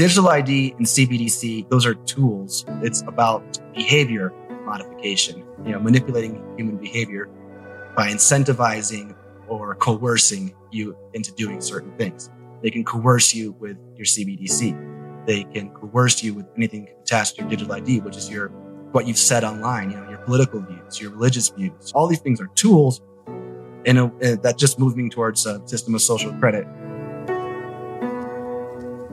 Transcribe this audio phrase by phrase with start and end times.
[0.00, 2.64] digital ID and CBDC, those are tools.
[2.80, 4.32] It's about behavior
[4.64, 7.28] modification, you know, manipulating human behavior
[7.94, 9.14] by incentivizing
[9.46, 12.30] or coercing you into doing certain things.
[12.62, 15.26] They can coerce you with your CBDC.
[15.26, 18.48] They can coerce you with anything attached to your digital ID, which is your
[18.92, 21.92] what you've said online, you know, your political views, your religious views.
[21.94, 23.02] All these things are tools
[23.84, 26.66] in a, uh, that just moving towards a system of social credit.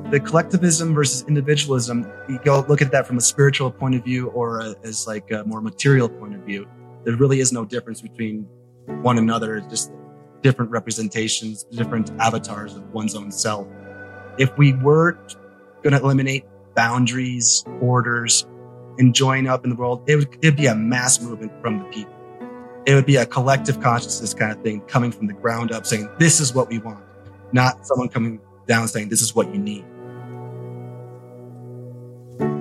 [0.10, 4.28] The collectivism versus individualism, you go look at that from a spiritual point of view
[4.28, 6.66] or a, as like a more material point of view.
[7.04, 8.48] There really is no difference between
[9.02, 9.58] one another.
[9.58, 9.92] It's just
[10.42, 13.68] different representations, different avatars of one's own self.
[14.38, 15.20] If we were
[15.84, 18.48] going to eliminate boundaries, borders,
[19.00, 21.86] and join up in the world, it would it'd be a mass movement from the
[21.86, 22.14] people.
[22.86, 26.08] It would be a collective consciousness kind of thing coming from the ground up saying,
[26.18, 27.04] this is what we want,
[27.52, 29.84] not someone coming down saying, this is what you need.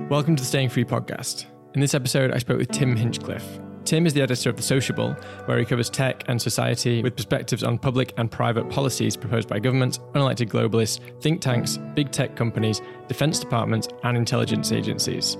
[0.09, 1.47] Welcome to the Staying Free podcast.
[1.73, 5.13] In this episode, I spoke with Tim Hinchliffe, Tim is the editor of The Sociable,
[5.45, 9.59] where he covers tech and society with perspectives on public and private policies proposed by
[9.59, 15.37] governments, unelected globalists, think tanks, big tech companies, defense departments, and intelligence agencies.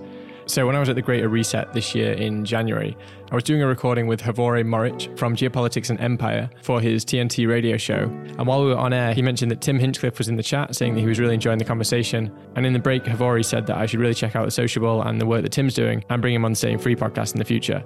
[0.48, 2.96] So, when I was at the Greater Reset this year in January,
[3.30, 7.50] I was doing a recording with Hrvoje Morić from Geopolitics and Empire for his TNT
[7.50, 8.04] radio show.
[8.38, 10.74] And while we were on air, he mentioned that Tim Hinchliffe was in the chat
[10.74, 12.34] saying that he was really enjoying the conversation.
[12.56, 15.20] And in the break, Havore said that I should really check out The Sociable and
[15.20, 17.84] the work that Tim's doing and bring him on the Free podcast in the future.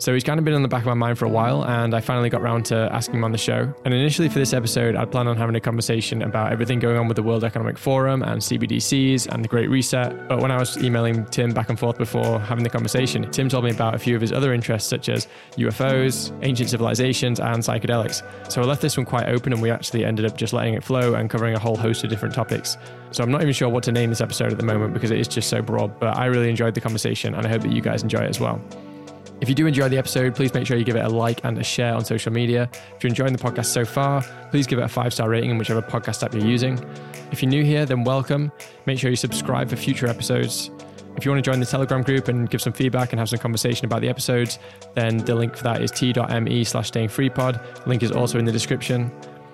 [0.00, 1.92] So he's kind of been on the back of my mind for a while, and
[1.92, 3.70] I finally got around to asking him on the show.
[3.84, 7.06] And initially for this episode, I'd planned on having a conversation about everything going on
[7.06, 10.26] with the World Economic Forum and CBDCs and the Great Reset.
[10.26, 13.62] But when I was emailing Tim back and forth before having the conversation, Tim told
[13.64, 15.28] me about a few of his other interests, such as
[15.58, 18.22] UFOs, ancient civilizations, and psychedelics.
[18.50, 20.82] So I left this one quite open, and we actually ended up just letting it
[20.82, 22.78] flow and covering a whole host of different topics.
[23.10, 25.18] So I'm not even sure what to name this episode at the moment because it
[25.18, 27.82] is just so broad, but I really enjoyed the conversation, and I hope that you
[27.82, 28.62] guys enjoy it as well.
[29.40, 31.56] If you do enjoy the episode, please make sure you give it a like and
[31.56, 32.68] a share on social media.
[32.94, 35.56] If you're enjoying the podcast so far, please give it a five star rating in
[35.56, 36.78] whichever podcast app you're using.
[37.32, 38.52] If you're new here, then welcome.
[38.84, 40.70] Make sure you subscribe for future episodes.
[41.16, 43.38] If you want to join the Telegram group and give some feedback and have some
[43.38, 44.58] conversation about the episodes,
[44.94, 47.86] then the link for that is t.me slash stayingfreepod.
[47.86, 49.10] Link is also in the description.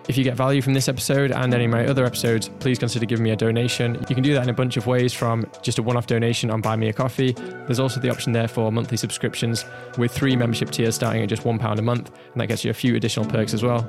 [0.09, 3.07] If you get value from this episode and any of my other episodes, please consider
[3.07, 3.97] giving me a donation.
[4.09, 6.49] You can do that in a bunch of ways from just a one off donation
[6.49, 7.33] on Buy Me a Coffee.
[7.33, 9.65] There's also the option there for monthly subscriptions
[9.99, 12.75] with three membership tiers starting at just £1 a month, and that gets you a
[12.75, 13.89] few additional perks as well.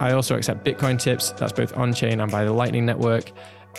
[0.00, 3.30] I also accept Bitcoin tips, that's both on chain and by the Lightning Network.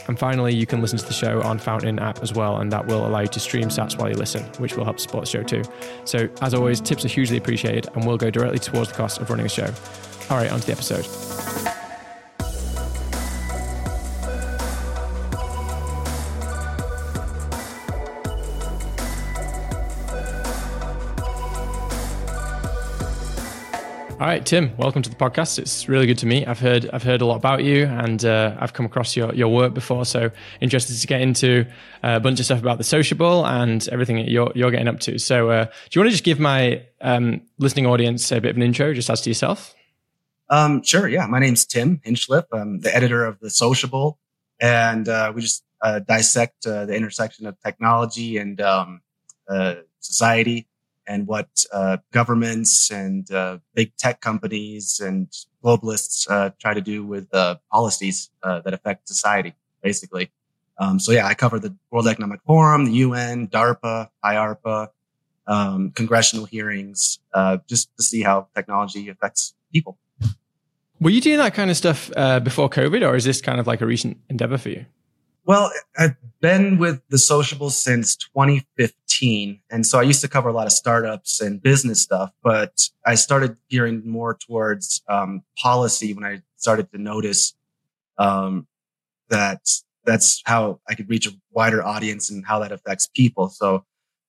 [0.08, 2.88] And finally, you can listen to the show on Fountain app as well, and that
[2.88, 5.44] will allow you to stream sats while you listen, which will help support the show
[5.44, 5.64] too.
[6.06, 9.30] So, as always, tips are hugely appreciated and will go directly towards the cost of
[9.30, 9.74] running a show.
[10.30, 11.08] All right, on to the episode.
[24.20, 25.60] All right, Tim, welcome to the podcast.
[25.60, 26.46] It's really good to meet.
[26.46, 29.48] I've heard I've heard a lot about you, and uh, I've come across your, your
[29.48, 30.04] work before.
[30.04, 31.66] So interested to get into
[32.04, 35.20] a bunch of stuff about the sociable and everything that you're you're getting up to.
[35.20, 38.58] So, uh, do you want to just give my um, listening audience a bit of
[38.58, 39.74] an intro, just as to yourself?
[40.50, 41.08] Um, sure.
[41.08, 42.46] Yeah, my name's Tim Hinchliffe.
[42.54, 44.18] I'm the editor of the Sociable,
[44.62, 49.02] and uh, we just uh, dissect uh, the intersection of technology and um,
[49.50, 50.68] uh, society
[51.06, 55.30] and what uh, governments and uh, big tech companies and
[55.64, 57.30] globalists uh, try to do with
[57.72, 60.32] policies uh, that affect society, basically.
[60.80, 64.90] Um, so yeah, I cover the World Economic Forum, the UN, DARPA, IARPA,
[65.48, 69.98] um, congressional hearings, uh, just to see how technology affects people.
[71.00, 73.68] Were you doing that kind of stuff uh, before COVID, or is this kind of
[73.68, 74.86] like a recent endeavor for you?
[75.48, 79.62] Well, I've been with the Sociable since 2015.
[79.72, 83.16] And so I used to cover a lot of startups and business stuff, but I
[83.16, 87.54] started gearing more towards um, policy when I started to notice
[88.18, 88.68] um,
[89.30, 89.62] that
[90.04, 93.48] that's how I could reach a wider audience and how that affects people.
[93.48, 93.86] So,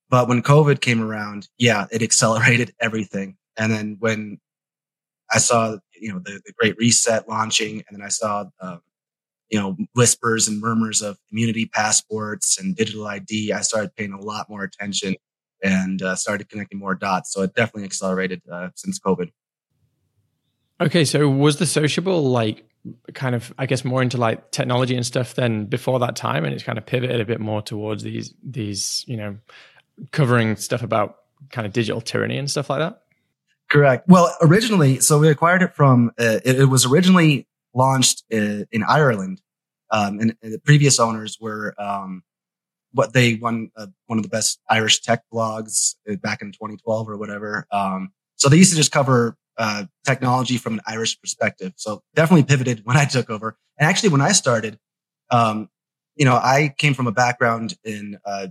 [0.09, 3.35] but when COVID came around, yeah, it accelerated everything.
[3.57, 4.39] And then when
[5.31, 8.81] I saw, you know, the, the Great Reset launching, and then I saw um,
[9.49, 14.21] you know, whispers and murmurs of immunity passports and digital ID, I started paying a
[14.21, 15.15] lot more attention
[15.63, 17.33] and uh, started connecting more dots.
[17.33, 19.31] So it definitely accelerated uh, since COVID.
[20.81, 22.63] Okay, so was the sociable like
[23.13, 26.53] kind of, I guess, more into like technology and stuff than before that time, and
[26.53, 29.37] it's kind of pivoted a bit more towards these these you know
[30.11, 31.17] covering stuff about
[31.51, 33.01] kind of digital tyranny and stuff like that.
[33.69, 34.07] Correct.
[34.07, 36.11] Well, originally, so we acquired it from.
[36.19, 39.41] Uh, it, it was originally launched in Ireland
[39.91, 42.23] Um, and, and, the previous owners were um,
[42.93, 47.09] what they won uh, one of the best Irish tech blogs uh, back in 2012
[47.09, 47.67] or whatever.
[47.71, 51.73] Um, so they used to just cover uh, technology from an Irish perspective.
[51.75, 53.57] So definitely pivoted when I took over.
[53.77, 54.79] And actually, when I started,
[55.31, 55.69] um,
[56.15, 58.47] you know, I came from a background in uh,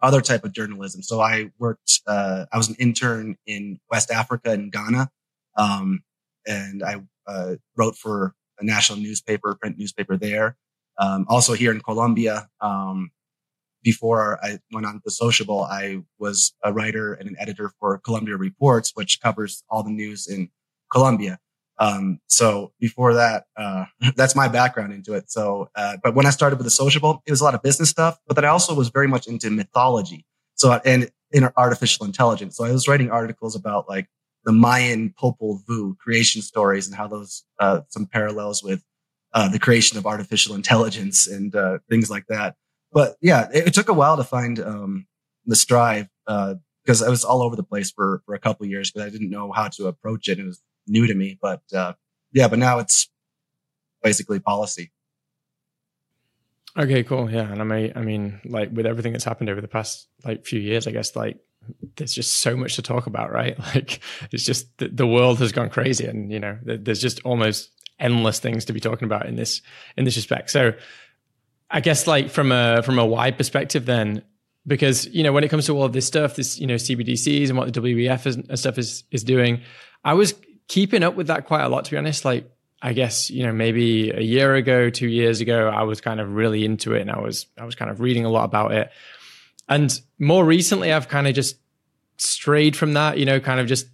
[0.00, 1.02] other type of journalism.
[1.02, 5.10] So I worked, uh, I was an intern in West Africa and Ghana.
[5.56, 6.02] Um,
[6.46, 10.56] and I uh, wrote for a national newspaper, print newspaper there.
[10.98, 13.10] Um, also here in Colombia, um,
[13.82, 18.36] before I went on the Sociable, I was a writer and an editor for Colombia
[18.36, 20.50] Reports, which covers all the news in
[20.90, 21.38] Colombia.
[21.78, 23.84] Um, so before that, uh,
[24.16, 25.30] that's my background into it.
[25.30, 27.90] So, uh, but when I started with the Sociable, it was a lot of business
[27.90, 30.24] stuff, but then I also was very much into mythology.
[30.54, 32.56] So, and in artificial intelligence.
[32.56, 34.08] So I was writing articles about like
[34.44, 38.82] the Mayan Popol Vuh creation stories and how those, uh, some parallels with,
[39.34, 42.56] uh, the creation of artificial intelligence and, uh, things like that.
[42.92, 45.06] But yeah, it, it, took a while to find, um,
[45.44, 48.90] the strive, uh, because I was all over the place for, for a couple years
[48.90, 50.38] but I didn't know how to approach it.
[50.38, 51.94] It was new to me, but uh,
[52.32, 53.08] yeah, but now it's
[54.02, 54.92] basically policy.
[56.76, 57.30] Okay, cool.
[57.30, 60.44] Yeah, and I mean, I mean, like with everything that's happened over the past like
[60.44, 61.38] few years, I guess like
[61.96, 63.58] there's just so much to talk about, right?
[63.74, 64.00] Like
[64.30, 68.38] it's just the, the world has gone crazy, and you know, there's just almost endless
[68.38, 69.62] things to be talking about in this
[69.96, 70.50] in this respect.
[70.50, 70.72] So,
[71.70, 74.22] I guess like from a from a wide perspective, then
[74.66, 77.48] because you know when it comes to all of this stuff, this you know CBDCs
[77.48, 79.62] and what the WEF and stuff is is doing,
[80.04, 80.34] I was
[80.68, 82.24] keeping up with that quite a lot, to be honest.
[82.24, 82.50] Like,
[82.80, 86.34] I guess, you know, maybe a year ago, two years ago, I was kind of
[86.34, 88.90] really into it and I was, I was kind of reading a lot about it.
[89.68, 91.56] And more recently, I've kind of just
[92.18, 93.86] strayed from that, you know, kind of just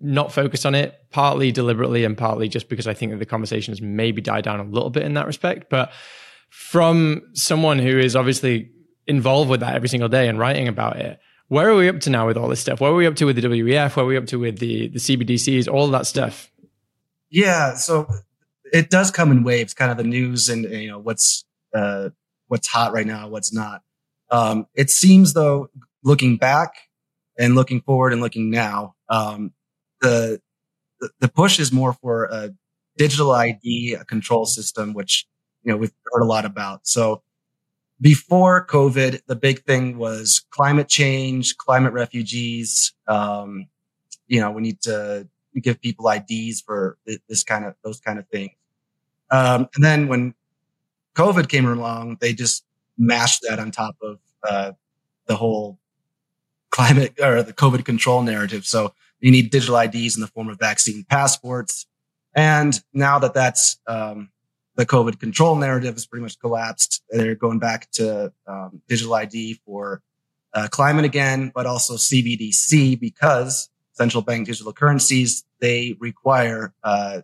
[0.00, 3.72] not focused on it, partly deliberately and partly just because I think that the conversation
[3.72, 5.70] has maybe died down a little bit in that respect.
[5.70, 5.92] But
[6.50, 8.70] from someone who is obviously
[9.06, 11.18] involved with that every single day and writing about it,
[11.48, 12.80] where are we up to now with all this stuff?
[12.80, 13.96] Where are we up to with the WEF?
[13.96, 15.68] Where are we up to with the the CBDCs?
[15.68, 16.50] All that stuff.
[17.30, 18.08] Yeah, so
[18.72, 21.44] it does come in waves, kind of the news and you know what's
[21.74, 22.10] uh,
[22.48, 23.82] what's hot right now, what's not.
[24.30, 25.70] Um, it seems though,
[26.02, 26.74] looking back
[27.38, 29.52] and looking forward and looking now, um,
[30.00, 30.40] the,
[31.20, 32.50] the push is more for a
[32.96, 35.26] digital ID, a control system, which
[35.62, 36.86] you know we've heard a lot about.
[36.86, 37.22] So
[38.00, 42.92] before COVID, the big thing was climate change, climate refugees.
[43.08, 43.68] Um,
[44.26, 45.28] you know, we need to
[45.60, 46.98] give people IDs for
[47.28, 48.52] this kind of, those kind of things.
[49.30, 50.34] Um, and then when
[51.14, 52.64] COVID came along, they just
[52.98, 54.72] mashed that on top of, uh,
[55.26, 55.78] the whole
[56.70, 58.66] climate or the COVID control narrative.
[58.66, 61.86] So you need digital IDs in the form of vaccine passports.
[62.34, 64.30] And now that that's, um,
[64.76, 67.02] the COVID control narrative has pretty much collapsed.
[67.10, 70.02] They're going back to um, digital ID for
[70.54, 77.22] uh, climate again, but also CBDC because central bank digital currencies they require uh,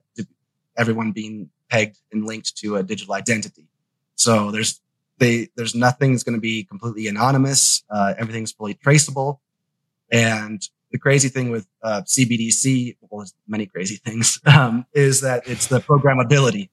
[0.76, 3.68] everyone being pegged and linked to a digital identity.
[4.14, 4.80] So there's
[5.18, 7.84] they there's nothing that's going to be completely anonymous.
[7.90, 9.40] Uh, everything's fully traceable,
[10.10, 15.48] and the crazy thing with uh, CBDC, well, there's many crazy things, um, is that
[15.48, 16.68] it's the programmability.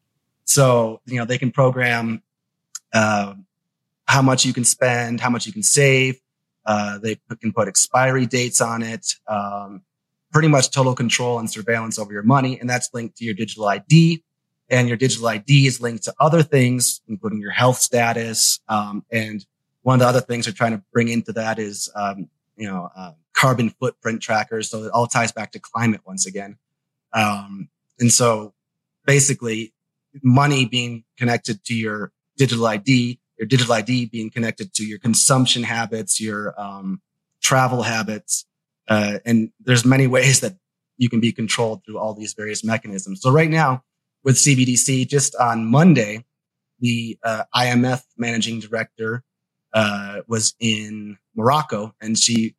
[0.49, 2.23] So, you know, they can program,
[2.91, 3.35] uh,
[4.05, 6.19] how much you can spend, how much you can save.
[6.65, 9.05] Uh, they can put expiry dates on it.
[9.27, 9.83] Um,
[10.33, 12.59] pretty much total control and surveillance over your money.
[12.59, 14.23] And that's linked to your digital ID
[14.71, 18.59] and your digital ID is linked to other things, including your health status.
[18.67, 19.45] Um, and
[19.83, 22.27] one of the other things they're trying to bring into that is, um,
[22.57, 24.67] you know, uh, carbon footprint trackers.
[24.71, 26.57] So it all ties back to climate once again.
[27.13, 28.55] Um, and so
[29.05, 29.73] basically
[30.23, 35.63] money being connected to your digital ID, your digital ID being connected to your consumption
[35.63, 37.01] habits, your um,
[37.41, 38.45] travel habits,
[38.87, 40.57] uh, and there's many ways that
[40.97, 43.21] you can be controlled through all these various mechanisms.
[43.21, 43.83] So right now
[44.23, 46.25] with CBDC, just on Monday,
[46.79, 49.23] the uh, IMF managing director
[49.73, 52.55] uh, was in Morocco, and she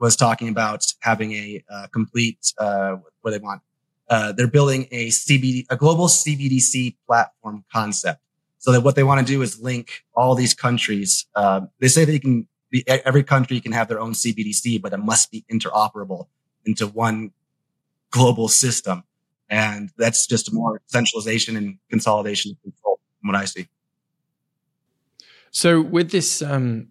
[0.00, 3.62] was talking about having a uh, complete uh, what they want
[4.08, 8.20] uh, they're building a CBD, a global CBDC platform concept.
[8.58, 11.26] So that what they want to do is link all these countries.
[11.34, 14.98] Uh, they say they can be, every country can have their own CBDC, but it
[14.98, 16.26] must be interoperable
[16.64, 17.32] into one
[18.10, 19.04] global system.
[19.48, 23.68] And that's just more centralization and consolidation of control from what I see.
[25.50, 26.88] So with this, um,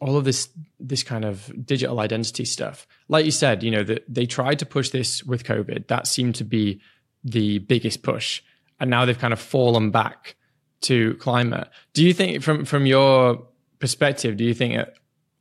[0.00, 0.48] all of this
[0.80, 4.64] this kind of digital identity stuff like you said you know that they tried to
[4.64, 6.80] push this with covid that seemed to be
[7.24, 8.42] the biggest push
[8.80, 10.36] and now they've kind of fallen back
[10.82, 11.68] to climate.
[11.92, 13.46] Do you think, from from your
[13.78, 14.94] perspective, do you think that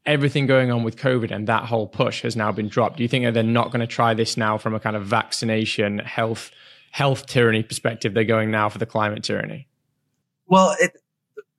[0.05, 2.97] everything going on with COVID and that whole push has now been dropped?
[2.97, 5.03] Do you think that they're not going to try this now from a kind of
[5.05, 6.51] vaccination, health,
[6.91, 8.13] health tyranny perspective?
[8.13, 9.67] They're going now for the climate tyranny.
[10.47, 10.91] Well, it,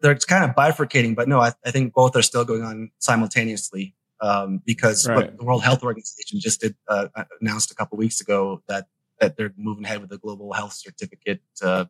[0.01, 3.95] they're kind of bifurcating, but no, I, I, think both are still going on simultaneously.
[4.19, 5.37] Um, because right.
[5.37, 7.09] the World Health Organization just did uh,
[7.43, 8.87] announced a couple weeks ago that
[9.21, 11.85] that they're moving ahead with the global health certificate uh,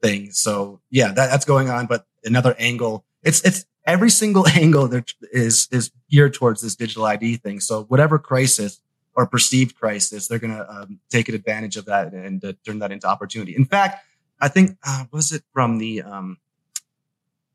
[0.00, 0.30] thing.
[0.32, 1.86] So yeah, that, that's going on.
[1.86, 7.04] But another angle, it's it's every single angle that is is geared towards this digital
[7.04, 7.60] ID thing.
[7.60, 8.80] So whatever crisis
[9.14, 12.92] or perceived crisis, they're going to um, take advantage of that and uh, turn that
[12.92, 13.54] into opportunity.
[13.54, 14.04] In fact,
[14.40, 16.38] I think uh, was it from the um,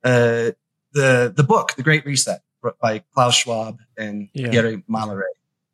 [0.03, 0.51] uh,
[0.93, 2.41] the the book, The Great Reset,
[2.81, 4.49] by Klaus Schwab and yeah.
[4.49, 5.23] Thierry Malleret.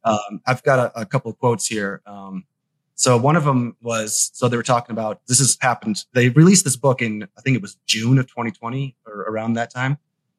[0.04, 2.02] Um, I've got a, a, couple of quotes here.
[2.06, 2.46] Um,
[2.94, 6.06] so one of them was, so they were talking about, this has happened.
[6.14, 9.74] They released this book in, I think it was June of 2020 or around that
[9.74, 9.98] time.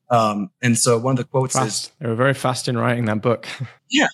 [0.08, 1.86] Um, and so one of the quotes fast.
[1.86, 3.46] is, they were very fast in writing that book.
[3.88, 4.08] Yeah.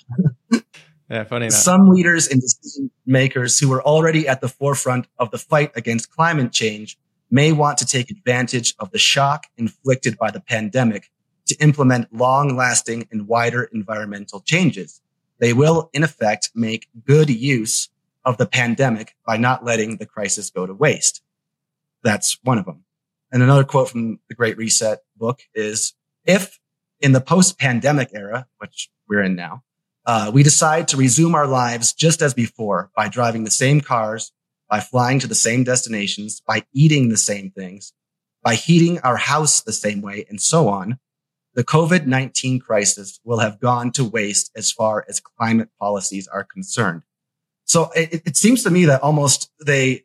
[1.09, 1.25] yeah.
[1.25, 1.47] Funny.
[1.47, 1.52] That.
[1.52, 6.11] Some leaders and decision makers who were already at the forefront of the fight against
[6.11, 6.99] climate change
[7.33, 11.11] may want to take advantage of the shock inflicted by the pandemic
[11.47, 15.01] to implement long lasting and wider environmental changes.
[15.39, 17.89] They will, in effect, make good use
[18.25, 21.23] of the pandemic by not letting the crisis go to waste.
[22.05, 22.85] That's one of them.
[23.33, 26.61] And another quote from the Great Reset book is, if
[27.01, 29.65] in the post-pandemic era, which we're in now,
[30.05, 34.33] uh, we decide to resume our lives just as before by driving the same cars,
[34.73, 37.93] by flying to the same destinations, by eating the same things,
[38.43, 40.99] by heating our house the same way, and so on,
[41.52, 47.02] the COVID-19 crisis will have gone to waste as far as climate policies are concerned.
[47.64, 50.05] So it, it seems to me that almost they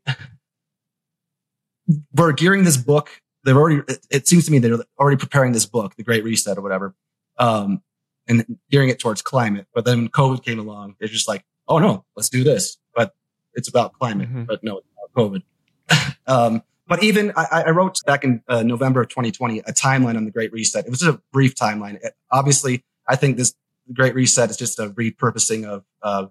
[2.14, 3.22] were gearing this book.
[3.46, 6.62] They're already, it, seems to me they're already preparing this book, The Great Reset or
[6.62, 6.94] whatever,
[7.40, 7.82] um,
[8.28, 9.68] and gearing it towards climate.
[9.74, 12.78] But then COVID came along, they're just like, oh no, let's do this.
[12.94, 13.14] But
[13.58, 14.44] it's about climate, mm-hmm.
[14.44, 16.16] but no, it's about COVID.
[16.28, 20.24] um, but even I, I, wrote back in uh, November of 2020 a timeline on
[20.24, 20.86] the Great Reset.
[20.86, 21.96] It was just a brief timeline.
[21.96, 23.54] It, obviously, I think this
[23.94, 26.28] Great Reset is just a repurposing of uh,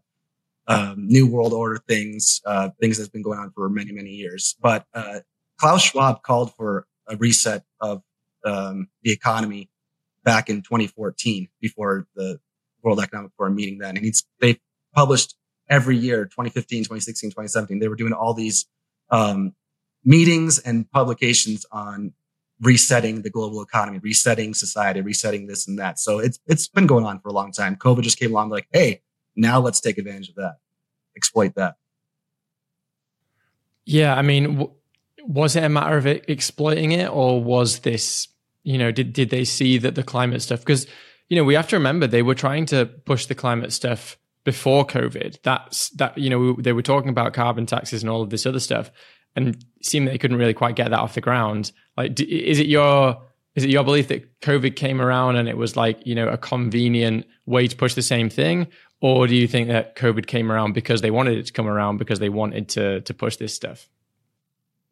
[0.67, 4.57] um, New World Order things, uh, things that's been going on for many, many years.
[4.61, 5.21] But uh,
[5.59, 8.03] Klaus Schwab called for a reset of
[8.45, 9.69] um, the economy
[10.25, 12.41] back in 2014 before the
[12.83, 13.97] World Economic Forum meeting then.
[13.97, 14.61] And he's, they
[14.95, 15.35] published
[15.69, 17.79] every year, 2015, 2016, 2017.
[17.79, 18.67] They were doing all these
[19.11, 19.53] um,
[20.05, 22.13] meetings and publications on
[22.61, 25.99] resetting the global economy, resetting society, resetting this and that.
[25.99, 27.77] So it's it's been going on for a long time.
[27.77, 29.03] COVID just came along like, hey,
[29.35, 30.57] now let's take advantage of that,
[31.17, 31.77] exploit that.
[33.85, 34.73] Yeah, I mean, w-
[35.23, 38.29] was it a matter of it exploiting it, or was this,
[38.63, 40.61] you know, did did they see that the climate stuff?
[40.61, 40.87] Because
[41.29, 44.87] you know, we have to remember they were trying to push the climate stuff before
[44.87, 45.39] COVID.
[45.43, 48.61] That's that you know they were talking about carbon taxes and all of this other
[48.61, 48.91] stuff,
[49.35, 51.73] and seemed they couldn't really quite get that off the ground.
[51.97, 53.21] Like, is it your
[53.57, 56.39] is it your belief that COVID came around and it was like you know a
[56.39, 58.69] convenient way to push the same thing,
[59.01, 61.99] or do you think that COVID came around because they wanted it to come around
[61.99, 63.89] because they wanted to to push this stuff?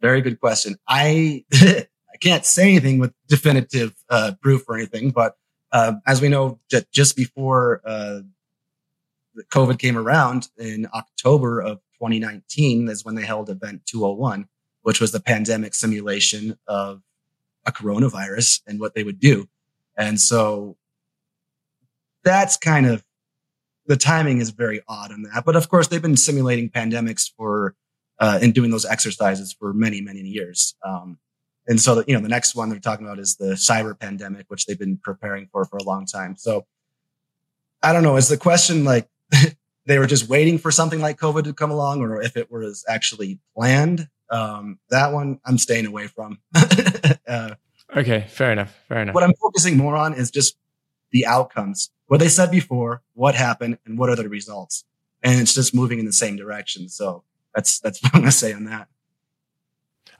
[0.02, 0.76] Very good question.
[0.88, 5.36] I I can't say anything with definitive uh, proof or anything, but
[5.70, 8.20] uh, as we know, that just before uh,
[9.50, 14.48] COVID came around in October of 2019 is when they held Event 201,
[14.82, 17.02] which was the pandemic simulation of
[17.66, 19.48] a coronavirus and what they would do.
[19.96, 20.76] And so
[22.22, 23.04] that's kind of
[23.86, 25.44] the timing is very odd on that.
[25.44, 27.74] But of course, they've been simulating pandemics for
[28.18, 30.74] uh, and doing those exercises for many, many years.
[30.84, 31.18] Um,
[31.66, 34.46] and so, the, you know, the next one they're talking about is the cyber pandemic,
[34.48, 36.36] which they've been preparing for for a long time.
[36.36, 36.66] So
[37.82, 38.16] I don't know.
[38.16, 39.08] Is the question like
[39.86, 42.84] they were just waiting for something like COVID to come along, or if it was
[42.88, 44.08] actually planned?
[44.30, 46.38] Um, that one I'm staying away from.
[47.28, 47.54] uh,
[47.96, 48.74] okay, fair enough.
[48.88, 49.14] Fair enough.
[49.14, 50.56] What I'm focusing more on is just
[51.12, 54.84] the outcomes what they said before, what happened, and what are the results.
[55.22, 56.88] And it's just moving in the same direction.
[56.88, 57.24] So
[57.54, 58.88] that's that's what I'm gonna say on that.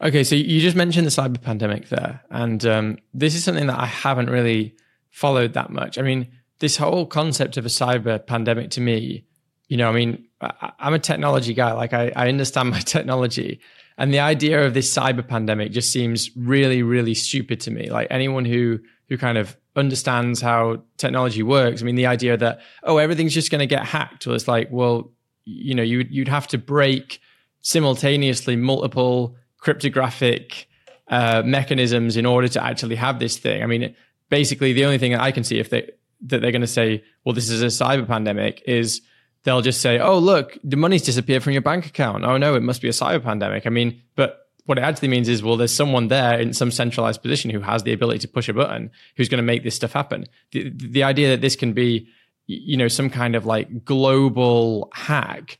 [0.00, 3.78] Okay, so you just mentioned the cyber pandemic there, and um, this is something that
[3.78, 4.74] I haven't really
[5.10, 5.98] followed that much.
[5.98, 9.24] I mean, this whole concept of a cyber pandemic to me,
[9.68, 11.72] you know, I mean, I, am a technology guy.
[11.72, 13.60] Like I, I understand my technology,
[13.96, 17.90] and the idea of this cyber pandemic just seems really, really stupid to me.
[17.90, 21.82] Like anyone who who kind of understands how technology works.
[21.82, 24.26] I mean, the idea that oh, everything's just going to get hacked.
[24.26, 25.12] Well, it's like, well,
[25.44, 27.20] you know, you you'd have to break
[27.60, 30.68] simultaneously multiple cryptographic
[31.08, 33.62] uh, mechanisms in order to actually have this thing.
[33.62, 33.94] I mean,
[34.28, 35.90] basically, the only thing that I can see if they
[36.22, 39.02] that they're going to say, well, this is a cyber pandemic, is
[39.44, 42.24] they'll just say, oh, look, the money's disappeared from your bank account.
[42.24, 43.66] Oh no, it must be a cyber pandemic.
[43.66, 47.20] I mean, but what it actually means is, well, there's someone there in some centralized
[47.20, 49.92] position who has the ability to push a button, who's going to make this stuff
[49.92, 50.26] happen.
[50.52, 52.08] The, the idea that this can be,
[52.46, 55.58] you know, some kind of like global hack,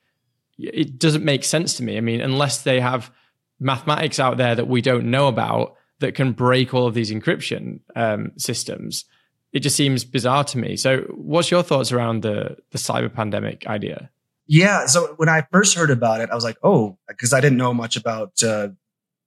[0.59, 1.99] it doesn't make sense to me.
[1.99, 3.11] I mean, unless they have
[3.61, 7.81] mathematics out there that we don't know about that can break all of these encryption
[7.95, 9.05] um, systems,
[9.55, 10.77] it just seems bizarre to me.
[10.77, 14.11] So, what's your thoughts around the the cyber pandemic idea?
[14.47, 14.87] Yeah.
[14.87, 17.73] So when I first heard about it, I was like, oh, because I didn't know
[17.73, 18.69] much about uh,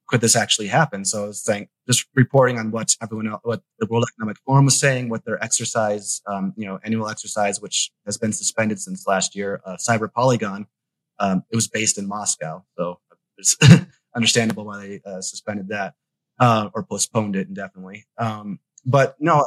[0.06, 1.04] could this actually happen?
[1.04, 4.66] So I was saying, just reporting on what everyone else, what the World Economic Forum
[4.66, 9.06] was saying, what their exercise, um, you know, annual exercise, which has been suspended since
[9.06, 10.66] last year, uh, Cyber Polygon.
[11.18, 13.00] Um, it was based in Moscow, so
[13.38, 13.56] it's
[14.16, 15.94] understandable why they uh, suspended that
[16.38, 18.06] uh, or postponed it indefinitely.
[18.18, 19.46] Um, but no,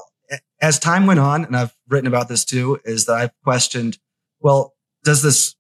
[0.62, 3.98] as time went on, and I've written about this too, is that I've questioned,
[4.40, 4.74] well,
[5.04, 5.56] does this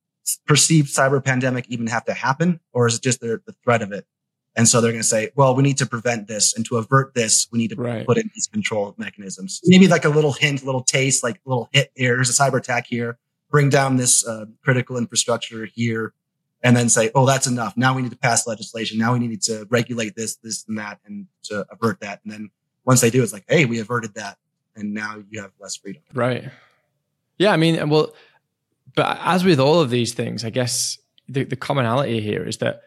[0.45, 3.91] perceived cyber pandemic even have to happen, or is it just the, the threat of
[3.91, 4.05] it?
[4.55, 6.53] And so they're going to say, well, we need to prevent this.
[6.55, 8.05] And to avert this, we need to right.
[8.05, 9.61] put in these control mechanisms.
[9.63, 12.15] Maybe like a little hint, little taste, like a little hit here.
[12.15, 13.17] Here's a cyber attack here.
[13.49, 16.13] Bring down this uh, critical infrastructure here.
[16.63, 17.75] And then say, oh, that's enough.
[17.75, 18.99] Now we need to pass legislation.
[18.99, 22.19] Now we need to regulate this, this and that and to avert that.
[22.23, 22.51] And then
[22.85, 24.37] once they do, it's like, hey, we averted that.
[24.75, 26.01] And now you have less freedom.
[26.13, 26.49] Right.
[27.37, 27.51] Yeah.
[27.51, 28.13] I mean, well,
[28.95, 30.97] but as with all of these things, I guess
[31.27, 32.81] the, the commonality here is that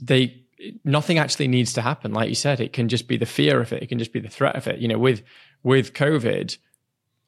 [0.00, 0.40] they
[0.84, 2.12] nothing actually needs to happen.
[2.12, 3.82] Like you said, it can just be the fear of it.
[3.82, 4.78] It can just be the threat of it.
[4.78, 5.22] You know, with
[5.62, 6.56] with COVID,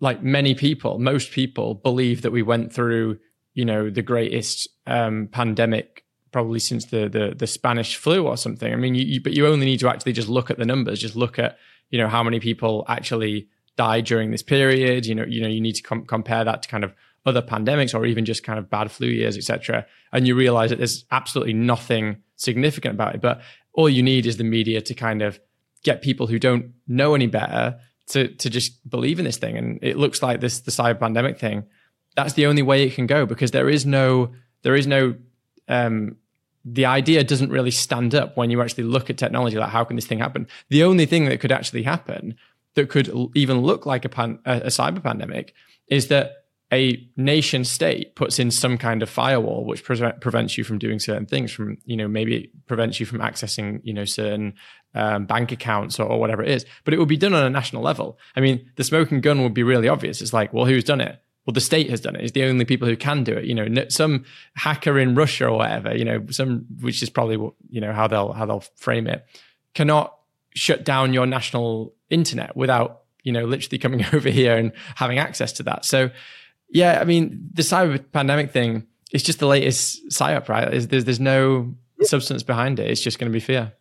[0.01, 3.19] like many people, most people believe that we went through,
[3.55, 8.73] you know, the greatest um, pandemic probably since the, the the Spanish flu or something.
[8.73, 11.01] I mean, you, you, but you only need to actually just look at the numbers.
[11.01, 11.59] Just look at
[11.91, 15.07] you know how many people actually died during this period.
[15.07, 17.95] You know, you know, you need to com- compare that to kind of other pandemics
[17.95, 19.87] or even just kind of bad flu years, etc.
[20.13, 23.21] And you realize that there's absolutely nothing significant about it.
[23.21, 23.41] But
[23.73, 25.41] all you need is the media to kind of
[25.83, 29.57] get people who don't know any better to to just believe in this thing.
[29.57, 31.65] And it looks like this the cyber pandemic thing.
[32.17, 34.33] That's the only way it can go because there is no
[34.63, 35.15] there is no
[35.69, 36.17] um,
[36.65, 39.57] the idea doesn't really stand up when you actually look at technology.
[39.57, 40.47] Like, how can this thing happen?
[40.69, 42.37] The only thing that could actually happen
[42.75, 45.55] that could even look like a, pan, a, cyber pandemic
[45.89, 50.65] is that a nation state puts in some kind of firewall which pre- prevents you
[50.65, 54.07] from doing certain things from you know maybe it prevents you from accessing you know
[54.07, 54.55] certain
[54.95, 57.51] um, bank accounts or, or, whatever it is but it would be done on a
[57.51, 58.19] national level.
[58.35, 60.23] I mean the smoking gun would be really obvious.
[60.23, 61.21] It's like well who's done it?
[61.45, 62.23] Well the state has done it.
[62.23, 63.45] It's the only people who can do it.
[63.45, 64.25] You know some
[64.57, 67.37] hacker in russia or whatever you know some which is probably
[67.69, 69.27] you know how they'll how they'll frame it
[69.75, 70.17] cannot
[70.55, 75.53] shut down your national internet without you know literally coming over here and having access
[75.53, 76.11] to that so
[76.73, 80.71] yeah, I mean, the cyber pandemic thing is just the latest psyop, right?
[80.71, 82.91] There's, there's, there's no substance behind it.
[82.91, 83.75] It's just going to be fear.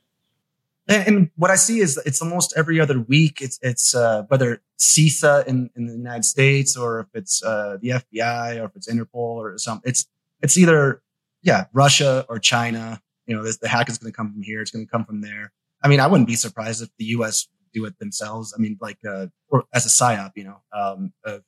[0.88, 3.42] And, what I see is it's almost every other week.
[3.42, 7.90] It's it's uh, whether CISA in, in the United States or if it's uh, the
[7.90, 9.90] FBI or if it's Interpol or something.
[9.90, 10.08] It's
[10.42, 11.02] it's either
[11.44, 13.02] yeah Russia or China.
[13.26, 14.62] You know, the hack is going to come from here.
[14.62, 15.54] It's going to come from there.
[15.82, 17.48] I mean, I wouldn't be surprised if the U.S.
[17.74, 18.54] do it themselves.
[18.58, 21.44] I mean, like uh, or as a psyop, you know, um, of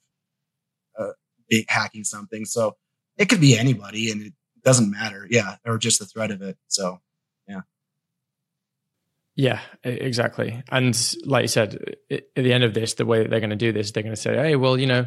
[1.67, 2.45] hacking something.
[2.45, 2.75] So
[3.17, 4.33] it could be anybody and it
[4.63, 5.27] doesn't matter.
[5.29, 5.57] Yeah.
[5.65, 6.57] Or just the threat of it.
[6.67, 6.99] So
[7.47, 7.61] yeah.
[9.35, 10.63] Yeah, exactly.
[10.71, 13.55] And like you said, at the end of this, the way that they're going to
[13.55, 15.05] do this, they're going to say, hey, well, you know,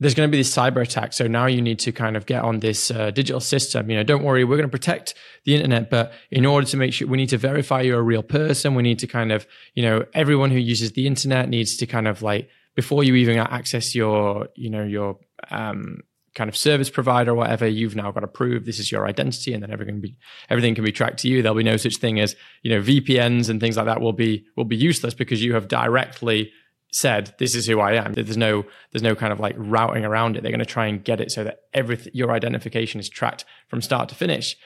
[0.00, 1.12] there's going to be this cyber attack.
[1.12, 3.90] So now you need to kind of get on this uh, digital system.
[3.90, 6.92] You know, don't worry, we're going to protect the internet, but in order to make
[6.92, 9.82] sure we need to verify you're a real person, we need to kind of, you
[9.82, 13.94] know, everyone who uses the internet needs to kind of like before you even access
[13.94, 15.18] your, you know, your
[15.50, 15.98] um,
[16.38, 19.52] kind of service provider or whatever, you've now got to prove this is your identity,
[19.52, 20.16] and then everything be
[20.48, 21.42] everything can be tracked to you.
[21.42, 24.46] There'll be no such thing as you know VPNs and things like that will be
[24.56, 26.52] will be useless because you have directly
[26.90, 28.14] said this is who I am.
[28.14, 30.42] There's no there's no kind of like routing around it.
[30.42, 33.82] They're going to try and get it so that everything your identification is tracked from
[33.82, 34.56] start to finish.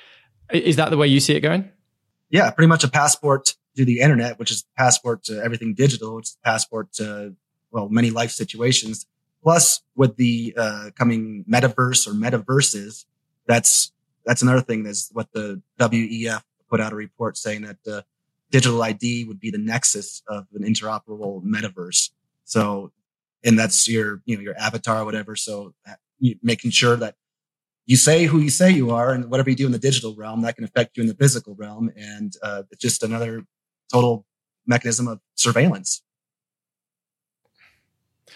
[0.53, 1.71] Is that the way you see it going?
[2.31, 6.19] Yeah, pretty much a passport to the internet, which is passport to everything digital.
[6.19, 7.35] It's passport to
[7.71, 9.07] well many life situations
[9.43, 13.05] Plus, with the uh, coming metaverse or metaverses,
[13.47, 13.93] that's
[14.25, 14.87] that's another thing.
[14.87, 18.03] Is what the WEF put out a report saying that uh,
[18.53, 22.11] digital ID would be the nexus of an interoperable metaverse.
[22.45, 22.93] So,
[23.43, 25.35] and that's your you know your avatar or whatever.
[25.35, 25.95] So, uh,
[26.43, 27.17] making sure that
[27.87, 30.43] you say who you say you are, and whatever you do in the digital realm,
[30.43, 31.91] that can affect you in the physical realm.
[31.97, 33.45] And uh, it's just another
[33.93, 34.25] total
[34.67, 36.03] mechanism of surveillance.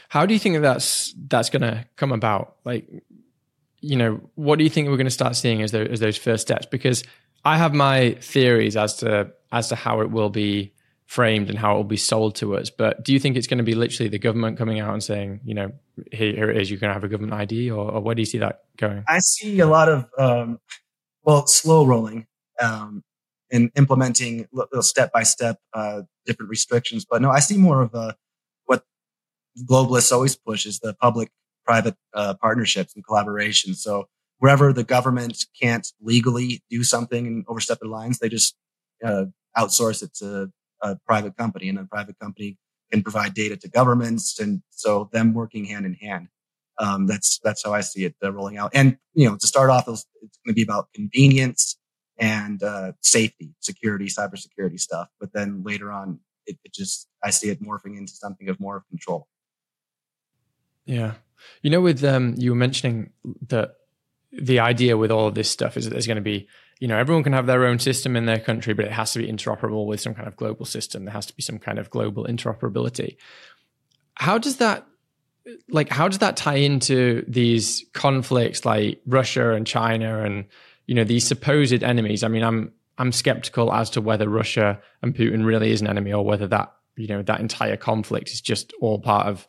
[0.09, 2.57] How do you think that's that's going to come about?
[2.65, 2.89] Like,
[3.81, 6.17] you know, what do you think we're going to start seeing as those, as those
[6.17, 6.67] first steps?
[6.67, 7.05] Because
[7.47, 10.73] I have my theories as to as to how it will be
[11.07, 12.71] framed and how it will be sold to us.
[12.71, 15.41] But do you think it's going to be literally the government coming out and saying,
[15.45, 15.71] you know,
[16.11, 18.23] here, here it is, you're going to have a government ID, or, or, where do
[18.23, 19.05] you see that going?
[19.07, 20.59] I see a lot of, um,
[21.23, 22.27] well, slow rolling
[22.61, 23.05] um,
[23.53, 24.49] and implementing
[24.81, 25.61] step by step
[26.27, 27.07] different restrictions.
[27.09, 28.17] But no, I see more of a,
[28.65, 28.83] what
[29.71, 31.31] globalists always push is the public
[31.65, 33.75] private uh, partnerships and collaboration.
[33.75, 38.55] So wherever the government can't legally do something and overstep their lines, they just
[39.05, 39.25] uh,
[39.57, 40.51] outsource it to
[40.83, 42.59] a private company and a private company
[42.93, 44.39] can provide data to governments.
[44.39, 46.29] And so them working hand in hand.
[46.79, 48.71] Um, that's, that's how I see it uh, rolling out.
[48.75, 51.79] And, you know, to start off, it's going to be about convenience
[52.19, 55.09] and, uh, safety, security, cybersecurity stuff.
[55.19, 58.77] But then later on, it, it just, I see it morphing into something of more
[58.77, 59.27] of control.
[60.85, 61.15] Yeah.
[61.63, 63.11] You know, with, um, you were mentioning
[63.49, 63.77] that
[64.33, 66.99] the idea with all of this stuff is that there's going to be you know,
[66.99, 69.87] everyone can have their own system in their country, but it has to be interoperable
[69.87, 71.05] with some kind of global system.
[71.05, 73.17] There has to be some kind of global interoperability.
[74.15, 74.87] How does that,
[75.69, 80.47] like, how does that tie into these conflicts like Russia and China and,
[80.87, 82.23] you know, these supposed enemies?
[82.23, 86.13] I mean, I'm, I'm skeptical as to whether Russia and Putin really is an enemy
[86.13, 89.49] or whether that, you know, that entire conflict is just all part of,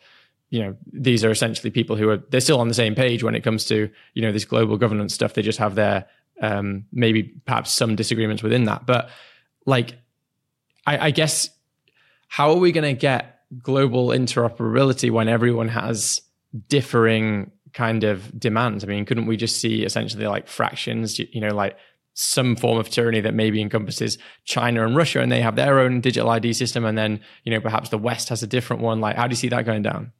[0.49, 3.35] you know, these are essentially people who are, they're still on the same page when
[3.35, 5.33] it comes to, you know, this global governance stuff.
[5.33, 6.05] They just have their
[6.41, 8.85] um, maybe perhaps some disagreements within that.
[8.85, 9.09] But
[9.65, 9.95] like,
[10.85, 11.49] I, I guess,
[12.29, 16.21] how are we going to get global interoperability when everyone has
[16.69, 18.83] differing kind of demands?
[18.83, 21.77] I mean, couldn't we just see essentially like fractions, you, you know, like
[22.13, 26.01] some form of tyranny that maybe encompasses China and Russia and they have their own
[26.01, 28.99] digital ID system and then, you know, perhaps the West has a different one.
[28.99, 30.11] Like, how do you see that going down?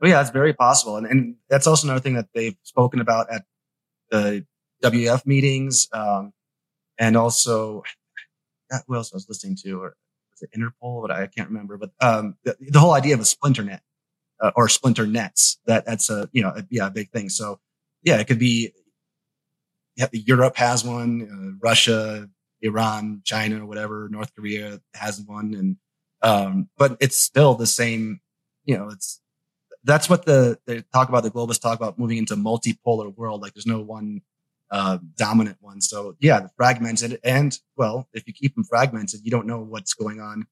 [0.00, 0.96] Well, yeah, it's very possible.
[0.96, 3.44] And, and that's also another thing that they've spoken about at
[4.10, 4.44] the
[4.82, 6.32] WF meetings, um,
[6.98, 7.82] and also
[8.86, 9.96] who else I was listening to, or
[10.32, 11.02] was it Interpol?
[11.02, 11.78] But I can't remember.
[11.78, 13.82] But um, the, the, whole idea of a splinter net
[14.40, 17.28] uh, or splinter nets that that's a you know a, yeah a big thing.
[17.28, 17.58] So
[18.02, 18.72] yeah, it could be
[19.96, 22.28] yeah, Europe has one, uh, Russia,
[22.60, 25.76] Iran, China, or whatever, North Korea has one, and
[26.22, 28.20] um, but it's still the same.
[28.64, 29.20] You know, it's
[29.86, 31.22] that's what the they talk about.
[31.22, 33.40] The globalists talk about moving into multipolar world.
[33.40, 34.22] Like there's no one
[34.70, 35.80] uh, dominant one.
[35.80, 37.20] So yeah, the fragmented.
[37.22, 40.46] And well, if you keep them fragmented, you don't know what's going on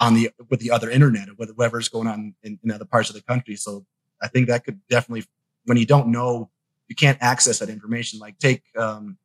[0.00, 3.14] on the, with the other internet or whatever's going on in, in other parts of
[3.14, 3.54] the country.
[3.54, 3.86] So
[4.20, 5.26] I think that could definitely,
[5.66, 6.50] when you don't know,
[6.88, 8.18] you can't access that information.
[8.18, 9.18] Like take, um,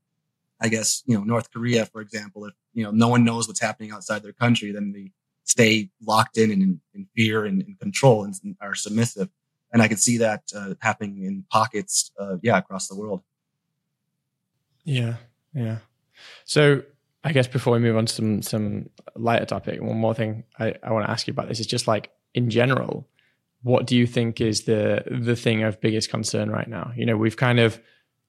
[0.62, 3.62] I guess, you know, North Korea, for example, if, you know, no one knows what's
[3.62, 5.12] happening outside their country, then they
[5.46, 9.30] stay locked in and in, fear and, control and, and, are submissive.
[9.72, 13.22] And I could see that uh, happening in pockets, uh, yeah, across the world.
[14.84, 15.16] Yeah,
[15.54, 15.80] yeah.
[16.46, 16.84] So
[17.24, 20.76] I guess before we move on to some some lighter topic, one more thing I,
[20.84, 23.08] I want to ask you about this is just like in general,
[23.64, 26.92] what do you think is the the thing of biggest concern right now?
[26.96, 27.82] You know, we've kind of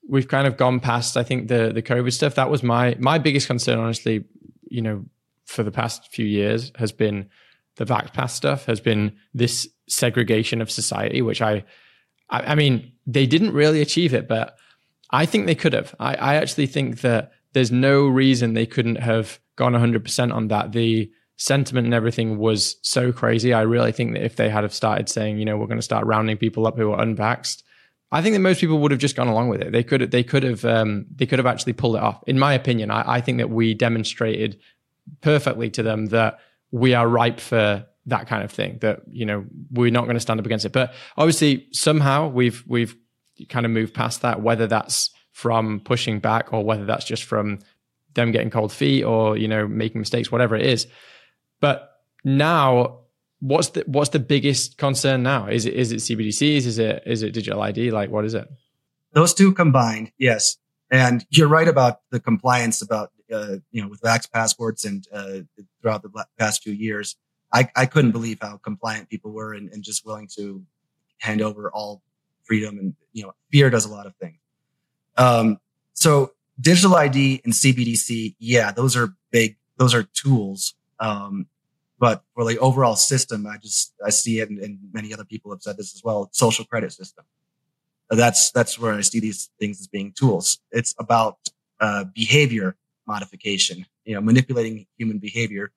[0.08, 2.34] we've kind of gone past I think the the COVID stuff.
[2.36, 4.24] That was my my biggest concern, honestly,
[4.68, 5.04] you know,
[5.46, 7.28] for the past few years has been
[7.76, 11.64] the vax pass stuff, has been this segregation of society, which I
[12.30, 14.56] I, I mean, they didn't really achieve it, but
[15.10, 15.94] I think they could have.
[16.00, 20.72] I, I actually think that there's no reason they couldn't have gone 100% on that.
[20.72, 23.52] The sentiment and everything was so crazy.
[23.52, 25.82] I really think that if they had have started saying, you know, we're going to
[25.82, 27.62] start rounding people up who are unvaxxed,
[28.12, 29.72] I think that most people would have just gone along with it.
[29.72, 32.22] They could they could have um, they could have actually pulled it off.
[32.26, 34.58] In my opinion, I, I think that we demonstrated
[35.20, 36.38] perfectly to them that
[36.70, 38.78] we are ripe for that kind of thing.
[38.80, 40.72] That you know we're not going to stand up against it.
[40.72, 42.96] But obviously, somehow we've we've
[43.48, 47.58] kind of moved past that, whether that's from pushing back or whether that's just from
[48.14, 50.86] them getting cold feet or, you know, making mistakes, whatever it is.
[51.60, 51.90] But
[52.24, 53.00] now
[53.40, 55.46] what's the what's the biggest concern now?
[55.46, 56.64] Is it is it CBDCs?
[56.66, 57.90] Is it is it digital ID?
[57.90, 58.48] Like what is it?
[59.12, 60.56] Those two combined, yes.
[60.90, 65.38] And you're right about the compliance about uh, you know with vax passports and uh,
[65.80, 67.16] throughout the past few years.
[67.52, 70.62] I, I couldn't believe how compliant people were and, and just willing to
[71.18, 72.02] hand over all
[72.44, 74.38] freedom and, you know, fear does a lot of things.
[75.16, 75.58] Um,
[75.94, 80.74] so digital ID and CBDC, yeah, those are big, those are tools.
[81.00, 81.46] Um,
[81.98, 85.50] but for the overall system, I just, I see it and, and many other people
[85.50, 87.24] have said this as well, social credit system.
[88.10, 90.58] That's, that's where I see these things as being tools.
[90.70, 91.38] It's about,
[91.80, 95.72] uh, behavior modification, you know, manipulating human behavior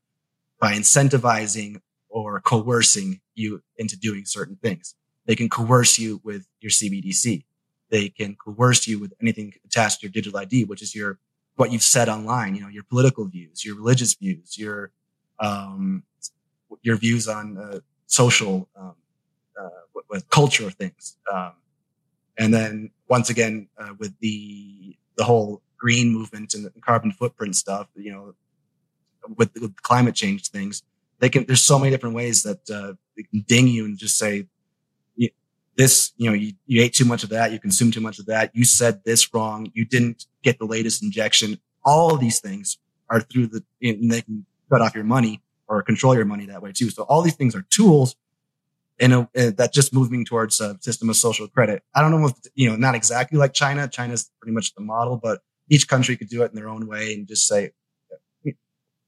[0.59, 4.95] by incentivizing or coercing you into doing certain things.
[5.25, 7.43] They can coerce you with your CBDC.
[7.89, 11.19] They can coerce you with anything attached to your digital ID, which is your
[11.55, 12.55] what you've said online.
[12.55, 14.91] You know, your political views, your religious views, your
[15.39, 16.03] um,
[16.81, 18.95] your views on uh, social um,
[19.59, 21.17] uh, with, with culture things.
[21.31, 21.53] Um,
[22.37, 27.87] and then once again, uh, with the the whole green movement and carbon footprint stuff,
[27.95, 28.35] you know,
[29.37, 30.83] with, climate change things,
[31.19, 31.45] they can.
[31.45, 34.47] There's so many different ways that uh, they can ding you and just say,
[35.79, 38.25] this, you know, you, you ate too much of that, you consumed too much of
[38.25, 41.57] that, you said this wrong, you didn't get the latest injection.
[41.85, 42.77] All these things
[43.09, 46.61] are through the, and they can cut off your money or control your money that
[46.61, 46.89] way too.
[46.89, 48.17] So all these things are tools
[48.99, 51.81] in a, uh, that just moving towards a system of social credit.
[51.95, 53.87] I don't know if, you know, not exactly like China.
[53.87, 55.39] China's pretty much the model, but
[55.69, 57.71] each country could do it in their own way and just say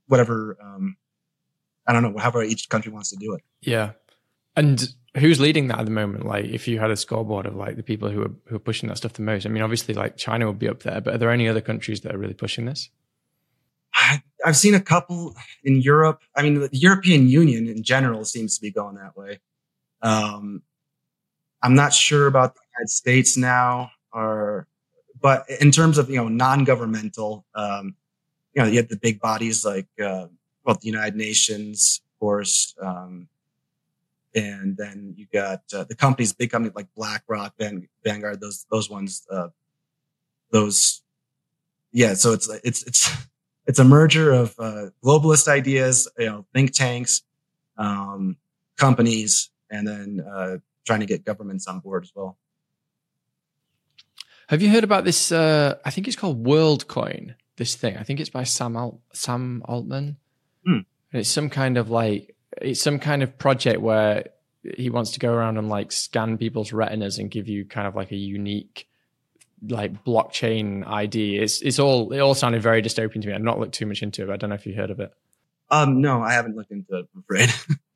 [0.08, 0.98] whatever, um,
[1.88, 3.44] I don't know, however each country wants to do it.
[3.62, 3.92] Yeah.
[4.56, 6.26] And who's leading that at the moment?
[6.26, 8.90] Like, if you had a scoreboard of like the people who are who are pushing
[8.90, 11.18] that stuff the most, I mean, obviously, like China would be up there, but are
[11.18, 12.90] there any other countries that are really pushing this?
[14.46, 16.22] I've seen a couple in Europe.
[16.36, 19.40] I mean, the European Union in general seems to be going that way.
[20.02, 20.64] Um,
[21.62, 24.68] I'm not sure about the United States now, or
[25.22, 27.96] but in terms of you know non-governmental, um,
[28.54, 30.28] you know, you have the big bodies like uh,
[30.64, 33.28] well, the United Nations, of course, um,
[34.36, 38.90] and then you got uh, the companies, big companies like BlackRock, Van, Vanguard, those those
[38.90, 39.50] ones, uh,
[40.52, 41.02] those,
[41.92, 42.14] yeah.
[42.14, 43.12] So it's it's it's
[43.68, 47.22] it's a merger of uh, globalist ideas, you know, think tanks,
[47.78, 48.38] um,
[48.78, 52.38] companies, and then uh, trying to get governments on board as well.
[54.52, 55.32] Have you heard about this?
[55.32, 57.36] Uh, I think it's called WorldCoin.
[57.56, 60.18] This thing, I think it's by Sam Alt- Sam Altman.
[60.66, 60.80] Hmm.
[61.14, 64.26] It's some kind of like it's some kind of project where
[64.76, 67.96] he wants to go around and like scan people's retinas and give you kind of
[67.96, 68.90] like a unique
[69.70, 71.38] like blockchain ID.
[71.38, 73.34] It's it's all it all sounded very dystopian to me.
[73.34, 74.34] I've not looked too much into it.
[74.34, 75.14] I don't know if you heard of it.
[75.70, 77.08] Um, no, I haven't looked into it.
[77.16, 77.54] I'm afraid.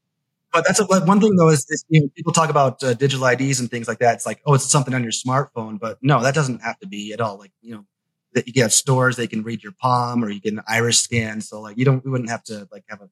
[0.56, 3.26] but that's a, one thing though is, is you know, people talk about uh, digital
[3.28, 4.16] IDs and things like that.
[4.16, 7.14] It's like oh, it's something on your smartphone, but no, that doesn't have to be
[7.14, 7.38] at all.
[7.38, 7.86] Like you know,
[8.34, 11.42] that you have stores they can read your palm or you get an iris scan.
[11.42, 13.10] So like you don't we wouldn't have to like have a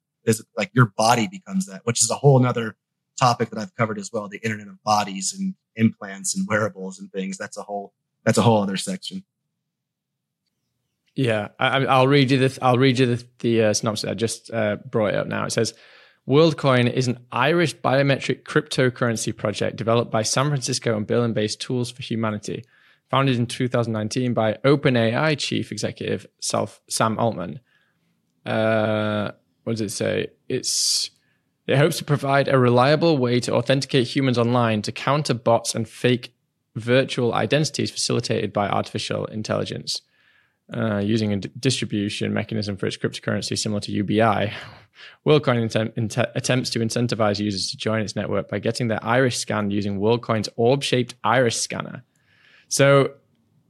[0.58, 2.78] like your body becomes that, which is a whole another
[3.20, 7.12] topic that I've covered as well, the internet of bodies and implants and wearables and
[7.12, 7.38] things.
[7.38, 9.24] That's a whole, that's a whole other section.
[11.16, 14.10] Yeah, I, will read you the I'll read you the, the uh, synopsis.
[14.10, 15.46] I just uh, brought it up now.
[15.46, 15.76] It says,
[16.28, 22.02] WorldCoin is an Irish biometric cryptocurrency project developed by San Francisco and Berlin-based Tools for
[22.02, 22.64] Humanity,
[23.10, 27.60] founded in 2019 by OpenAI chief executive Sam Altman.
[28.46, 29.32] Uh,
[29.64, 30.28] what does it say?
[30.48, 31.10] It's
[31.68, 35.88] it hopes to provide a reliable way to authenticate humans online to counter bots and
[35.88, 36.34] fake
[36.76, 40.02] virtual identities facilitated by artificial intelligence.
[40.72, 44.54] Uh, using a d- distribution mechanism for its cryptocurrency similar to UBI,
[45.28, 49.74] WorldCoin int- attempts to incentivize users to join its network by getting their iris scanned
[49.74, 52.04] using WorldCoin's orb-shaped iris scanner.
[52.70, 53.12] So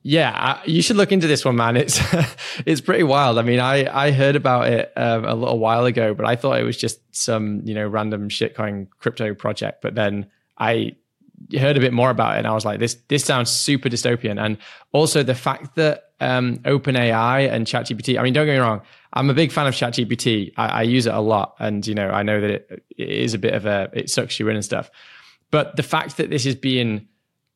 [0.03, 1.77] yeah, you should look into this one, man.
[1.77, 1.99] It's
[2.65, 3.39] it's pretty wild.
[3.39, 6.60] I mean, I I heard about it um, a little while ago, but I thought
[6.60, 9.82] it was just some you know random shitcoin crypto project.
[9.82, 10.27] But then
[10.58, 10.97] I
[11.58, 14.43] heard a bit more about it, and I was like, this this sounds super dystopian.
[14.43, 14.58] And
[14.91, 18.17] also the fact that um, OpenAI and ChatGPT.
[18.17, 18.82] I mean, don't get me wrong.
[19.12, 20.54] I'm a big fan of ChatGPT.
[20.58, 23.34] I, I use it a lot, and you know, I know that it, it is
[23.34, 24.89] a bit of a it sucks you in and stuff.
[25.52, 27.08] But the fact that this is being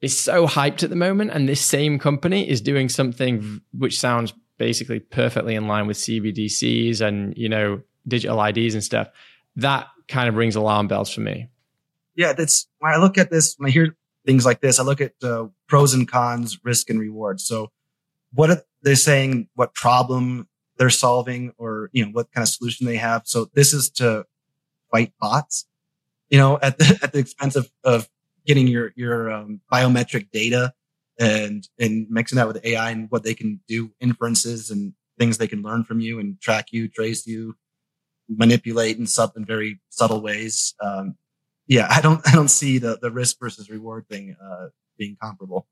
[0.02, 4.34] is so hyped at the moment, and this same company is doing something which sounds
[4.58, 9.10] basically perfectly in line with CBDCs and you know digital IDs and stuff.
[9.56, 11.48] That kind of rings alarm bells for me.
[12.18, 13.54] Yeah, that's when I look at this.
[13.58, 17.00] When I hear things like this, I look at uh, pros and cons, risk and
[17.00, 17.40] reward.
[17.40, 17.72] So,
[18.34, 19.50] what are they saying?
[19.54, 23.22] What problem they're solving, or you know, what kind of solution they have?
[23.26, 24.26] So, this is to
[24.92, 25.68] fight bots.
[26.30, 28.10] You know, at the at the expense of of
[28.48, 30.74] getting your your um, biometric data
[31.20, 35.48] and and mixing that with AI and what they can do inferences and things they
[35.48, 37.56] can learn from you and track you, trace you,
[38.28, 40.74] manipulate in sub in very subtle ways.
[40.82, 41.16] Um,
[41.68, 45.68] yeah, I don't I don't see the the risk versus reward thing uh, being comparable.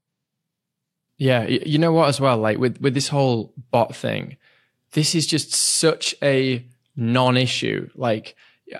[1.17, 4.37] Yeah, you know what as well, like with with this whole bot thing,
[4.91, 6.65] this is just such a
[6.97, 7.89] non-issue.
[7.95, 8.35] Like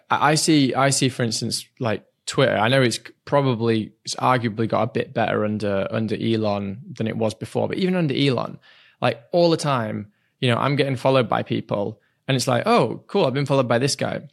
[0.09, 2.57] I see I see for instance like Twitter.
[2.57, 7.15] I know it's probably it's arguably got a bit better under under Elon than it
[7.15, 8.59] was before, but even under Elon,
[9.01, 13.03] like all the time, you know, I'm getting followed by people, and it's like, oh,
[13.07, 14.27] cool, I've been followed by this guy.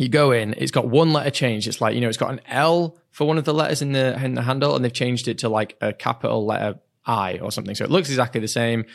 [0.00, 1.68] You go in, it's got one letter change.
[1.68, 4.18] It's like, you know, it's got an L for one of the letters in the
[4.24, 7.74] in the handle, and they've changed it to like a capital letter I or something.
[7.74, 8.86] So it looks exactly the same,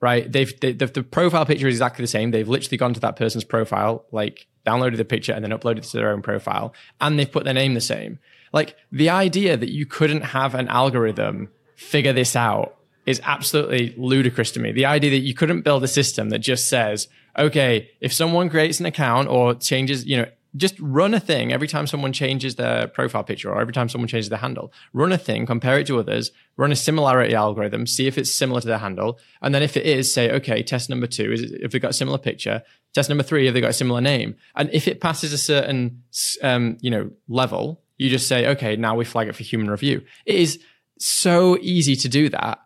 [0.00, 0.30] right?
[0.30, 2.32] They've they, the, the profile picture is exactly the same.
[2.32, 5.84] They've literally gone to that person's profile, like downloaded the picture and then uploaded it
[5.84, 8.18] to their own profile, and they've put their name the same.
[8.52, 14.50] Like the idea that you couldn't have an algorithm figure this out is absolutely ludicrous
[14.52, 14.72] to me.
[14.72, 17.08] The idea that you couldn't build a system that just says,
[17.38, 21.68] okay, if someone creates an account or changes, you know, just run a thing every
[21.68, 24.72] time someone changes their profile picture or every time someone changes their handle.
[24.92, 28.60] Run a thing, compare it to others, run a similarity algorithm, see if it's similar
[28.60, 29.18] to their handle.
[29.42, 31.94] And then if it is, say, okay, test number two is if they've got a
[31.94, 32.62] similar picture.
[32.92, 34.34] Test number three, if they've got a similar name.
[34.56, 36.02] And if it passes a certain,
[36.42, 40.02] um, you know, level, you just say, okay, now we flag it for human review.
[40.26, 40.58] It is
[40.98, 42.58] so easy to do that.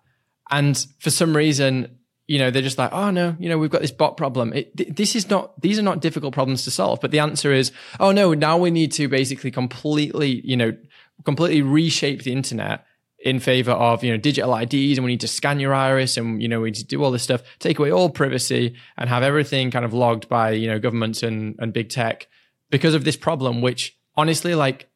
[0.51, 3.82] And for some reason, you know, they're just like, oh no, you know, we've got
[3.82, 4.52] this bot problem.
[4.52, 7.00] It, th- this is not, these are not difficult problems to solve.
[7.00, 10.76] But the answer is, oh no, now we need to basically completely, you know,
[11.24, 12.87] completely reshape the internet
[13.18, 16.42] in favor of, you know, digital IDs and we need to scan your iris and,
[16.42, 19.22] you know, we need to do all this stuff, take away all privacy and have
[19.22, 22.26] everything kind of logged by, you know, governments and, and big tech
[22.70, 24.88] because of this problem, which honestly, like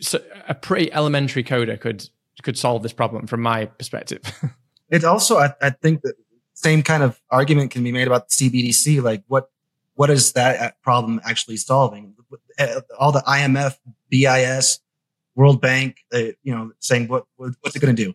[0.00, 2.08] so a pretty elementary coder could,
[2.42, 4.20] could solve this problem from my perspective.
[4.90, 6.14] it also, I, I think that
[6.56, 9.02] same kind of argument can be made about CBDC.
[9.02, 9.50] Like what,
[9.94, 12.14] what is that problem actually solving?
[12.98, 13.76] All the IMF,
[14.10, 14.80] BIS,
[15.34, 18.14] World Bank, uh, you know, saying what, what's it going to do?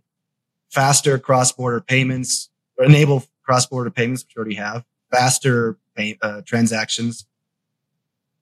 [0.70, 2.50] Faster cross-border payments
[2.84, 7.26] enable cross-border payments, which we already have, faster pay, uh, transactions.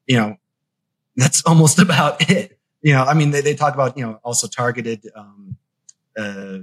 [0.08, 0.38] You know,
[1.16, 2.58] that's almost about it.
[2.82, 5.58] You know, I mean, they, they talk about, you know, also targeted, um,
[6.18, 6.60] uh,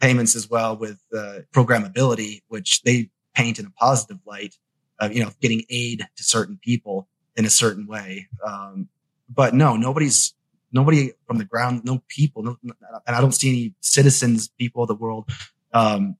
[0.00, 4.56] payments as well with uh, programmability, which they paint in a positive light
[5.00, 8.28] of, you know, getting aid to certain people in a certain way.
[8.46, 8.88] Um,
[9.28, 10.34] but no, nobody's,
[10.72, 14.88] nobody from the ground, no people, no, and I don't see any citizens, people of
[14.88, 15.28] the world,
[15.72, 16.16] um,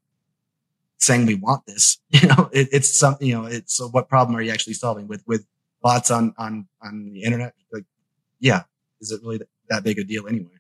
[0.98, 1.98] saying we want this.
[2.10, 5.08] You know, it, it's something, you know, it's so what problem are you actually solving
[5.08, 5.44] with, with
[5.82, 7.54] bots on, on, on the internet?
[7.72, 7.84] Like,
[8.38, 8.62] yeah,
[9.00, 10.50] is it really that big a deal anyway?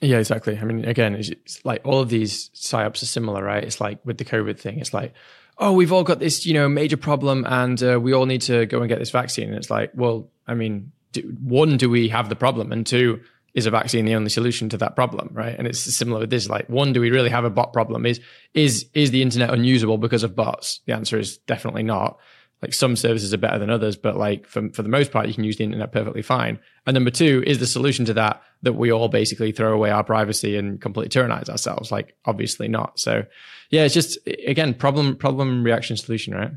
[0.00, 0.58] Yeah, exactly.
[0.58, 3.62] I mean, again, it's, it's like all of these psyops are similar, right?
[3.62, 5.12] It's like with the COVID thing, it's like,
[5.58, 8.64] oh, we've all got this, you know, major problem, and uh, we all need to
[8.66, 9.48] go and get this vaccine.
[9.48, 13.20] And it's like, well, I mean, do, one, do we have the problem, and two,
[13.52, 15.56] is a vaccine the only solution to that problem, right?
[15.58, 16.48] And it's similar with this.
[16.48, 18.06] Like, one, do we really have a bot problem?
[18.06, 18.20] Is
[18.54, 20.80] is is the internet unusable because of bots?
[20.86, 22.18] The answer is definitely not
[22.62, 25.34] like some services are better than others, but like for, for the most part, you
[25.34, 26.58] can use the internet perfectly fine.
[26.86, 30.04] And number two is the solution to that, that we all basically throw away our
[30.04, 31.90] privacy and completely tyrannize ourselves.
[31.90, 32.98] Like obviously not.
[32.98, 33.24] So
[33.70, 36.52] yeah, it's just, again, problem, problem, reaction, solution, right?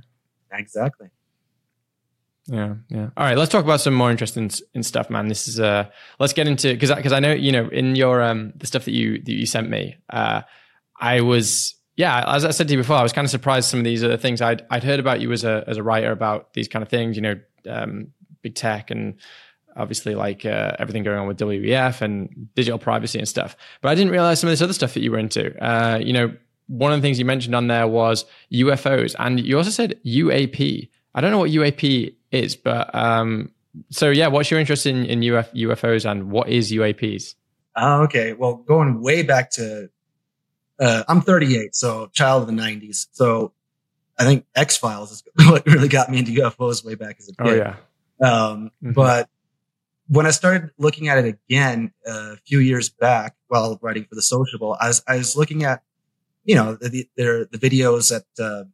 [0.51, 1.09] Exactly.
[2.47, 3.09] Yeah, yeah.
[3.15, 5.29] All right, let's talk about some more interesting in stuff, man.
[5.29, 5.89] This is uh,
[6.19, 8.83] let's get into because because I, I know you know in your um the stuff
[8.83, 10.41] that you that you sent me, uh,
[10.99, 13.79] I was yeah, as I said to you before, I was kind of surprised some
[13.79, 14.41] of these other things.
[14.41, 17.15] I'd I'd heard about you as a as a writer about these kind of things,
[17.15, 18.07] you know, um,
[18.41, 19.15] big tech and
[19.75, 23.55] obviously like uh, everything going on with WEF and digital privacy and stuff.
[23.81, 25.55] But I didn't realize some of this other stuff that you were into.
[25.63, 26.33] Uh, you know,
[26.67, 30.89] one of the things you mentioned on there was UFOs, and you also said UAP.
[31.15, 33.51] I don't know what UAP is, but um,
[33.89, 37.35] so yeah, what's your interest in in Uf- UFOs and what is UAPs?
[37.75, 39.89] Uh, okay, well, going way back to
[40.79, 43.07] uh, I'm 38, so child of the 90s.
[43.11, 43.53] So
[44.17, 47.33] I think X Files is what really got me into UFOs way back as a
[47.39, 47.53] oh, kid.
[47.53, 47.75] Oh yeah.
[48.21, 48.93] Um, mm-hmm.
[48.93, 49.29] But
[50.07, 54.15] when I started looking at it again uh, a few years back while writing for
[54.15, 55.81] the Sociable, I was I was looking at
[56.43, 58.65] you know the the, the videos that uh,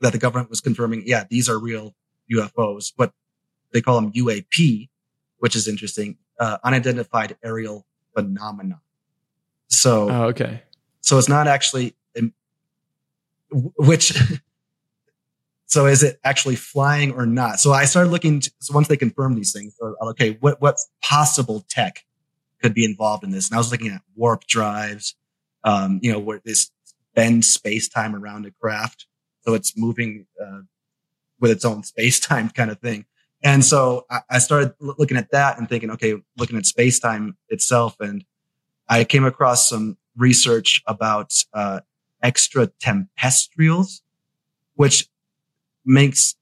[0.00, 1.02] that the government was confirming.
[1.06, 1.94] Yeah, these are real
[2.32, 3.12] UFOs, but
[3.72, 4.88] they call them UAP,
[5.38, 6.16] which is interesting.
[6.38, 8.80] Uh, unidentified aerial phenomena.
[9.68, 10.62] So oh, okay.
[11.04, 11.94] So it's not actually,
[13.50, 14.18] which,
[15.66, 17.60] so is it actually flying or not?
[17.60, 20.78] So I started looking, to, so once they confirmed these things, so, okay, what, what
[21.02, 22.06] possible tech
[22.62, 23.50] could be involved in this?
[23.50, 25.14] And I was looking at warp drives,
[25.62, 26.70] um, you know, where this
[27.14, 29.06] bend space time around a craft.
[29.42, 30.60] So it's moving, uh,
[31.38, 33.04] with its own space time kind of thing.
[33.42, 37.36] And so I, I started looking at that and thinking, okay, looking at space time
[37.50, 37.96] itself.
[38.00, 38.24] And
[38.88, 41.80] I came across some research about uh,
[44.74, 45.08] which
[45.84, 46.36] makes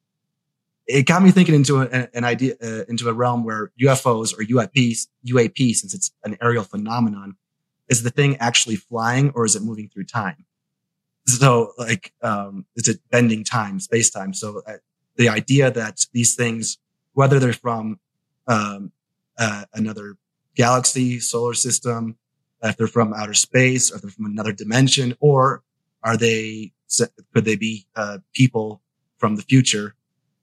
[0.86, 4.44] it got me thinking into a, an idea uh, into a realm where UFOs or
[4.44, 7.36] UAPs, UAP, since it's an aerial phenomenon,
[7.88, 10.44] is the thing actually flying or is it moving through time?
[11.26, 14.34] So, like, um, is it bending time, space time?
[14.34, 14.78] So, uh,
[15.16, 16.78] the idea that these things
[17.14, 17.98] whether they're from
[18.46, 18.92] um,
[19.38, 20.16] uh, another
[20.56, 22.16] galaxy, solar system,
[22.62, 25.62] if they're from outer space, or they're from another dimension, or
[26.02, 26.72] are they
[27.32, 28.82] could they be uh, people
[29.16, 29.94] from the future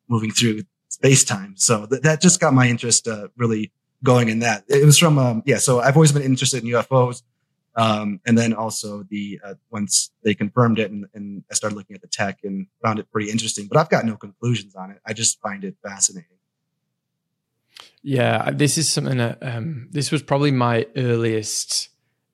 [0.08, 1.56] moving through space time?
[1.58, 3.72] So th- that just got my interest uh, really
[4.04, 4.64] going in that.
[4.68, 5.58] It was from um, yeah.
[5.58, 7.24] So I've always been interested in UFOs.
[7.76, 11.96] Um, and then also the uh, once they confirmed it and, and, I started looking
[11.96, 15.00] at the tech and found it pretty interesting, but I've got no conclusions on it.
[15.06, 16.40] I just find it fascinating.
[18.02, 21.90] Yeah, this is something that um, this was probably my earliest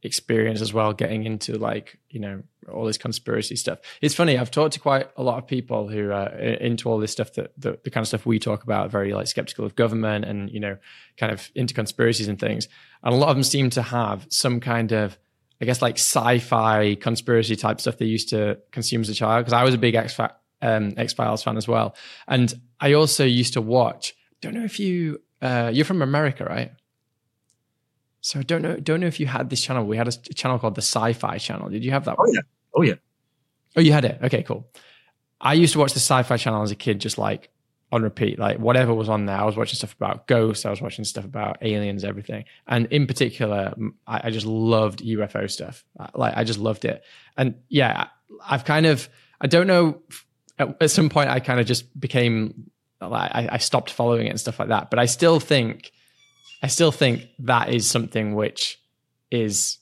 [0.06, 3.80] experience as well, getting into like you know all this conspiracy stuff.
[4.02, 4.38] It's funny.
[4.38, 7.52] I've talked to quite a lot of people who are into all this stuff that
[7.58, 10.60] the, the kind of stuff we talk about, very like skeptical of government and you
[10.60, 10.78] know
[11.18, 12.68] kind of into conspiracies and things.
[13.04, 15.18] And a lot of them seem to have some kind of
[15.62, 19.46] I guess like sci-fi conspiracy type stuff they used to consume as a child.
[19.46, 20.20] Because I was a big X
[20.62, 21.96] um, Files fan as well,
[22.28, 24.16] and I also used to watch.
[24.42, 26.72] Don't know if you uh, you're from America, right?
[28.26, 29.86] So I don't know don't know if you had this channel.
[29.86, 31.70] We had a channel called the Sci-Fi Channel.
[31.70, 32.16] Did you have that?
[32.18, 32.42] Oh yeah,
[32.74, 32.96] oh yeah.
[33.76, 34.18] Oh, you had it.
[34.24, 34.68] Okay, cool.
[35.40, 37.52] I used to watch the Sci-Fi Channel as a kid, just like
[37.92, 39.38] on repeat, like whatever was on there.
[39.38, 40.66] I was watching stuff about ghosts.
[40.66, 42.46] I was watching stuff about aliens, everything.
[42.68, 43.76] And in particular,
[44.08, 45.86] I, I just loved UFO stuff.
[46.16, 47.04] Like I just loved it.
[47.38, 48.08] And yeah,
[48.44, 49.08] I've kind of,
[49.40, 50.02] I don't know,
[50.58, 54.32] at, at some point I kind of just became, like, I, I stopped following it
[54.32, 54.90] and stuff like that.
[54.90, 55.92] But I still think,
[56.66, 58.80] I still think that is something which
[59.32, 59.78] is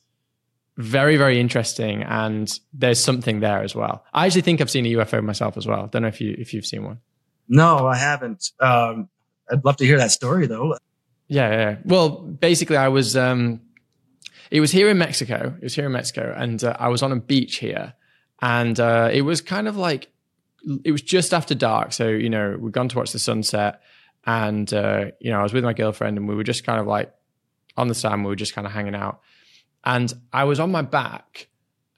[0.77, 4.93] very very interesting and there's something there as well i actually think i've seen a
[4.93, 6.99] ufo myself as well don't know if you if you've seen one
[7.47, 8.51] no, I haven't.
[8.59, 9.09] Um,
[9.51, 10.77] I'd love to hear that story though.
[11.27, 11.75] Yeah, yeah.
[11.85, 13.15] Well, basically, I was.
[13.15, 13.61] Um,
[14.51, 15.53] it was here in Mexico.
[15.57, 17.93] It was here in Mexico, and uh, I was on a beach here,
[18.41, 20.09] and uh, it was kind of like
[20.83, 21.93] it was just after dark.
[21.93, 23.81] So you know, we'd gone to watch the sunset,
[24.25, 26.87] and uh, you know, I was with my girlfriend, and we were just kind of
[26.87, 27.13] like
[27.77, 28.23] on the sand.
[28.23, 29.21] We were just kind of hanging out,
[29.83, 31.47] and I was on my back,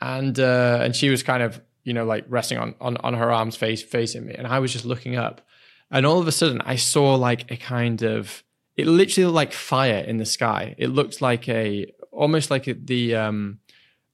[0.01, 3.31] and uh, and she was kind of you know, like resting on, on, on her
[3.31, 4.33] arms face facing me.
[4.33, 5.41] And I was just looking up.
[5.89, 8.43] And all of a sudden I saw like a kind of
[8.75, 10.75] it literally looked like fire in the sky.
[10.77, 13.59] It looked like a almost like a, the um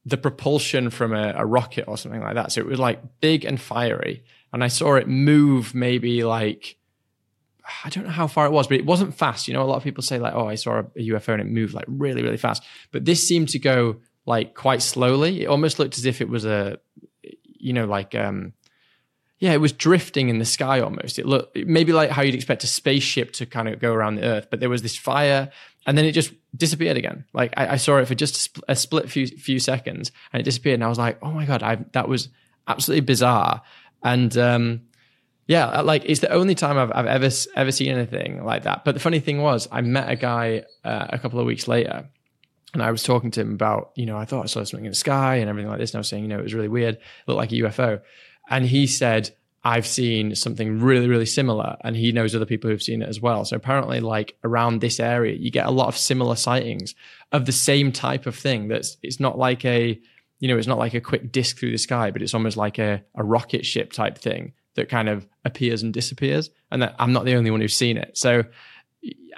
[0.06, 2.52] the propulsion from a, a rocket or something like that.
[2.52, 4.24] So it was like big and fiery.
[4.54, 6.76] And I saw it move maybe like
[7.84, 9.48] I don't know how far it was, but it wasn't fast.
[9.48, 11.48] You know, a lot of people say like, "Oh, I saw a, UFO and it
[11.48, 15.44] moved like really, really fast." But this seemed to go like quite slowly.
[15.44, 16.80] It almost looked as if it was a
[17.62, 18.54] you know, like um,
[19.40, 21.20] yeah, it was drifting in the sky almost.
[21.20, 24.24] It looked maybe like how you'd expect a spaceship to kind of go around the
[24.24, 25.52] Earth, but there was this fire,
[25.86, 27.26] and then it just disappeared again.
[27.34, 30.76] Like I, I saw it for just a, split few few seconds, and it disappeared,
[30.76, 32.30] and I was like, oh my god, I, that was
[32.68, 33.62] absolutely bizarre.
[34.04, 34.82] And um,
[35.52, 38.86] yeah, uh, like it's the only time I've, I've ever ever seen anything like that.
[38.86, 42.08] But the funny thing was, I met a guy uh, a couple of weeks later
[42.74, 44.92] and I was talking to him about, you know, I thought I saw something in
[44.92, 45.92] the sky and everything like this.
[45.92, 46.96] And I was saying, you know, it was really weird.
[46.96, 48.02] It looked like a UFO.
[48.50, 51.76] And he said, I've seen something really, really similar.
[51.82, 53.44] And he knows other people who've seen it as well.
[53.44, 56.96] So apparently, like around this area, you get a lot of similar sightings
[57.34, 58.70] of the same type of thing.
[58.70, 60.00] That's, it's not like a,
[60.40, 62.80] you know, it's not like a quick disc through the sky, but it's almost like
[62.80, 66.50] a, a rocket ship type thing that kind of appears and disappears.
[66.72, 68.18] And that I'm not the only one who's seen it.
[68.18, 68.44] So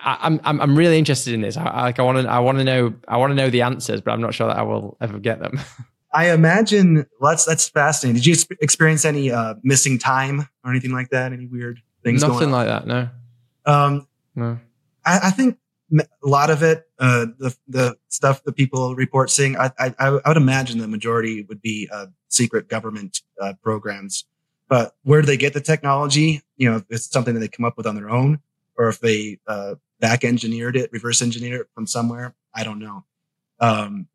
[0.03, 1.57] I'm I'm I'm really interested in this.
[1.57, 4.01] I, like I want to I want to know I want to know the answers,
[4.01, 5.59] but I'm not sure that I will ever get them.
[6.13, 8.21] I imagine well, that's that's fascinating.
[8.21, 11.33] Did you experience any uh, missing time or anything like that?
[11.33, 12.21] Any weird things?
[12.21, 12.85] Nothing like that.
[12.85, 13.09] No.
[13.65, 14.59] Um, no.
[15.05, 15.57] I, I, think
[15.99, 20.09] a lot of it, uh, the the stuff that people report seeing, I I, I
[20.27, 24.25] would imagine the majority would be uh, secret government uh, programs.
[24.69, 26.41] But where do they get the technology?
[26.57, 28.39] You know, if it's something that they come up with on their own
[28.77, 32.35] or if they uh, back engineered it, reverse engineered it from somewhere.
[32.53, 33.05] I don't know.
[33.59, 34.07] Um,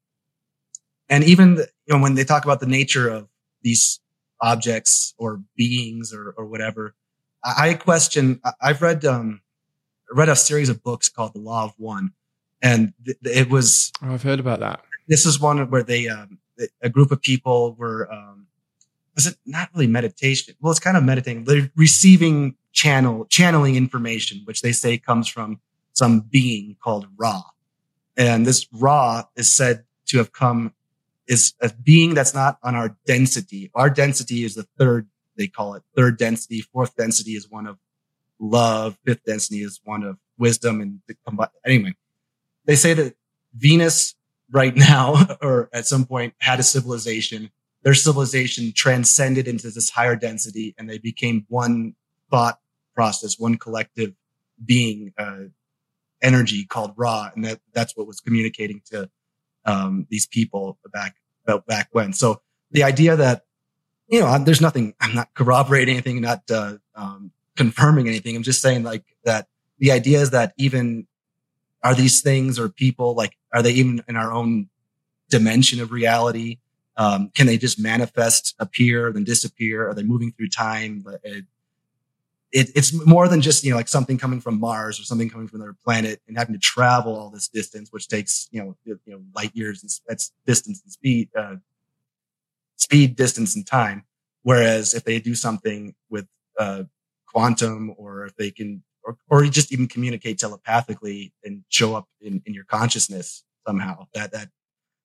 [1.08, 3.28] and even the, you know when they talk about the nature of
[3.62, 4.00] these
[4.40, 6.94] objects or beings or or whatever,
[7.44, 8.40] I, I question.
[8.60, 9.40] I've read um,
[10.10, 12.12] read a series of books called The Law of One,
[12.60, 13.92] and th- it was.
[14.02, 14.80] Oh, I've heard about that.
[15.06, 16.38] This is one where they um,
[16.82, 18.47] a group of people were um,
[19.18, 20.54] was it not really meditation?
[20.60, 21.42] Well, it's kind of meditating.
[21.42, 25.58] They're receiving channel channeling information, which they say comes from
[25.92, 27.42] some being called Ra.
[28.16, 30.72] And this Ra is said to have come
[31.26, 33.72] is a being that's not on our density.
[33.74, 36.60] Our density is the third, they call it third density.
[36.60, 37.76] Fourth density is one of
[38.38, 38.96] love.
[39.04, 40.80] Fifth density is one of wisdom.
[40.80, 41.00] And
[41.66, 41.92] anyway,
[42.66, 43.16] they say that
[43.52, 44.14] Venus
[44.48, 47.50] right now, or at some point had a civilization
[47.88, 51.94] their civilization transcended into this higher density and they became one
[52.30, 52.58] thought
[52.94, 54.12] process, one collective
[54.62, 55.44] being uh,
[56.20, 59.08] energy called Ra, and that that's what was communicating to
[59.64, 61.16] um, these people back
[61.66, 62.12] back when.
[62.12, 63.44] So the idea that
[64.06, 64.92] you know, there's nothing.
[65.00, 68.36] I'm not corroborating anything, not uh, um, confirming anything.
[68.36, 69.46] I'm just saying like that.
[69.78, 71.06] The idea is that even
[71.82, 74.68] are these things or people like are they even in our own
[75.30, 76.58] dimension of reality?
[76.98, 79.88] Um, can they just manifest, appear, then disappear?
[79.88, 81.04] Are they moving through time?
[81.22, 81.44] It,
[82.50, 85.46] it, it's more than just you know like something coming from Mars or something coming
[85.46, 88.98] from another planet and having to travel all this distance, which takes you know you
[89.06, 91.56] know light years and that's distance and speed, uh,
[92.76, 94.04] speed, distance, and time.
[94.42, 96.26] Whereas if they do something with
[96.58, 96.84] uh,
[97.26, 102.42] quantum, or if they can, or, or just even communicate telepathically and show up in,
[102.46, 104.48] in your consciousness somehow, that that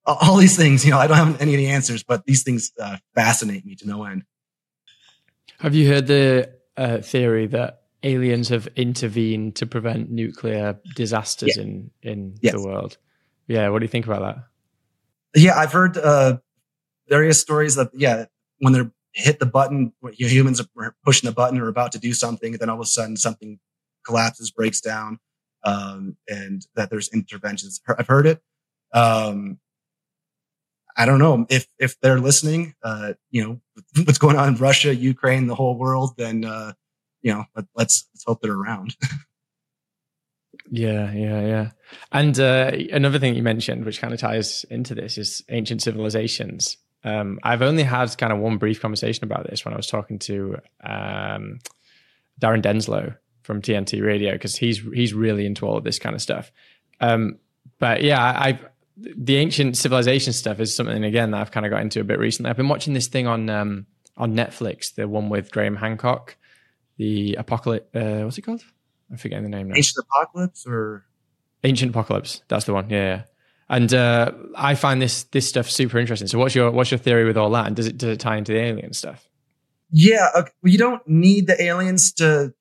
[0.06, 2.72] all these things, you know, I don't have any of the answers, but these things
[2.80, 4.24] uh, fascinate me to no end.
[5.60, 11.64] Have you heard the uh, theory that aliens have intervened to prevent nuclear disasters yeah.
[11.64, 12.54] in in yes.
[12.54, 12.98] the world?
[13.48, 15.42] Yeah, what do you think about that?
[15.42, 16.38] Yeah, I've heard uh,
[17.08, 18.26] various stories that yeah,
[18.60, 22.54] when they're hit the button, humans are pushing the button or about to do something,
[22.54, 23.60] and then all of a sudden something
[24.06, 25.20] collapses, breaks down,
[25.64, 27.82] um, and that there's interventions.
[27.88, 28.42] I've heard it.
[28.94, 29.60] Um,
[30.96, 32.76] I don't know if if they're listening.
[32.84, 33.62] Uh, you know
[34.06, 36.16] what's going on in Russia, Ukraine, the whole world.
[36.18, 36.74] Then uh,
[37.22, 38.96] you know let, let's let's hope they're around.
[40.70, 41.70] yeah, yeah, yeah.
[42.12, 46.78] And uh, another thing you mentioned, which kind of ties into this, is ancient civilizations.
[47.04, 50.20] Um, I've only had kind of one brief conversation about this when I was talking
[50.20, 51.60] to um,
[52.40, 56.22] Darren Denslow from TNT Radio because he's he's really into all of this kind of
[56.22, 56.52] stuff.
[57.02, 57.40] Um,
[57.80, 58.60] but yeah, I,
[58.98, 62.20] the ancient civilization stuff is something again that I've kind of got into a bit
[62.20, 62.50] recently.
[62.50, 63.86] I've been watching this thing on um,
[64.18, 66.36] on Netflix, the one with Graham Hancock,
[66.98, 67.96] the apocalypse.
[67.96, 68.64] Uh, what's it called?
[69.10, 69.76] I'm forgetting the name now.
[69.76, 71.06] Ancient Apocalypse or
[71.64, 72.42] Ancient Apocalypse.
[72.48, 72.90] That's the one.
[72.90, 72.98] Yeah.
[72.98, 73.24] yeah.
[73.70, 76.28] And uh, I find this this stuff super interesting.
[76.28, 77.68] So, what's your what's your theory with all that?
[77.68, 79.28] And does it does it tie into the alien stuff?
[79.96, 80.52] Yeah, okay.
[80.64, 82.52] well, you don't need the aliens to,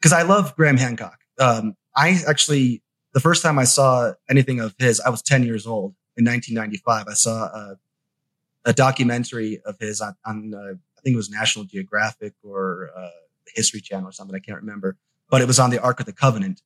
[0.00, 1.18] because I love Graham Hancock.
[1.38, 2.82] Um, I actually
[3.18, 7.06] the first time I saw anything of his, I was 10 years old in 1995.
[7.08, 7.76] I saw a,
[8.64, 13.08] a documentary of his on, on uh, I think it was National Geographic or uh,
[13.56, 14.36] History Channel or something.
[14.36, 14.96] I can't remember,
[15.28, 16.62] but it was on the Ark of the Covenant.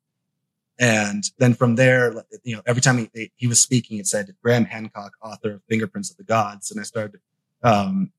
[0.79, 4.67] And then from there, you know, every time he, he was speaking, it said Graham
[4.67, 6.71] Hancock, author of Fingerprints of the Gods.
[6.71, 7.23] And I started,
[7.63, 8.13] um,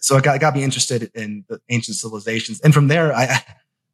[0.00, 2.60] so it got, it got me interested in the ancient civilizations.
[2.62, 3.44] And from there, I,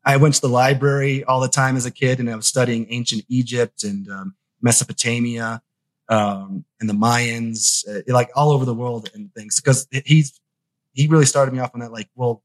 [0.05, 2.87] I went to the library all the time as a kid and I was studying
[2.91, 5.63] ancient Egypt and um, Mesopotamia
[6.09, 9.61] um, and the Mayans, uh, like all over the world and things.
[9.61, 10.41] Because he's
[10.93, 11.93] he really started me off on that.
[11.93, 12.43] Like, well,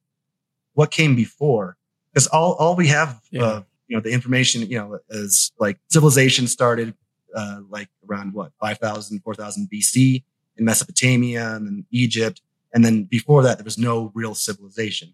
[0.73, 1.77] what came before?
[2.13, 3.43] Because all all we have, yeah.
[3.43, 6.93] uh, you know, the information, you know, is like civilization started
[7.35, 10.23] uh, like around what 5,000, 4,000 BC
[10.57, 12.41] in Mesopotamia and then Egypt,
[12.73, 15.13] and then before that there was no real civilization.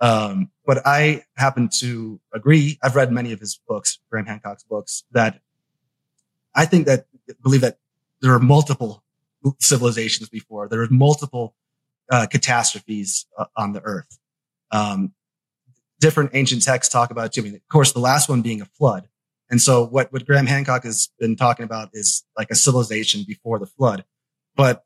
[0.00, 2.78] Um, but I happen to agree.
[2.82, 5.40] I've read many of his books, Graham Hancock's books, that
[6.54, 7.06] I think that
[7.42, 7.78] believe that
[8.20, 9.02] there are multiple
[9.60, 10.68] civilizations before.
[10.68, 11.54] There are multiple
[12.10, 14.18] uh, catastrophes uh, on the earth.
[14.70, 15.12] Um,
[16.00, 17.40] different ancient texts talk about too.
[17.40, 19.08] I mean, of course, the last one being a flood.
[19.50, 23.58] And so what, what Graham Hancock has been talking about is like a civilization before
[23.58, 24.04] the flood.
[24.56, 24.84] But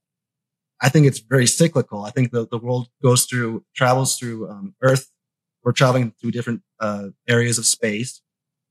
[0.81, 2.05] I think it's very cyclical.
[2.05, 5.11] I think the, the world goes through, travels through um, Earth.
[5.65, 8.23] We're traveling through different uh, areas of space.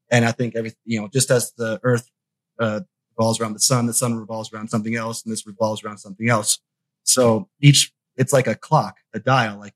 [0.10, 2.10] And I think every, you know, just as the Earth
[2.60, 2.82] uh,
[3.18, 6.30] revolves around the sun, the sun revolves around something else, and this revolves around something
[6.30, 6.60] else.
[7.04, 9.74] So each, it's like a clock, a dial, like,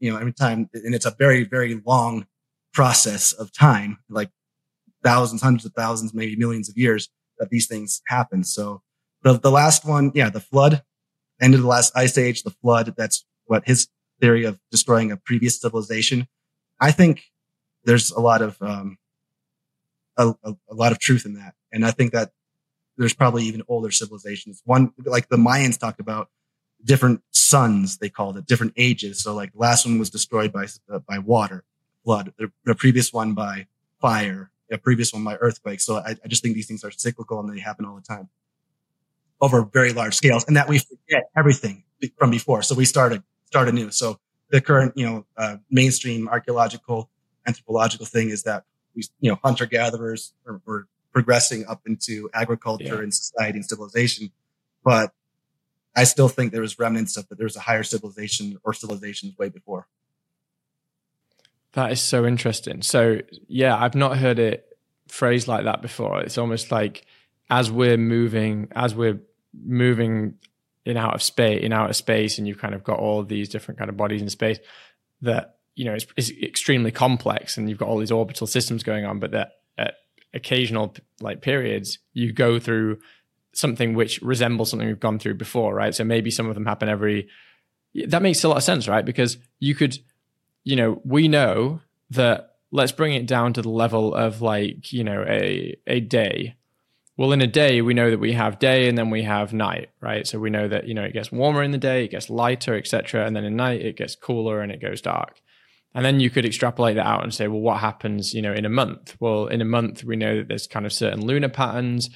[0.00, 2.26] you know, every time, and it's a very, very long
[2.72, 4.30] process of time, like
[5.04, 8.44] thousands, hundreds of thousands, maybe millions of years that these things happen.
[8.44, 8.82] So
[9.22, 10.82] the, the last one, yeah, the flood,
[11.40, 12.94] end of the last ice age, the flood.
[12.96, 13.88] That's what his
[14.20, 16.28] theory of destroying a previous civilization.
[16.80, 17.24] I think
[17.84, 18.98] there's a lot of, um,
[20.16, 21.54] a, a, a lot of truth in that.
[21.72, 22.32] And I think that
[22.96, 24.62] there's probably even older civilizations.
[24.64, 26.30] One, like the Mayans talked about
[26.82, 29.22] different suns, they called it different ages.
[29.22, 31.64] So like the last one was destroyed by, uh, by water,
[32.04, 33.66] flood, the, the, previous one by
[34.00, 35.80] fire, a previous one by earthquake.
[35.80, 38.30] So I, I just think these things are cyclical and they happen all the time
[39.40, 41.84] over very large scales and that we forget everything
[42.18, 42.62] from before.
[42.62, 43.90] So we started, start anew.
[43.90, 44.18] So
[44.50, 47.10] the current, you know, uh, mainstream archaeological,
[47.46, 48.64] anthropological thing is that
[48.94, 52.98] we, you know, hunter gatherers are, are, progressing up into agriculture yeah.
[52.98, 54.30] and society and civilization.
[54.84, 55.14] But
[55.96, 57.38] I still think there was remnants of that.
[57.38, 59.88] There was a higher civilization or civilizations way before.
[61.72, 62.82] That is so interesting.
[62.82, 64.76] So yeah, I've not heard it
[65.08, 66.20] phrased like that before.
[66.20, 67.06] It's almost like
[67.48, 69.20] as we're moving, as we're
[69.64, 70.34] moving
[70.84, 73.48] in out of space, in outer space, and you've kind of got all of these
[73.48, 74.58] different kind of bodies in space
[75.22, 79.04] that you know is, is extremely complex, and you've got all these orbital systems going
[79.04, 79.94] on, but that at
[80.34, 82.98] occasional like periods you go through
[83.52, 85.94] something which resembles something we've gone through before, right?
[85.94, 87.28] So maybe some of them happen every.
[88.08, 89.04] That makes a lot of sense, right?
[89.04, 89.98] Because you could,
[90.64, 91.80] you know, we know
[92.10, 92.52] that.
[92.72, 96.55] Let's bring it down to the level of like you know a a day
[97.16, 99.88] well, in a day, we know that we have day and then we have night,
[100.00, 100.26] right?
[100.26, 102.76] So we know that, you know, it gets warmer in the day, it gets lighter,
[102.76, 103.26] etc.
[103.26, 105.40] And then in night, it gets cooler and it goes dark.
[105.94, 108.66] And then you could extrapolate that out and say, well, what happens, you know, in
[108.66, 109.16] a month?
[109.18, 112.10] Well, in a month, we know that there's kind of certain lunar patterns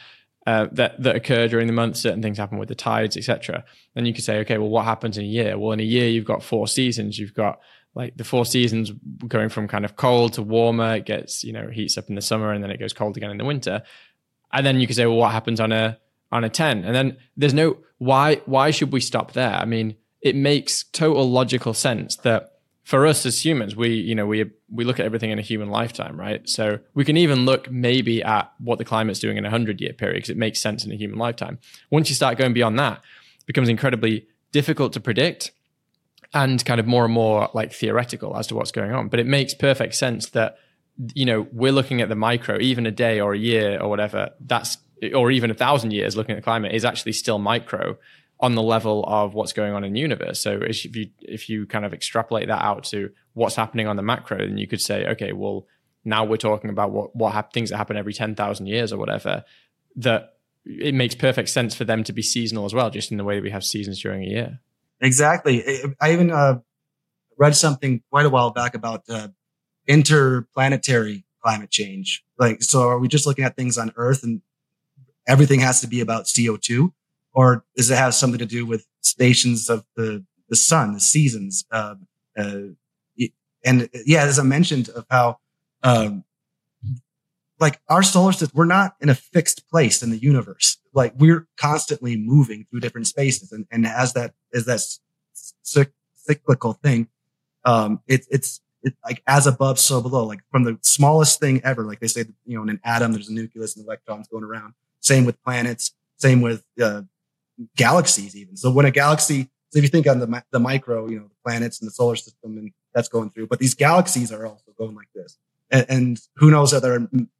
[0.46, 1.96] uh, that that occur during the month.
[1.96, 3.64] Certain things happen with the tides, etc.
[3.94, 5.58] Then you could say, okay, well, what happens in a year?
[5.58, 7.18] Well, in a year, you've got four seasons.
[7.18, 7.60] You've got
[7.94, 8.92] like the four seasons
[9.26, 10.96] going from kind of cold to warmer.
[10.96, 13.30] It gets, you know, heats up in the summer and then it goes cold again
[13.30, 13.82] in the winter.
[14.52, 15.98] And then you could say, well, what happens on a
[16.32, 16.84] on a 10?
[16.84, 19.54] And then there's no why why should we stop there?
[19.54, 22.50] I mean, it makes total logical sense that
[22.82, 25.70] for us as humans, we, you know, we we look at everything in a human
[25.70, 26.48] lifetime, right?
[26.48, 29.92] So we can even look maybe at what the climate's doing in a hundred year
[29.92, 31.58] period because it makes sense in a human lifetime.
[31.90, 32.98] Once you start going beyond that,
[33.38, 35.52] it becomes incredibly difficult to predict
[36.32, 39.08] and kind of more and more like theoretical as to what's going on.
[39.08, 40.56] But it makes perfect sense that
[41.14, 44.30] you know, we're looking at the micro, even a day or a year or whatever,
[44.40, 44.78] that's,
[45.14, 47.96] or even a thousand years looking at climate is actually still micro
[48.38, 50.40] on the level of what's going on in the universe.
[50.40, 54.02] So if you, if you kind of extrapolate that out to what's happening on the
[54.02, 55.66] macro, then you could say, okay, well,
[56.04, 59.44] now we're talking about what, what ha- things that happen every 10,000 years or whatever,
[59.96, 63.24] that it makes perfect sense for them to be seasonal as well, just in the
[63.24, 64.60] way that we have seasons during a year.
[65.00, 65.64] Exactly.
[66.00, 66.60] I even uh,
[67.38, 69.28] read something quite a while back about uh,
[69.90, 72.24] interplanetary climate change.
[72.38, 74.40] Like, so are we just looking at things on Earth and
[75.26, 76.92] everything has to be about CO2?
[77.32, 81.64] Or does it have something to do with stations of the, the sun, the seasons?
[81.72, 81.96] Uh,
[82.38, 82.60] uh,
[83.64, 85.38] and yeah, as I mentioned of how,
[85.82, 86.24] um,
[87.58, 90.78] like our solar system, we're not in a fixed place in the universe.
[90.94, 93.52] Like we're constantly moving through different spaces.
[93.52, 94.80] And, and as that, as that
[96.14, 97.08] cyclical thing,
[97.64, 101.84] um, it, it's, it, like as above, so below, like from the smallest thing ever.
[101.84, 104.74] Like they say, you know, in an atom, there's a nucleus and electrons going around.
[105.00, 105.92] Same with planets.
[106.16, 107.02] Same with uh,
[107.76, 108.56] galaxies, even.
[108.56, 111.50] So when a galaxy, so if you think on the the micro, you know, the
[111.50, 114.94] planets and the solar system, and that's going through, but these galaxies are also going
[114.94, 115.38] like this.
[115.70, 117.30] And, and who knows that there are m-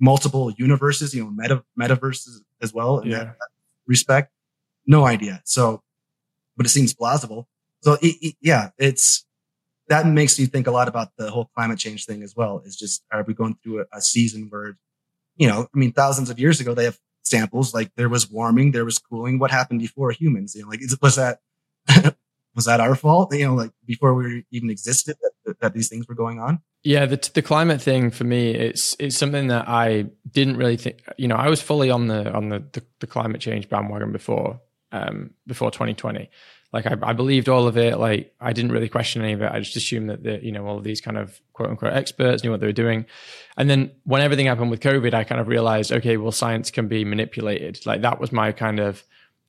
[0.00, 3.24] multiple universes, you know, meta metaverses as well in yeah.
[3.24, 3.36] that
[3.86, 4.32] respect.
[4.86, 5.42] No idea.
[5.44, 5.82] So,
[6.56, 7.48] but it seems plausible.
[7.82, 9.26] So it, it, yeah, it's
[9.88, 12.62] that makes you think a lot about the whole climate change thing as well.
[12.64, 14.76] Is just are we going through a, a season where,
[15.36, 18.72] you know, I mean, thousands of years ago they have samples like there was warming,
[18.72, 19.38] there was cooling.
[19.38, 20.54] What happened before humans?
[20.54, 21.38] You know, like was that
[22.54, 23.34] was that our fault?
[23.34, 26.60] You know, like before we even existed, that, that these things were going on.
[26.82, 31.02] Yeah, the the climate thing for me, it's it's something that I didn't really think.
[31.16, 34.60] You know, I was fully on the on the the, the climate change bandwagon before
[34.92, 36.30] um, before 2020.
[36.74, 38.00] Like I, I, believed all of it.
[38.00, 39.52] Like I didn't really question any of it.
[39.52, 42.42] I just assumed that the, you know all of these kind of quote unquote experts
[42.42, 43.06] knew what they were doing.
[43.56, 46.88] And then when everything happened with COVID, I kind of realized, okay, well, science can
[46.88, 47.86] be manipulated.
[47.86, 49.04] Like that was my kind of,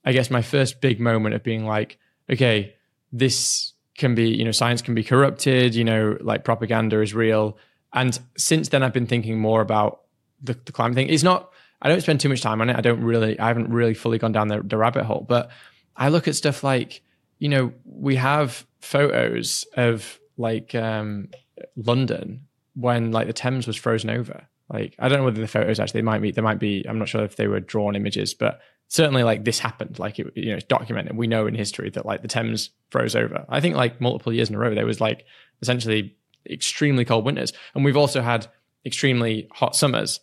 [0.05, 1.97] I guess, my first big moment of being like,
[2.31, 2.75] okay,
[3.11, 5.73] this can be, you know, science can be corrupted.
[5.73, 7.57] You know, like propaganda is real.
[7.91, 10.01] And since then, I've been thinking more about
[10.43, 11.09] the, the climate thing.
[11.09, 11.51] It's not.
[11.81, 12.75] I don't spend too much time on it.
[12.75, 13.39] I don't really.
[13.39, 15.49] I haven't really fully gone down the, the rabbit hole, but
[15.97, 17.01] I look at stuff like
[17.39, 21.29] you know, we have photos of like um,
[21.75, 24.47] London when like the Thames was frozen over.
[24.71, 27.09] Like I don't know whether the photos actually might be there might be I'm not
[27.09, 29.99] sure if they were drawn images, but certainly like this happened.
[29.99, 31.15] Like it, you know, it's documented.
[31.15, 33.45] We know in history that like the Thames froze over.
[33.49, 35.25] I think like multiple years in a row there was like
[35.61, 36.15] essentially
[36.49, 38.47] extremely cold winters, and we've also had
[38.85, 40.19] extremely hot summers.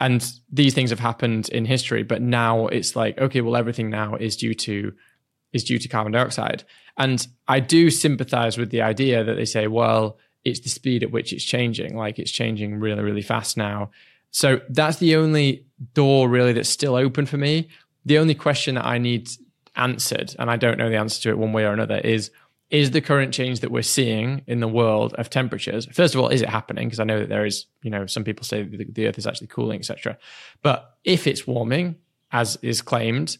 [0.00, 4.16] And these things have happened in history, but now it's like okay, well everything now
[4.16, 4.92] is due to
[5.54, 6.64] is due to carbon dioxide.
[6.98, 11.10] And I do sympathize with the idea that they say, well, it's the speed at
[11.10, 11.96] which it's changing.
[11.96, 13.90] Like it's changing really, really fast now.
[14.30, 17.68] So that's the only door really that's still open for me.
[18.04, 19.30] The only question that I need
[19.76, 22.30] answered, and I don't know the answer to it one way or another, is
[22.70, 26.28] is the current change that we're seeing in the world of temperatures first of all
[26.28, 28.84] is it happening because i know that there is you know some people say the,
[28.90, 30.16] the earth is actually cooling etc
[30.62, 31.94] but if it's warming
[32.32, 33.36] as is claimed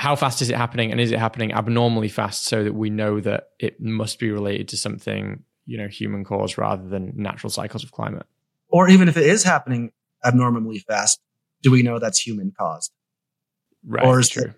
[0.00, 3.20] how fast is it happening and is it happening abnormally fast so that we know
[3.20, 7.84] that it must be related to something you know human cause rather than natural cycles
[7.84, 8.24] of climate.
[8.68, 9.92] Or even if it is happening
[10.24, 11.20] abnormally fast,
[11.62, 12.92] do we know that's human caused?
[13.86, 14.06] Right.
[14.06, 14.44] Or is true.
[14.44, 14.54] It,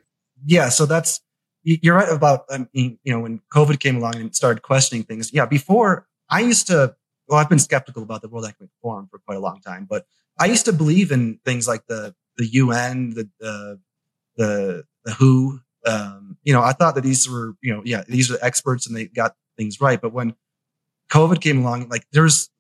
[0.47, 0.68] yeah.
[0.68, 1.20] So that's
[1.64, 5.32] you're right about I mean, you know when COVID came along and started questioning things.
[5.32, 5.47] Yeah.
[5.47, 6.95] Before I used to.
[7.28, 10.05] Well, I've been skeptical about the World Economic Forum for quite a long time, but
[10.38, 13.80] I used to believe in things like the the UN, the the
[14.36, 15.61] the, the WHO.
[15.84, 18.86] Um, you know, I thought that these were, you know, yeah, these are the experts
[18.86, 20.00] and they got things right.
[20.00, 20.34] But when
[21.11, 22.50] COVID came along, like there's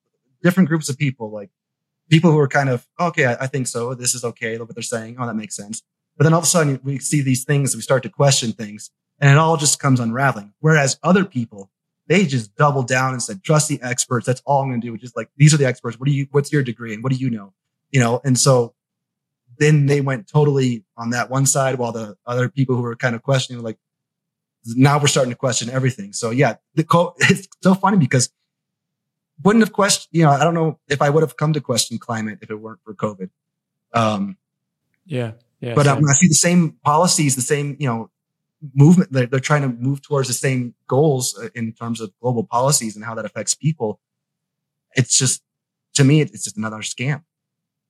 [0.42, 1.50] different groups of people, like
[2.10, 3.94] people who are kind of, okay, I, I think so.
[3.94, 4.58] This is okay.
[4.58, 5.16] Look what they're saying.
[5.18, 5.82] Oh, that makes sense.
[6.16, 8.90] But then all of a sudden we see these things, we start to question things
[9.20, 10.52] and it all just comes unraveling.
[10.60, 11.70] Whereas other people,
[12.08, 14.26] they just doubled down and said, trust the experts.
[14.26, 14.92] That's all I'm going to do.
[14.92, 15.98] which is like, these are the experts.
[15.98, 17.54] What do you, what's your degree and what do you know?
[17.90, 18.74] You know, and so
[19.62, 23.14] then they went totally on that one side while the other people who were kind
[23.14, 23.78] of questioning, like,
[24.66, 26.12] now we're starting to question everything.
[26.12, 28.30] So yeah, the co- it's so funny because
[29.42, 31.98] wouldn't have questioned, you know, I don't know if I would have come to question
[31.98, 33.30] climate if it weren't for COVID.
[33.92, 34.36] Um,
[35.04, 35.32] yeah.
[35.60, 35.74] Yeah.
[35.74, 38.10] But when I see the same policies, the same, you know,
[38.74, 42.44] movement, they're, they're trying to move towards the same goals uh, in terms of global
[42.44, 44.00] policies and how that affects people.
[44.94, 45.42] It's just,
[45.94, 47.22] to me, it's just another scam.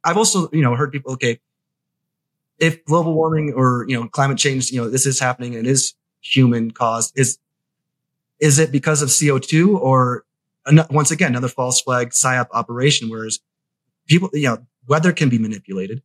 [0.05, 1.41] I've also, you know, heard people, okay,
[2.59, 5.95] if global warming or, you know, climate change, you know, this is happening and is
[6.21, 7.39] human caused, is,
[8.41, 10.25] is it because of CO2 or
[10.91, 13.41] once again, another false flag psyop operation, whereas
[14.07, 16.03] people, you know, weather can be manipulated.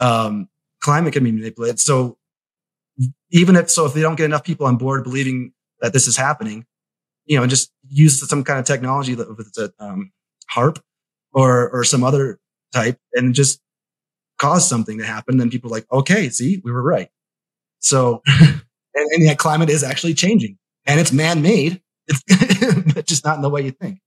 [0.00, 0.48] Um,
[0.80, 1.80] climate can be manipulated.
[1.80, 2.16] So
[3.30, 6.16] even if, so if they don't get enough people on board believing that this is
[6.16, 6.66] happening,
[7.26, 10.12] you know, just use some kind of technology that it's a, um,
[10.54, 10.80] HAARP
[11.32, 12.38] or, or some other
[12.72, 13.60] type and just
[14.38, 15.36] cause something to happen.
[15.36, 17.08] Then people are like, okay, see, we were right.
[17.80, 18.60] So, and,
[18.94, 21.80] and yeah, climate is actually changing and it's man made.
[22.08, 24.00] It's just not in the way you think.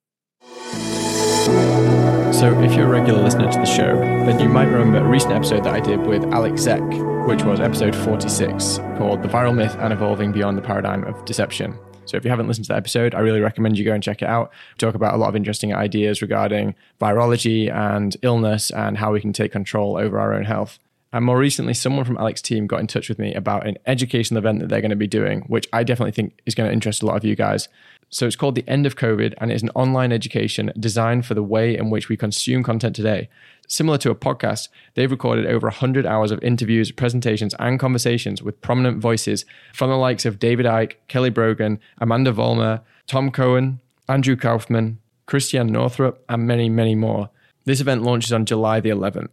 [2.35, 5.33] So, if you're a regular listener to the show, then you might remember a recent
[5.33, 9.75] episode that I did with Alex Zeck, which was episode 46, called The Viral Myth
[9.79, 11.77] and Evolving Beyond the Paradigm of Deception.
[12.11, 14.21] So if you haven't listened to that episode, I really recommend you go and check
[14.21, 14.51] it out.
[14.73, 19.21] We talk about a lot of interesting ideas regarding virology and illness and how we
[19.21, 20.77] can take control over our own health.
[21.13, 24.39] And more recently, someone from Alex's team got in touch with me about an educational
[24.39, 27.01] event that they're going to be doing, which I definitely think is going to interest
[27.01, 27.69] a lot of you guys.
[28.09, 31.41] So it's called The End of COVID, and it's an online education designed for the
[31.41, 33.29] way in which we consume content today.
[33.71, 38.59] Similar to a podcast, they've recorded over 100 hours of interviews, presentations, and conversations with
[38.59, 44.35] prominent voices from the likes of David Icke, Kelly Brogan, Amanda Vollmer, Tom Cowan, Andrew
[44.35, 47.29] Kaufman, Christiane Northrup, and many, many more.
[47.63, 49.31] This event launches on July the 11th.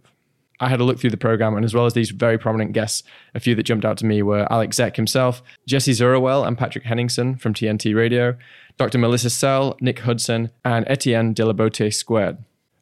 [0.61, 3.03] I had a look through the program, and as well as these very prominent guests,
[3.35, 6.85] a few that jumped out to me were Alex Zeck himself, Jesse Zurawell, and Patrick
[6.85, 8.37] Henningsen from TNT Radio,
[8.77, 8.99] Dr.
[8.99, 12.39] Melissa Sell, Nick Hudson, and Etienne de la Boetie Squared.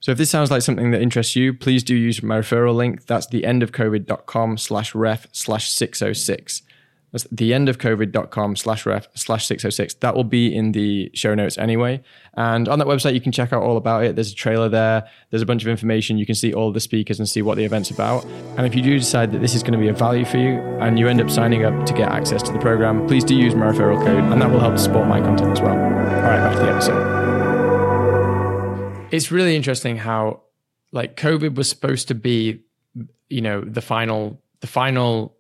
[0.07, 3.07] So if this sounds like something that interests you, please do use my referral link.
[3.07, 6.63] That's theendofcovid.com slash ref slash 606.
[7.11, 9.95] That's theendofcovid.com slash ref slash 606.
[9.95, 12.05] That will be in the show notes anyway.
[12.35, 14.15] And on that website, you can check out all about it.
[14.15, 15.09] There's a trailer there.
[15.31, 16.19] There's a bunch of information.
[16.19, 18.25] You can see all the speakers and see what the event's about.
[18.57, 20.61] And if you do decide that this is going to be of value for you
[20.79, 23.57] and you end up signing up to get access to the program, please do use
[23.57, 25.77] my referral code and that will help support my content as well.
[25.77, 27.36] All right, back to the episode
[29.17, 30.43] it's really interesting how
[30.93, 32.63] like COVID was supposed to be,
[33.29, 35.37] you know, the final the final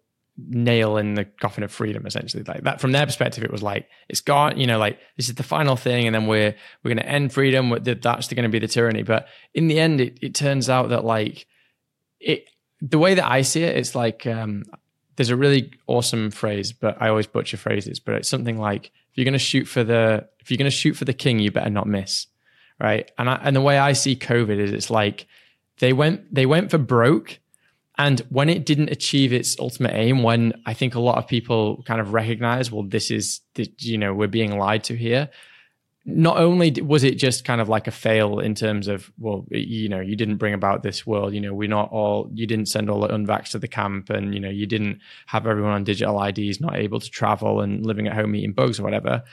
[0.49, 2.43] nail in the coffin of freedom essentially.
[2.43, 5.37] Like that from their perspective it was like it's gone you know like this is
[5.37, 8.59] the final thing and then we're we're going to end freedom that's going to be
[8.59, 9.03] the tyranny.
[9.03, 11.47] But in the end it, it turns out that like
[12.21, 12.51] it
[12.81, 14.65] the way that i see it it's like um
[15.17, 19.17] there's a really awesome phrase but i always butcher phrases but it's something like if
[19.17, 21.51] you're going to shoot for the if you're going to shoot for the king you
[21.51, 22.27] better not miss
[22.81, 23.11] right?
[23.19, 25.27] And I, and the way I see COVID is it's like
[25.79, 27.39] they went they went for broke,
[27.99, 31.83] and when it didn't achieve its ultimate aim, when I think a lot of people
[31.85, 35.31] kind of recognize, well, this is the, you know we're being lied to here.
[36.09, 39.89] Not only was it just kind of like a fail in terms of, well, you
[39.89, 42.89] know, you didn't bring about this world, you know, we're not all, you didn't send
[42.89, 46.23] all the unvax to the camp and, you know, you didn't have everyone on digital
[46.23, 49.25] IDs, not able to travel and living at home eating bugs or whatever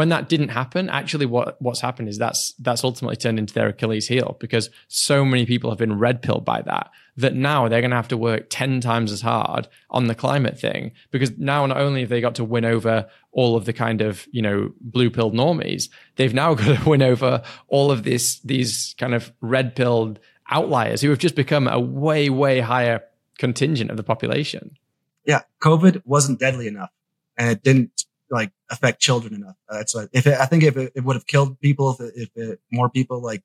[0.00, 3.68] when that didn't happen, actually what what's happened is that's that's ultimately turned into their
[3.68, 7.82] Achilles heel because so many people have been red pilled by that that now they're
[7.82, 11.66] going to have to work 10 times as hard on the climate thing because now
[11.66, 14.72] not only have they got to win over all of the kind of, you know,
[14.80, 19.30] blue pilled normies, they've now got to win over all of this these kind of
[19.42, 23.02] red pilled outliers who have just become a way way higher
[23.36, 24.78] contingent of the population.
[25.26, 26.90] Yeah, COVID wasn't deadly enough
[27.36, 29.56] and it didn't like affect children enough.
[29.68, 32.12] That's what, if it, I think if it, it would have killed people, if, it,
[32.16, 33.42] if it, more people like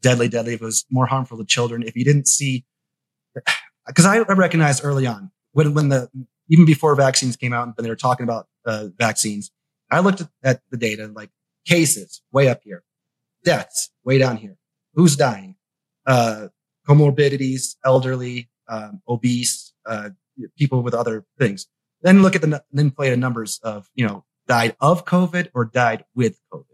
[0.00, 2.64] deadly, deadly, if it was more harmful to children, if you didn't see,
[3.86, 6.08] because I recognized early on when, when the,
[6.48, 9.50] even before vaccines came out and they were talking about uh, vaccines,
[9.90, 11.30] I looked at, at the data like
[11.66, 12.82] cases way up here,
[13.44, 14.56] deaths way down here,
[14.94, 15.56] who's dying,
[16.06, 16.48] uh,
[16.88, 20.10] comorbidities, elderly, um, obese, uh,
[20.56, 21.66] people with other things.
[22.02, 25.64] Then look at the, then play the numbers of, you know, died of COVID or
[25.64, 26.64] died with COVID.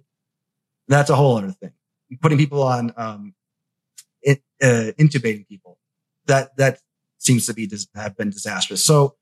[0.89, 1.73] That's a whole other thing.
[2.21, 3.35] Putting people on, um,
[4.23, 5.79] it, uh, intubating people.
[6.27, 6.81] That, that
[7.19, 8.85] seems to be, have been disastrous.
[8.85, 9.17] So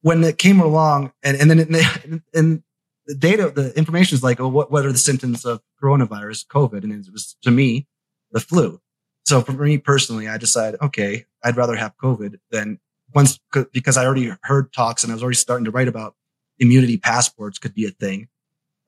[0.00, 2.62] when it came along and, and then, it, and
[3.06, 6.82] the data, the information is like, oh, what, what are the symptoms of coronavirus, COVID?
[6.82, 7.86] And it was to me,
[8.32, 8.80] the flu.
[9.24, 12.78] So for me personally, I decided, okay, I'd rather have COVID than
[13.14, 13.38] once
[13.72, 16.14] because I already heard talks and I was already starting to write about
[16.58, 18.28] immunity passports could be a thing.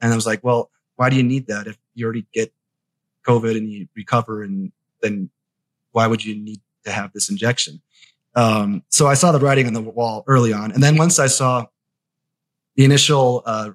[0.00, 2.52] And I was like, well, why do you need that if you already get
[3.26, 4.72] COVID and you recover and
[5.02, 5.30] then
[5.92, 7.82] why would you need to have this injection?
[8.34, 10.70] Um, so I saw the writing on the wall early on.
[10.72, 11.66] And then once I saw
[12.76, 13.70] the initial, uh,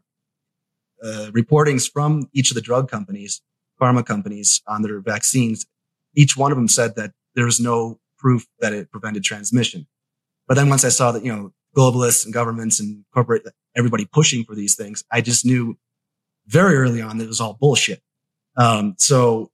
[1.03, 3.41] uh, reportings from each of the drug companies,
[3.81, 5.65] pharma companies on their vaccines,
[6.15, 9.87] each one of them said that there was no proof that it prevented transmission.
[10.51, 13.43] But then once I saw that, you know, globalists and governments and corporate,
[13.73, 15.77] everybody pushing for these things, I just knew
[16.45, 18.01] very early on that it was all bullshit.
[18.57, 19.49] Um, so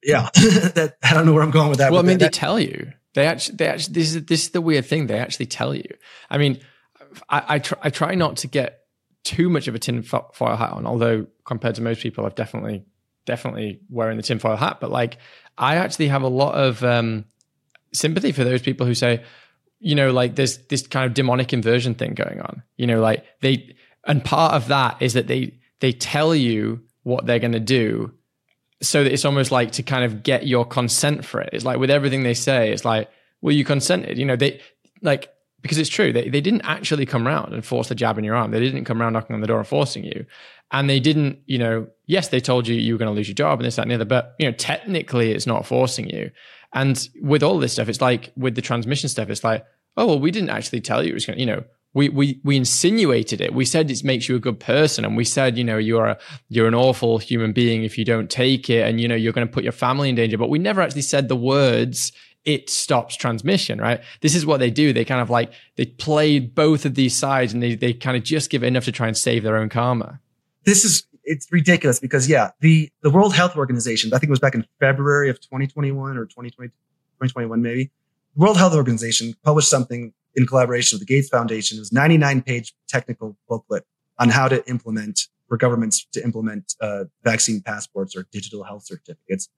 [0.00, 1.90] yeah, that I don't know where I'm going with that.
[1.90, 2.92] Well, I mean, that, they tell you.
[3.14, 5.08] They actually, they actually, this is this is the weird thing.
[5.08, 5.92] They actually tell you.
[6.30, 6.60] I mean,
[7.28, 8.82] I I try, I try not to get
[9.24, 12.84] too much of a tinfoil hat on, although compared to most people, I've definitely
[13.26, 14.78] definitely wearing the tinfoil hat.
[14.80, 15.18] But like,
[15.58, 17.24] I actually have a lot of um,
[17.92, 19.24] sympathy for those people who say,
[19.82, 22.62] you know, like there's this kind of demonic inversion thing going on.
[22.76, 23.74] You know, like they,
[24.06, 28.12] and part of that is that they they tell you what they're going to do,
[28.80, 31.50] so that it's almost like to kind of get your consent for it.
[31.52, 33.10] It's like with everything they say, it's like,
[33.40, 34.16] well, you consented.
[34.18, 34.60] You know, they
[35.02, 35.28] like
[35.62, 36.12] because it's true.
[36.12, 38.52] They they didn't actually come around and force the jab in your arm.
[38.52, 40.26] They didn't come around knocking on the door and forcing you.
[40.70, 43.34] And they didn't, you know, yes, they told you you were going to lose your
[43.34, 46.30] job and this, that, and the other, but you know, technically it's not forcing you.
[46.72, 49.64] And with all this stuff, it's like with the transmission stuff, it's like,
[49.96, 51.38] oh well, we didn't actually tell you it was going.
[51.38, 51.64] You know,
[51.94, 53.54] we we we insinuated it.
[53.54, 56.18] We said it makes you a good person, and we said, you know, you're a
[56.48, 59.46] you're an awful human being if you don't take it, and you know you're going
[59.46, 60.38] to put your family in danger.
[60.38, 62.12] But we never actually said the words.
[62.44, 64.00] It stops transmission, right?
[64.20, 64.92] This is what they do.
[64.92, 68.24] They kind of like they play both of these sides, and they they kind of
[68.24, 70.20] just give enough to try and save their own karma.
[70.64, 74.40] This is it's ridiculous because yeah, the the World Health Organization, I think it was
[74.40, 77.90] back in February of 2021 or 2020, 2021 maybe.
[78.34, 81.76] World Health Organization published something in collaboration with the Gates Foundation.
[81.76, 83.84] It was 99 page technical booklet
[84.18, 89.48] on how to implement for governments to implement uh, vaccine passports or digital health certificates.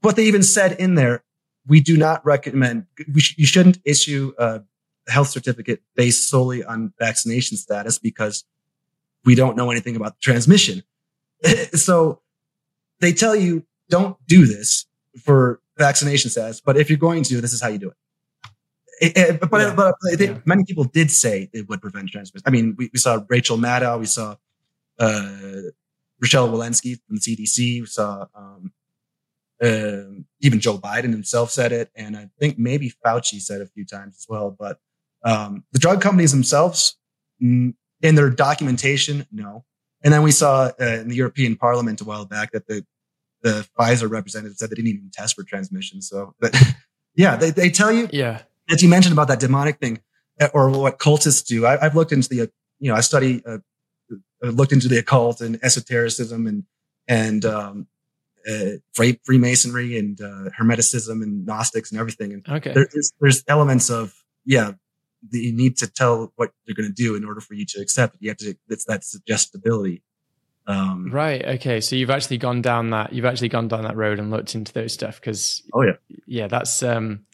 [0.00, 1.24] But they even said in there,
[1.66, 2.86] we do not recommend,
[3.16, 4.62] sh- you shouldn't issue a
[5.08, 8.44] health certificate based solely on vaccination status because
[9.24, 10.82] we don't know anything about the transmission.
[11.72, 12.20] so
[13.00, 14.86] they tell you don't do this
[15.24, 17.96] for vaccination status, but if you're going to, this is how you do it.
[19.00, 19.74] It, it, but, yeah.
[19.74, 20.38] but, but yeah.
[20.44, 22.42] many people did say it would prevent transmission.
[22.46, 24.34] I mean, we, we saw Rachel Maddow, we saw
[24.98, 25.60] uh,
[26.20, 28.72] Rochelle Walensky from the CDC, we saw um,
[29.62, 33.70] uh, even Joe Biden himself said it, and I think maybe Fauci said it a
[33.70, 34.54] few times as well.
[34.56, 34.78] But
[35.24, 36.96] um, the drug companies themselves,
[38.02, 39.64] in their documentation, no.
[40.02, 42.84] And then we saw uh, in the European Parliament a while back that the
[43.42, 46.02] the Pfizer representative said they didn't even test for transmission.
[46.02, 46.56] So, but
[47.14, 48.08] yeah, they, they tell you.
[48.12, 48.42] Yeah.
[48.70, 50.00] As you mentioned about that demonic thing
[50.40, 52.46] uh, or what cultists do, I, have looked into the, uh,
[52.78, 53.58] you know, I study, uh,
[54.42, 56.64] uh, looked into the occult and esotericism and,
[57.06, 57.86] and, um,
[58.48, 58.78] uh,
[59.24, 62.32] Freemasonry and uh, Hermeticism and Gnostics and everything.
[62.32, 62.72] And okay.
[62.72, 64.72] there's, there's elements of, yeah,
[65.30, 68.14] you need to tell what you're going to do in order for you to accept
[68.14, 68.22] it.
[68.22, 70.02] You have to, it's that suggestibility.
[70.66, 71.44] Um, right.
[71.44, 71.80] Okay.
[71.80, 74.72] So you've actually gone down that, you've actually gone down that road and looked into
[74.72, 75.20] those stuff.
[75.20, 75.92] Cause oh yeah,
[76.26, 77.24] yeah, that's, um,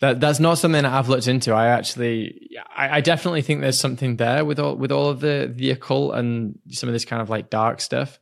[0.00, 1.52] that, that's not something that I've looked into.
[1.52, 5.50] I actually, I, I definitely think there's something there with all, with all of the,
[5.54, 8.18] the occult and some of this kind of like dark stuff.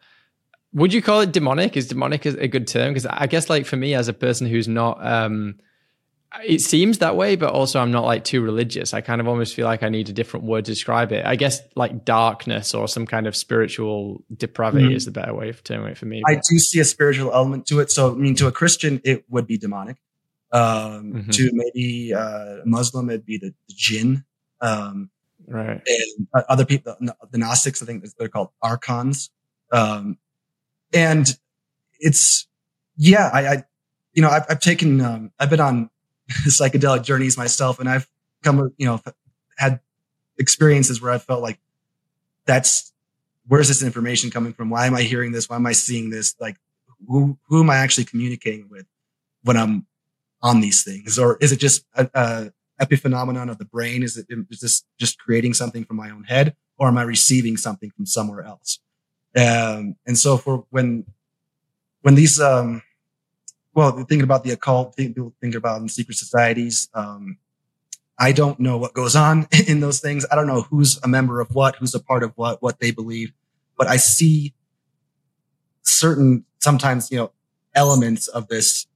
[0.72, 1.76] Would you call it demonic?
[1.76, 2.92] Is demonic a good term?
[2.92, 5.58] Because I guess like for me as a person who's not, um,
[6.44, 8.94] it seems that way, but also I'm not like too religious.
[8.94, 11.24] I kind of almost feel like I need a different word to describe it.
[11.24, 14.96] I guess like darkness or some kind of spiritual depravity mm-hmm.
[14.96, 16.22] is the better way of terming it for me.
[16.26, 17.90] I do see a spiritual element to it.
[17.90, 19.96] So, I mean, to a Christian, it would be demonic.
[20.52, 21.30] Um, mm-hmm.
[21.30, 24.24] To maybe uh, a Muslim, it'd be the, the jinn.
[24.60, 25.10] Um,
[25.50, 25.80] Right.
[25.86, 29.30] And uh, other people, the Gnostics, I think they're called archons.
[29.72, 30.18] Um,
[30.92, 31.26] and
[32.00, 32.46] it's,
[32.96, 33.64] yeah, I, I
[34.12, 35.90] you know, I've, I've taken, um, I've been on
[36.46, 38.08] psychedelic journeys myself and I've
[38.42, 39.00] come, you know,
[39.56, 39.80] had
[40.38, 41.58] experiences where I felt like
[42.46, 42.92] that's,
[43.46, 44.70] where's this information coming from?
[44.70, 45.48] Why am I hearing this?
[45.48, 46.34] Why am I seeing this?
[46.40, 46.56] Like,
[47.06, 48.86] who, who am I actually communicating with
[49.42, 49.86] when I'm
[50.42, 51.18] on these things?
[51.18, 52.52] Or is it just a, a
[52.84, 54.02] epiphenomenon of the brain?
[54.02, 57.56] Is it, is this just creating something from my own head or am I receiving
[57.56, 58.78] something from somewhere else?
[59.36, 61.04] Um, and so for when,
[62.02, 62.82] when these, um,
[63.78, 66.88] well, thinking about the occult, people think about in secret societies.
[66.94, 67.38] Um,
[68.18, 70.26] I don't know what goes on in those things.
[70.32, 72.90] I don't know who's a member of what, who's a part of what, what they
[72.90, 73.32] believe,
[73.76, 74.52] but I see
[75.82, 77.30] certain, sometimes, you know,
[77.72, 78.88] elements of this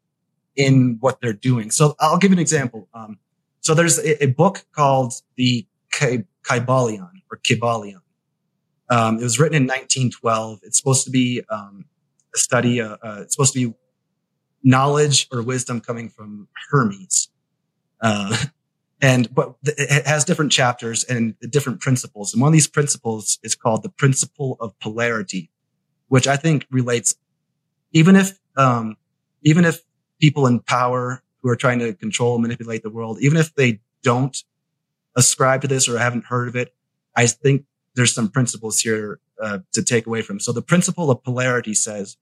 [0.57, 1.70] in what they're doing.
[1.70, 2.89] So I'll give an example.
[2.93, 3.20] Um,
[3.61, 8.01] so there's a, a, book called the Kybalion or Kybalion.
[8.91, 10.59] Um, it was written in 1912.
[10.64, 11.85] It's supposed to be um,
[12.35, 12.80] a study.
[12.80, 13.74] Uh, uh, it's supposed to be
[14.63, 17.29] knowledge or wisdom coming from Hermes.
[18.01, 18.37] Uh,
[19.01, 22.33] and but it has different chapters and different principles.
[22.33, 25.51] And one of these principles is called the principle of polarity,
[26.09, 27.17] which I think relates,
[27.93, 28.97] even if um,
[29.43, 29.81] even if
[30.21, 33.81] people in power who are trying to control and manipulate the world, even if they
[34.05, 34.45] don't
[35.17, 36.73] ascribe to this or haven't heard of it,
[37.17, 40.39] I think there's some principles here uh, to take away from.
[40.39, 42.17] So the principle of polarity says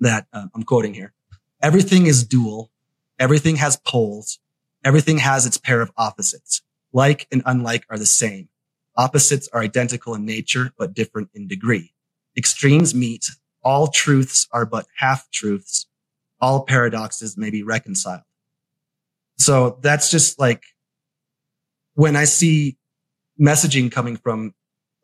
[0.00, 1.14] that uh, I'm quoting here:
[1.62, 2.70] everything is dual,
[3.18, 4.38] everything has poles,
[4.84, 6.62] everything has its pair of opposites.
[6.92, 8.48] Like and unlike are the same.
[8.96, 11.92] Opposites are identical in nature, but different in degree.
[12.36, 13.26] Extremes meet.
[13.62, 15.86] All truths are but half truths.
[16.40, 18.22] All paradoxes may be reconciled.
[19.38, 20.62] So that's just like
[21.94, 22.78] when I see
[23.40, 24.54] messaging coming from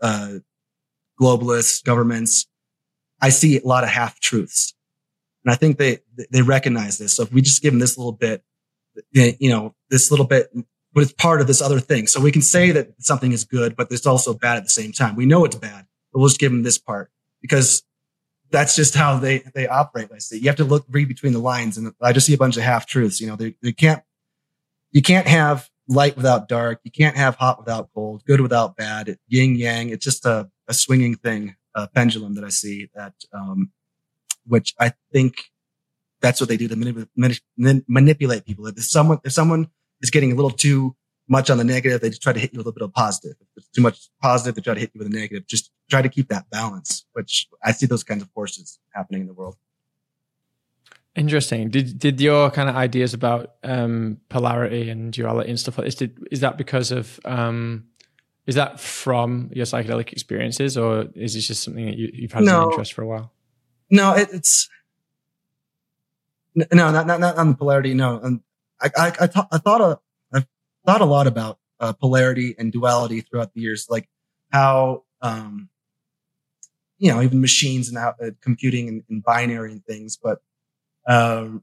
[0.01, 0.39] uh,
[1.21, 2.47] globalists, governments,
[3.21, 4.75] I see a lot of half truths.
[5.45, 5.99] And I think they,
[6.30, 7.14] they recognize this.
[7.14, 8.45] So if we just give them this little bit,
[9.12, 10.51] you know, this little bit,
[10.93, 12.07] but it's part of this other thing.
[12.07, 14.93] So we can say that something is good, but it's also bad at the same
[14.93, 15.16] time.
[15.16, 17.82] We know it's bad, but we'll just give them this part because
[18.51, 20.11] that's just how they, they operate.
[20.14, 20.38] I see.
[20.38, 21.78] You have to look, read between the lines.
[21.78, 23.20] And I just see a bunch of half truths.
[23.20, 24.03] You know, they, they can't,
[24.90, 26.80] you can't have light without dark.
[26.84, 29.88] You can't have hot without cold, good without bad, yin yang.
[29.88, 33.72] It's just a, a swinging thing, a pendulum that I see that, um,
[34.47, 35.34] which I think
[36.20, 38.66] that's what they do to manip- manipulate people.
[38.66, 39.68] If someone, if someone
[40.01, 40.97] is getting a little too
[41.28, 42.93] much on the negative, they just try to hit you with a little bit of
[42.93, 43.36] positive.
[43.40, 45.47] If it's too much positive, they try to hit you with a negative.
[45.47, 49.26] Just try to keep that balance, which I see those kinds of forces happening in
[49.26, 49.57] the world.
[51.14, 51.68] Interesting.
[51.68, 55.95] Did did your kind of ideas about um, polarity and duality and stuff like this?
[55.95, 57.84] Did, is that because of um,
[58.47, 62.45] is that from your psychedelic experiences, or is this just something that you, have had
[62.45, 62.62] no.
[62.62, 63.32] an interest for a while?
[63.93, 64.70] No, it, it's
[66.55, 67.93] no, not not not on the polarity.
[67.93, 68.40] No, and
[68.80, 70.01] I I I, th- I thought a,
[70.32, 70.47] I've
[70.86, 74.09] thought a lot about uh, polarity and duality throughout the years, like
[74.51, 75.68] how um,
[76.97, 80.40] you know even machines and how uh, computing and, and binary and things, but
[81.07, 81.62] um,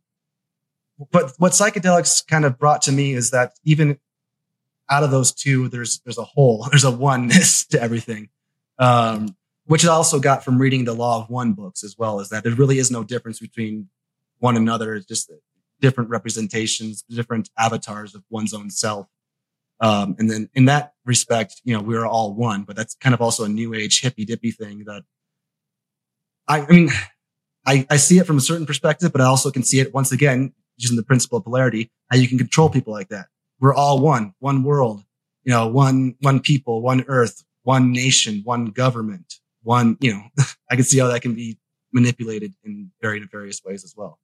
[1.11, 3.97] but what psychedelics kind of brought to me is that even
[4.88, 8.30] out of those two, there's there's a whole, there's a oneness to everything.
[8.77, 9.36] Um,
[9.70, 12.43] which I also got from reading the Law of One books as well, is that
[12.43, 13.88] there really is no difference between
[14.39, 14.95] one another.
[14.95, 15.32] It's just
[15.80, 19.05] different representations, different avatars of one's own self.
[19.80, 23.22] Um, and then in that respect, you know, we're all one, but that's kind of
[23.22, 25.03] also a new age hippy dippy thing that
[26.47, 26.89] I, I mean,
[27.67, 30.11] I, I see it from a certain perspective, but I also can see it once
[30.11, 33.28] again, using the principle of polarity, how you can control people like that.
[33.59, 35.03] We're all one, one world,
[35.43, 40.24] you know, one, one people, one earth, one nation, one government, one, you know,
[40.72, 41.57] I can see how that can be
[41.91, 44.20] manipulated in very various ways as well.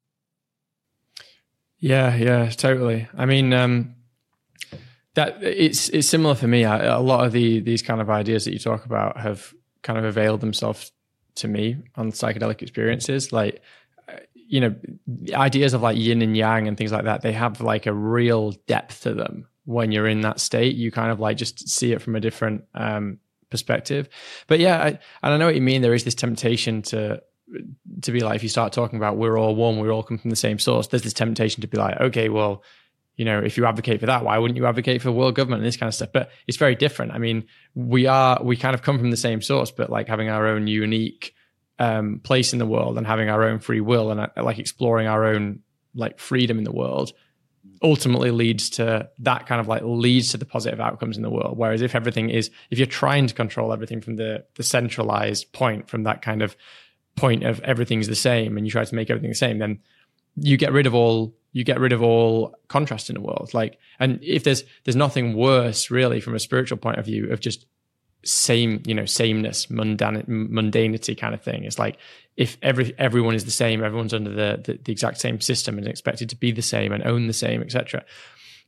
[1.77, 3.07] Yeah, yeah, totally.
[3.17, 3.95] I mean, um,
[5.15, 6.65] that it's it's similar for me.
[6.65, 9.99] I, a lot of the these kind of ideas that you talk about have kind
[9.99, 10.91] of availed themselves
[11.36, 13.31] to me on psychedelic experiences.
[13.31, 13.61] Like,
[14.33, 14.75] you know,
[15.33, 17.21] ideas of like yin and yang and things like that.
[17.21, 20.75] They have like a real depth to them when you're in that state.
[20.75, 23.19] You kind of like just see it from a different um,
[23.49, 24.09] perspective.
[24.47, 25.81] But yeah, I, and I know what you mean.
[25.81, 27.21] There is this temptation to
[28.01, 30.29] to be like, if you start talking about we're all one, we all come from
[30.29, 30.87] the same source.
[30.87, 32.63] There's this temptation to be like, okay, well,
[33.17, 35.67] you know, if you advocate for that, why wouldn't you advocate for world government and
[35.67, 36.09] this kind of stuff?
[36.11, 37.13] But it's very different.
[37.13, 40.29] I mean, we are we kind of come from the same source, but like having
[40.29, 41.33] our own unique
[41.79, 45.07] um, place in the world and having our own free will and uh, like exploring
[45.07, 45.59] our own
[45.93, 47.13] like freedom in the world
[47.82, 51.57] ultimately leads to that kind of like leads to the positive outcomes in the world.
[51.57, 55.89] Whereas if everything is if you're trying to control everything from the the centralized point
[55.89, 56.55] from that kind of
[57.16, 59.80] point of everything's the same and you try to make everything the same then
[60.36, 63.53] you get rid of all you get rid of all contrast in the world.
[63.53, 67.39] Like and if there's there's nothing worse really from a spiritual point of view of
[67.39, 67.66] just
[68.26, 71.63] same you know sameness mundan mundanity kind of thing.
[71.63, 71.97] It's like
[72.36, 75.88] if every everyone is the same everyone's under the, the, the exact same system and
[75.88, 78.03] expected to be the same and own the same etc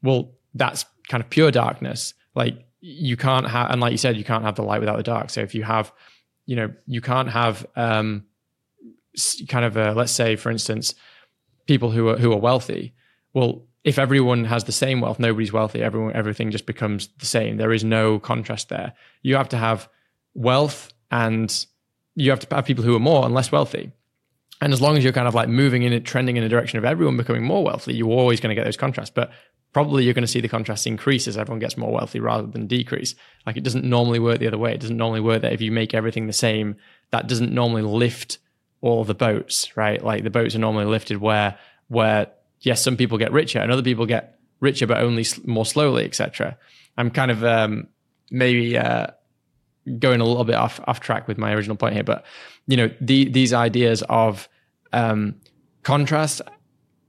[0.02, 2.14] well that's kind of pure darkness.
[2.36, 5.04] Like you can't have and like you said you can't have the light without the
[5.04, 5.30] dark.
[5.30, 5.92] So if you have
[6.46, 8.26] you know you can't have um
[9.48, 10.94] kind of a, let's say for instance
[11.66, 12.94] people who are who are wealthy.
[13.34, 17.56] Well if everyone has the same wealth, nobody's wealthy, everyone, everything just becomes the same.
[17.56, 18.92] There is no contrast there.
[19.22, 19.88] You have to have
[20.34, 21.66] wealth and
[22.14, 23.94] you have to have people who are more and less wealthy.
[24.60, 26.78] And as long as you're kind of like moving in it, trending in the direction
[26.78, 29.10] of everyone becoming more wealthy, you're always going to get those contrasts.
[29.10, 29.32] But
[29.72, 32.68] probably you're going to see the contrast increase as everyone gets more wealthy rather than
[32.68, 33.16] decrease.
[33.46, 34.74] Like it doesn't normally work the other way.
[34.74, 36.76] It doesn't normally work that if you make everything the same,
[37.12, 38.40] that doesn't normally lift
[38.82, 40.04] all the boats, right?
[40.04, 41.58] Like the boats are normally lifted where
[41.88, 42.28] where
[42.62, 46.58] yes, some people get richer and other people get richer, but only more slowly, etc.
[46.98, 47.88] I'm kind of um,
[48.32, 49.08] maybe uh,
[50.00, 52.26] going a little bit off off track with my original point here, but
[52.68, 54.50] you know, the, these ideas of
[54.94, 55.36] um,
[55.84, 56.42] contrast,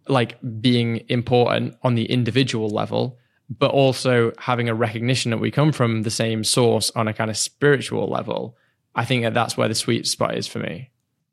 [0.07, 3.19] like being important on the individual level,
[3.51, 7.31] but also having a recognition that we come from the same source on a kind
[7.31, 8.57] of spiritual level.
[8.95, 10.91] I think that that's where the sweet spot is for me.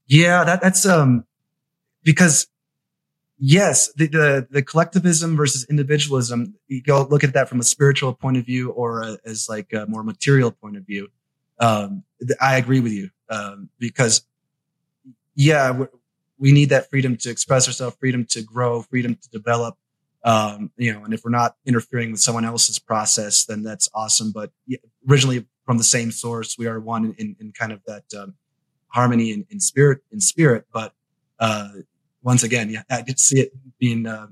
[0.08, 1.26] Yeah, that, that's um
[2.04, 2.48] because
[3.38, 8.14] yes, the, the, the collectivism versus individualism, you go look at that from a spiritual
[8.14, 11.08] point of view or a, as like a more material point of view.
[11.60, 12.04] Um,
[12.42, 14.26] I agree with you, um, because
[15.36, 15.86] yeah,
[16.38, 19.78] we need that freedom to express ourselves, freedom to grow, freedom to develop.
[20.24, 24.32] Um, you know, and if we're not interfering with someone else's process, then that's awesome.
[24.32, 24.52] But
[25.10, 28.34] originally from the same source, we are one in, in kind of that, um,
[28.88, 30.66] harmony in, in spirit, in spirit.
[30.74, 30.94] But,
[31.40, 31.70] uh,
[32.26, 34.28] once again, yeah, I could see it being uh,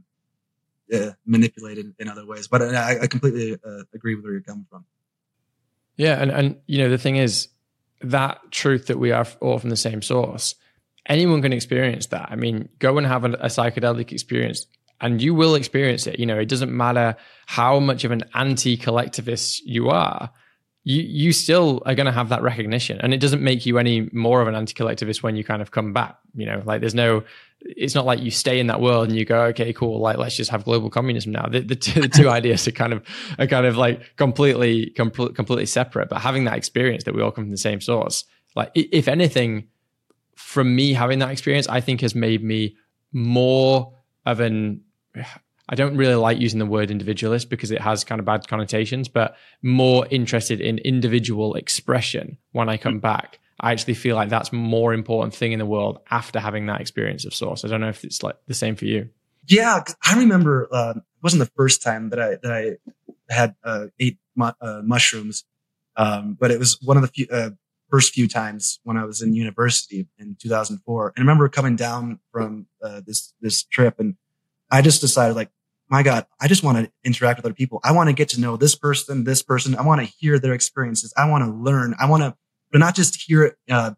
[0.93, 2.47] uh, manipulated in other ways.
[2.47, 4.85] But I, I completely uh, agree with where you're coming from.
[5.95, 7.47] Yeah, and and you know the thing is
[8.01, 10.55] that truth that we are all from the same source.
[11.07, 12.29] Anyone can experience that.
[12.31, 14.65] I mean, go and have a, a psychedelic experience
[15.01, 16.17] and you will experience it.
[16.17, 20.31] You know, it doesn't matter how much of an anti-collectivist you are
[20.83, 24.09] you you still are going to have that recognition and it doesn't make you any
[24.11, 26.61] more of an anti-collectivist when you kind of come back you know?
[26.65, 27.23] Like there's no
[27.61, 30.35] it's not like you stay in that world and you go okay cool like let's
[30.35, 31.47] just have global communism now.
[31.47, 33.03] The, the, two, the two ideas are kind of
[33.39, 37.31] are kind of like completely com- completely separate but having that experience that we all
[37.31, 38.25] come from the same source
[38.55, 39.67] like if anything
[40.35, 42.75] from me having that experience i think has made me
[43.13, 43.93] more
[44.25, 44.81] of an
[45.73, 49.07] I don't really like using the word individualist because it has kind of bad connotations,
[49.07, 53.39] but more interested in individual expression when I come back.
[53.59, 57.25] I actually feel like that's more important thing in the world after having that experience
[57.25, 57.65] of source.
[57.65, 59.09] I don't know if it's like the same for you.
[59.47, 63.87] Yeah, I remember uh, it wasn't the first time that I that I had uh,
[63.99, 65.43] ate mu- uh, mushrooms,
[65.95, 67.49] um, but it was one of the few, uh,
[67.89, 71.07] first few times when I was in university in 2004.
[71.07, 74.17] And I remember coming down from uh, this this trip and
[74.73, 75.51] I just decided like,
[75.93, 77.79] my God, I just want to interact with other people.
[77.83, 79.75] I want to get to know this person, this person.
[79.75, 81.13] I want to hear their experiences.
[81.15, 81.93] I want to learn.
[81.99, 82.35] I want to,
[82.71, 83.91] but not just hear it, uh,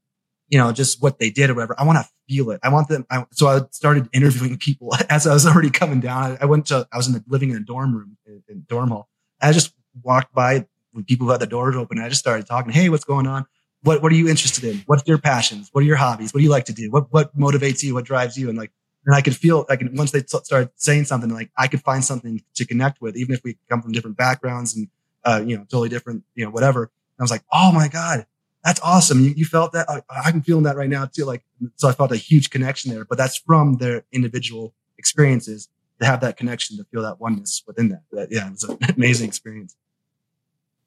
[0.49, 1.73] you know, just what they did or whatever.
[1.79, 2.59] I want to feel it.
[2.63, 3.05] I want them.
[3.09, 6.33] I, so I started interviewing people as I was already coming down.
[6.33, 8.65] I, I went to, I was in the, living in a dorm room in, in
[8.67, 9.07] dorm hall.
[9.41, 9.73] I just
[10.03, 11.99] walked by with people had the doors open.
[11.99, 12.73] I just started talking.
[12.73, 13.45] Hey, what's going on?
[13.83, 14.83] What, what are you interested in?
[14.85, 15.69] What's your passions?
[15.71, 16.33] What are your hobbies?
[16.33, 16.91] What do you like to do?
[16.91, 17.93] What, what motivates you?
[17.93, 18.49] What drives you?
[18.49, 18.71] And like,
[19.05, 22.03] and I could feel like once they t- started saying something, like I could find
[22.03, 24.87] something to connect with, even if we come from different backgrounds and,
[25.23, 26.83] uh, you know, totally different, you know, whatever.
[26.83, 28.25] And I was like, Oh my God,
[28.63, 29.23] that's awesome.
[29.23, 29.87] You, you felt that.
[29.89, 31.25] I, I'm feeling that right now too.
[31.25, 31.43] Like,
[31.75, 35.69] so I felt a huge connection there, but that's from their individual experiences
[35.99, 38.01] to have that connection, to feel that oneness within that.
[38.11, 39.75] That yeah, it was an amazing experience.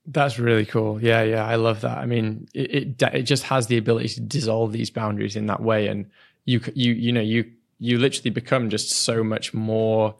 [0.06, 1.02] That's really cool.
[1.02, 1.98] Yeah, yeah, I love that.
[1.98, 5.62] I mean, it, it, it just has the ability to dissolve these boundaries in that
[5.62, 6.10] way, and
[6.46, 10.16] you you you know you you literally become just so much more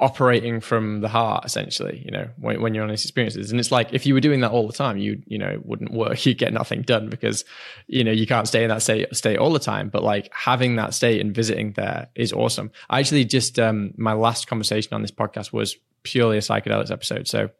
[0.00, 3.50] operating from the heart essentially you know when, when you're on these experiences.
[3.50, 5.66] And it's like if you were doing that all the time you you know it
[5.66, 6.24] wouldn't work.
[6.26, 7.44] You'd get nothing done because
[7.86, 9.90] you know you can't stay in that state state all the time.
[9.90, 12.70] But like having that state and visiting there is awesome.
[12.88, 17.28] I actually just um my last conversation on this podcast was purely a psychedelics episode.
[17.28, 17.50] So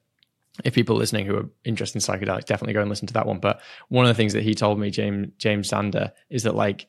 [0.65, 3.39] if people listening who are interested in psychedelics definitely go and listen to that one.
[3.39, 6.87] But one of the things that he told me james james sander is that like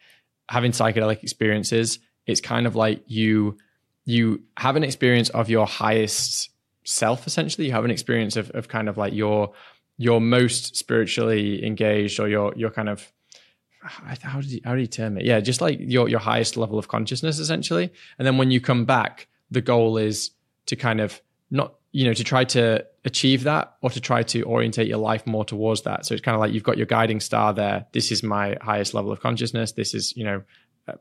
[0.49, 3.57] having psychedelic experiences, it's kind of like you
[4.05, 6.49] you have an experience of your highest
[6.83, 7.67] self essentially.
[7.67, 9.53] You have an experience of, of kind of like your
[9.97, 13.11] your most spiritually engaged or your your kind of
[13.81, 15.25] how do you how do you term it?
[15.25, 17.91] Yeah just like your your highest level of consciousness essentially.
[18.17, 20.31] And then when you come back the goal is
[20.67, 24.43] to kind of not you know to try to achieve that or to try to
[24.43, 26.05] orientate your life more towards that.
[26.05, 27.85] So it's kind of like you've got your guiding star there.
[27.93, 29.71] This is my highest level of consciousness.
[29.71, 30.43] This is you know
[30.87, 30.95] uh,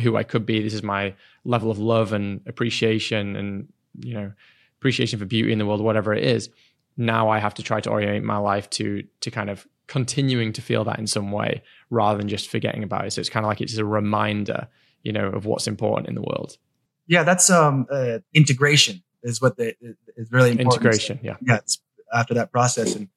[0.00, 0.60] who I could be.
[0.60, 1.14] This is my
[1.44, 4.32] level of love and appreciation and you know
[4.80, 6.50] appreciation for beauty in the world, whatever it is,
[6.96, 10.62] now I have to try to orient my life to to kind of continuing to
[10.62, 13.12] feel that in some way rather than just forgetting about it.
[13.12, 14.68] So it's kind of like it's a reminder,
[15.02, 16.56] you know, of what's important in the world.
[17.06, 19.74] Yeah, that's um uh, integration is what the
[20.16, 20.82] is really important.
[20.82, 21.58] Integration, yeah, yeah.
[22.12, 23.08] after that process, and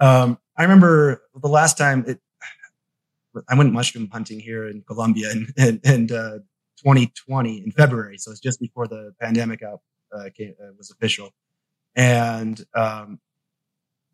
[0.00, 2.20] um, I remember the last time it,
[3.48, 6.38] I went mushroom hunting here in Colombia and and, and uh,
[6.78, 9.80] 2020 in February, so it's just before the pandemic out
[10.12, 11.30] uh, came, uh, was official.
[11.96, 13.20] And um,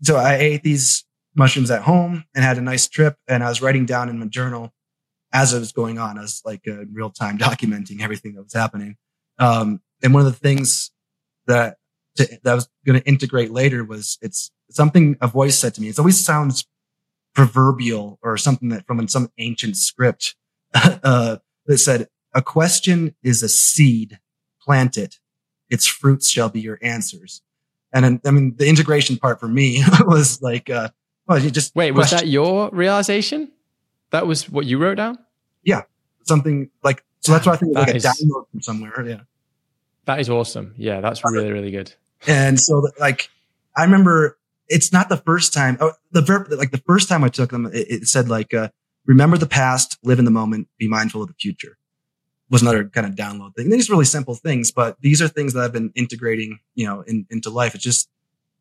[0.02, 1.05] so I ate these
[1.35, 3.16] mushrooms at home and had a nice trip.
[3.28, 4.73] And I was writing down in my journal
[5.32, 6.18] as it was going on.
[6.18, 6.62] I was like
[6.93, 8.97] real time documenting everything that was happening.
[9.39, 10.90] Um, and one of the things
[11.47, 11.77] that
[12.16, 15.81] to, that I was going to integrate later was it's something a voice said to
[15.81, 15.89] me.
[15.89, 16.66] It always sounds
[17.35, 20.35] proverbial or something that from some ancient script
[20.74, 21.36] uh,
[21.66, 24.18] that said, "A question is a seed.
[24.60, 25.18] Plant it
[25.70, 27.43] its fruits shall be your answers.
[27.93, 30.90] And I mean, the integration part for me was like, uh,
[31.27, 31.93] well, you just wait.
[31.93, 33.51] Was that your realization?
[34.10, 35.18] That was what you wrote down?
[35.64, 35.82] Yeah,
[36.24, 37.32] something like so.
[37.32, 39.05] That's why I think that like is, a download from somewhere.
[39.06, 39.20] Yeah,
[40.07, 40.74] that is awesome.
[40.77, 41.93] Yeah, that's really really good.
[42.27, 43.28] And so, like,
[43.77, 44.39] I remember
[44.69, 45.77] it's not the first time.
[45.81, 48.70] Oh, the verb, like the first time I took them, it, it said like, uh,
[49.05, 51.77] remember the past, live in the moment, be mindful of the future
[52.49, 53.70] was another kind of download thing.
[53.70, 57.27] These really simple things, but these are things that I've been integrating, you know, in,
[57.31, 57.74] into life.
[57.74, 58.09] It's just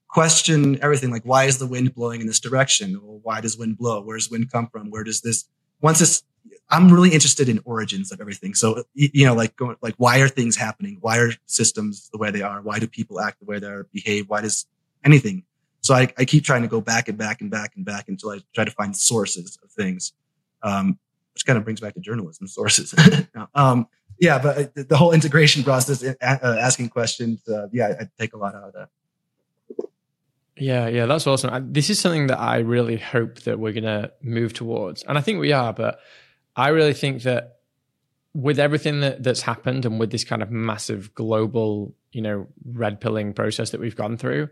[0.07, 2.95] question everything like, why is the wind blowing in this direction?
[2.95, 4.01] Or why does wind blow?
[4.01, 4.89] Where does wind come from?
[4.89, 5.45] Where does this,
[5.81, 6.23] once this,
[6.69, 8.53] I'm really interested in origins of everything.
[8.53, 10.97] So, you know, like going, like, why are things happening?
[11.01, 12.61] Why are systems the way they are?
[12.61, 14.27] Why do people act the way they are, behave?
[14.27, 14.65] Why does
[15.03, 15.43] anything?
[15.81, 18.31] So I, I keep trying to go back and back and back and back until
[18.31, 20.13] I try to find sources of things.
[20.63, 20.97] Um,
[21.35, 22.95] which kind of brings back to journalism sources.
[23.55, 23.87] um,
[24.19, 28.33] yeah, but uh, the whole integration process, uh, uh, asking questions, uh, yeah, I take
[28.33, 28.89] a lot out of that.
[30.57, 31.73] Yeah, yeah, that's awesome.
[31.73, 35.21] This is something that I really hope that we're going to move towards, and I
[35.21, 35.73] think we are.
[35.73, 35.99] But
[36.55, 37.59] I really think that
[38.33, 42.99] with everything that, that's happened and with this kind of massive global, you know, red
[42.99, 44.49] pilling process that we've gone through,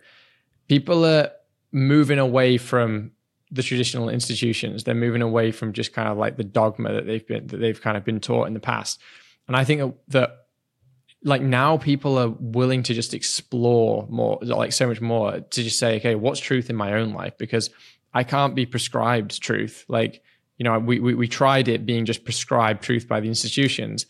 [0.67, 1.31] people are
[1.71, 3.11] moving away from
[3.51, 4.83] the traditional institutions.
[4.83, 7.79] They're moving away from just kind of like the dogma that they've been that they've
[7.79, 8.99] kind of been taught in the past.
[9.47, 10.43] And I think that
[11.23, 15.79] like now people are willing to just explore more, like so much more to just
[15.79, 17.37] say, okay, what's truth in my own life?
[17.37, 17.69] Because
[18.13, 19.85] I can't be prescribed truth.
[19.87, 20.21] Like,
[20.63, 24.05] you know, we, we, we tried it being just prescribed truth by the institutions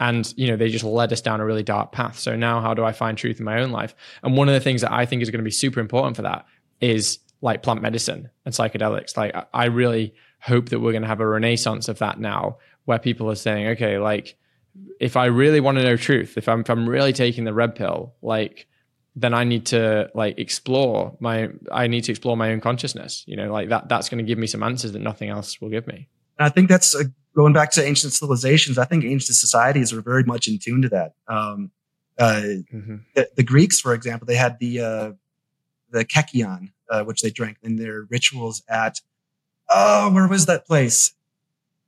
[0.00, 2.74] and you know they just led us down a really dark path so now how
[2.74, 3.94] do i find truth in my own life
[4.24, 6.22] and one of the things that i think is going to be super important for
[6.22, 6.44] that
[6.80, 9.16] is like plant medicine and psychedelics.
[9.16, 12.56] Like I really hope that we're going to have a renaissance of that now,
[12.86, 14.36] where people are saying, okay, like
[14.98, 17.74] if I really want to know truth, if I'm if I'm really taking the red
[17.74, 18.66] pill, like
[19.16, 23.24] then I need to like explore my I need to explore my own consciousness.
[23.26, 25.70] You know, like that that's going to give me some answers that nothing else will
[25.70, 26.08] give me.
[26.38, 27.04] I think that's uh,
[27.34, 28.76] going back to ancient civilizations.
[28.76, 31.14] I think ancient societies were very much in tune to that.
[31.28, 31.70] Um,
[32.18, 32.42] uh,
[32.72, 32.96] mm-hmm.
[33.14, 35.12] the, the, Greeks, for example, they had the uh,
[35.90, 39.00] the kykeon, uh, which they drank in their rituals at,
[39.70, 41.14] oh, where was that place?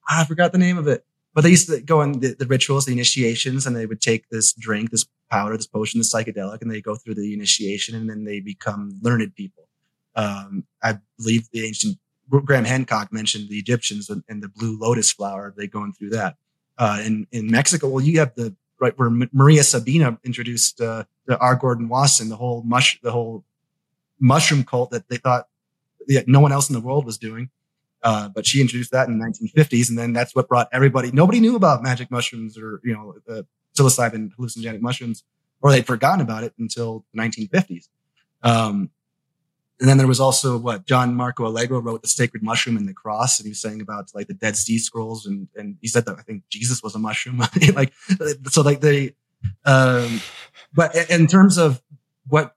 [0.08, 1.04] I forgot the name of it.
[1.34, 4.28] But they used to go on the, the, rituals, the initiations, and they would take
[4.30, 8.08] this drink, this powder, this potion, this psychedelic, and they go through the initiation and
[8.08, 9.68] then they become learned people.
[10.14, 11.98] Um, I believe the ancient
[12.28, 15.54] Graham Hancock mentioned the Egyptians and, and the blue lotus flower.
[15.56, 16.36] They going through that.
[16.78, 21.38] Uh, in, in Mexico, well, you have the right where Maria Sabina introduced, uh, the
[21.38, 21.54] R.
[21.54, 23.44] Gordon Wasson, the whole mush, the whole
[24.20, 25.46] mushroom cult that they thought
[26.06, 27.50] yeah, no one else in the world was doing.
[28.02, 31.10] Uh, but she introduced that in the 1950s, and then that's what brought everybody.
[31.10, 33.42] Nobody knew about magic mushrooms or you know uh,
[33.76, 35.24] psilocybin hallucinogenic mushrooms,
[35.60, 37.88] or they'd forgotten about it until the 1950s.
[38.42, 38.90] Um,
[39.78, 42.94] and then there was also what John Marco Allegro wrote, "The Sacred Mushroom and the
[42.94, 46.06] Cross," and he was saying about like the Dead Sea Scrolls, and and he said
[46.06, 47.38] that I think Jesus was a mushroom.
[47.74, 47.92] like
[48.48, 49.14] so, like they.
[49.64, 50.20] Um,
[50.72, 51.82] but in terms of
[52.26, 52.56] what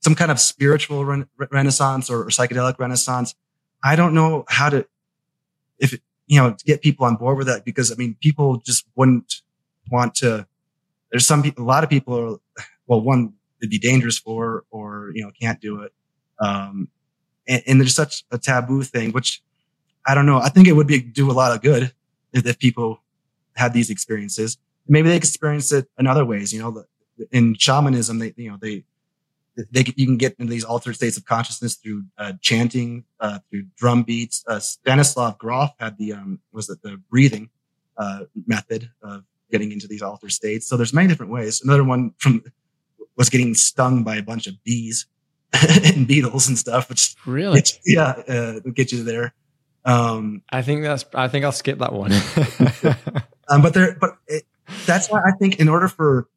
[0.00, 3.34] some kind of spiritual re- renaissance or, or, psychedelic renaissance.
[3.82, 4.86] I don't know how to,
[5.78, 5.92] if,
[6.26, 9.42] you know, to get people on board with that because I mean, people just wouldn't
[9.90, 10.46] want to
[11.10, 15.10] there's some people, a lot of people are, well, one, it'd be dangerous for, or,
[15.14, 15.92] you know, can't do it.
[16.38, 16.88] Um,
[17.48, 19.42] and, and there's such a taboo thing, which
[20.06, 20.38] I don't know.
[20.38, 21.92] I think it would be do a lot of good
[22.32, 23.02] if, if people
[23.56, 24.58] had these experiences.
[24.86, 26.52] Maybe they experience it in other ways.
[26.52, 26.84] You know,
[27.32, 28.84] in shamanism, they, you know, they,
[29.56, 33.64] they you can get into these altered states of consciousness through uh, chanting, uh, through
[33.76, 34.44] drum beats.
[34.46, 37.50] Uh, Stanislav Grof had the um, was it the breathing
[37.96, 40.66] uh, method of getting into these altered states.
[40.66, 41.62] So there's many different ways.
[41.62, 42.42] Another one from
[43.16, 45.06] was getting stung by a bunch of bees
[45.84, 49.34] and beetles and stuff, which really, yeah, uh, get you there.
[49.84, 51.04] Um, I think that's.
[51.14, 52.12] I think I'll skip that one.
[53.48, 54.44] um, but there, but it,
[54.86, 56.28] that's why I think in order for,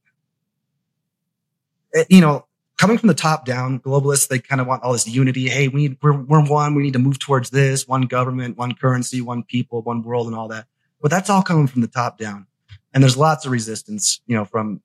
[1.93, 2.45] eh, you know,
[2.77, 5.49] coming from the top down, globalists they kind of want all this unity.
[5.49, 6.75] Hey, we need we're we're one.
[6.75, 10.35] We need to move towards this one government, one currency, one people, one world, and
[10.35, 10.67] all that.
[11.01, 12.47] But that's all coming from the top down,
[12.93, 14.81] and there's lots of resistance, you know, from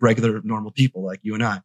[0.00, 1.60] regular normal people like you and I.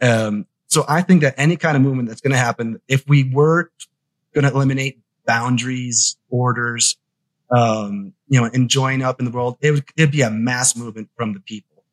[0.00, 3.30] Um, so I think that any kind of movement that's going to happen, if we
[3.32, 3.70] were
[4.34, 6.96] going to eliminate boundaries, borders,
[7.50, 10.76] um, you know, and join up in the world, it would it'd be a mass
[10.76, 11.84] movement from the people.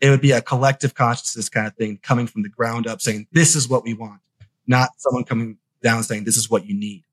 [0.00, 3.26] It would be a collective consciousness kind of thing coming from the ground up saying,
[3.32, 4.20] this is what we want,
[4.66, 7.04] not someone coming down saying, this is what you need.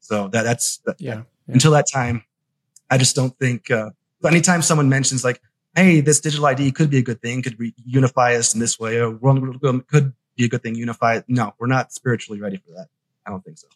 [0.00, 1.22] So that, that's, that, yeah, yeah.
[1.54, 2.24] until that time,
[2.90, 3.90] I just don't think, uh,
[4.28, 5.40] anytime someone mentions like,
[5.74, 8.78] Hey, this digital ID could be a good thing, could re- unify us in this
[8.78, 11.16] way, or world could be a good thing, unify.
[11.16, 11.24] it.
[11.28, 12.88] No, we're not spiritually ready for that.
[13.24, 13.68] I don't think so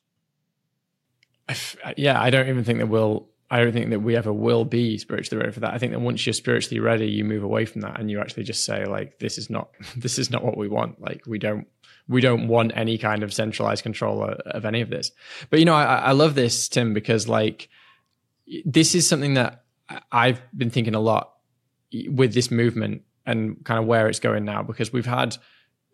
[1.48, 1.54] uh,
[1.96, 3.28] yeah, I don't even think that we'll.
[3.50, 5.74] I don't think that we ever will be spiritually ready for that.
[5.74, 8.44] I think that once you're spiritually ready, you move away from that and you actually
[8.44, 9.70] just say like, "This is not.
[9.96, 11.00] This is not what we want.
[11.00, 11.66] Like, we don't.
[12.08, 15.10] We don't want any kind of centralized control of any of this."
[15.50, 17.68] But you know, I, I love this, Tim, because like,
[18.64, 19.63] this is something that
[20.10, 21.32] I've been thinking a lot
[22.08, 25.36] with this movement and kind of where it's going now because we've had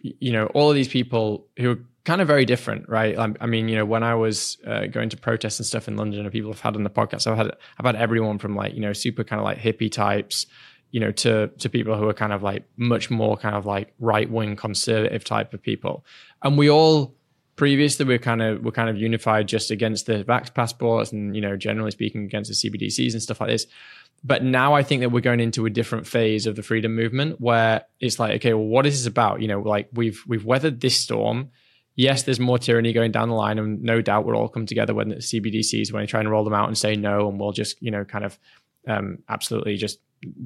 [0.02, 3.16] you know all of these people who are kind of very different, right?
[3.18, 6.20] I, mean, you know, when I was uh, going to protests and stuff in London,
[6.20, 8.80] and people have had on the podcast, I've had I've had everyone from like you
[8.80, 10.46] know super kind of like hippie types,
[10.90, 13.92] you know, to to people who are kind of like much more kind of like
[13.98, 16.04] right wing conservative type of people,
[16.42, 17.14] and we all
[17.60, 21.42] previously we're kind of we're kind of unified just against the vax passports and you
[21.42, 23.66] know generally speaking against the CBDCs and stuff like this.
[24.24, 27.38] But now I think that we're going into a different phase of the freedom movement
[27.38, 29.42] where it's like, okay, well, what is this about?
[29.42, 31.50] You know, like we've we've weathered this storm
[31.96, 34.94] yes, there's more tyranny going down the line, and no doubt we'll all come together
[34.94, 37.52] when the CBDCs when they try and roll them out and say no, and we'll
[37.52, 38.38] just you know kind of
[38.88, 40.00] um, absolutely just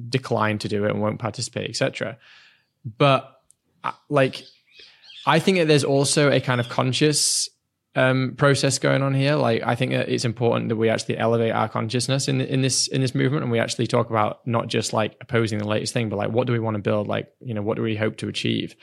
[0.09, 2.17] decline to do it and won't participate, etc.
[2.97, 3.39] But
[3.85, 4.43] uh, like,
[5.25, 7.49] I think that there's also a kind of conscious
[7.95, 9.35] um, process going on here.
[9.35, 12.87] Like, I think that it's important that we actually elevate our consciousness in in this
[12.87, 16.09] in this movement, and we actually talk about not just like opposing the latest thing,
[16.09, 17.07] but like what do we want to build?
[17.07, 18.75] Like, you know, what do we hope to achieve?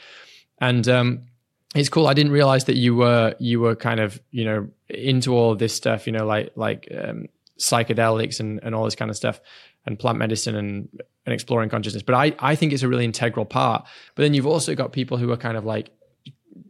[0.59, 1.27] And um,
[1.75, 2.07] it's cool.
[2.07, 5.59] I didn't realize that you were you were kind of you know into all of
[5.59, 6.07] this stuff.
[6.07, 7.27] You know, like like um,
[7.59, 9.41] psychedelics and and all this kind of stuff,
[9.87, 10.89] and plant medicine and
[11.27, 12.03] and exploring consciousness.
[12.03, 13.87] But I I think it's a really integral part.
[14.15, 15.91] But then you've also got people who are kind of like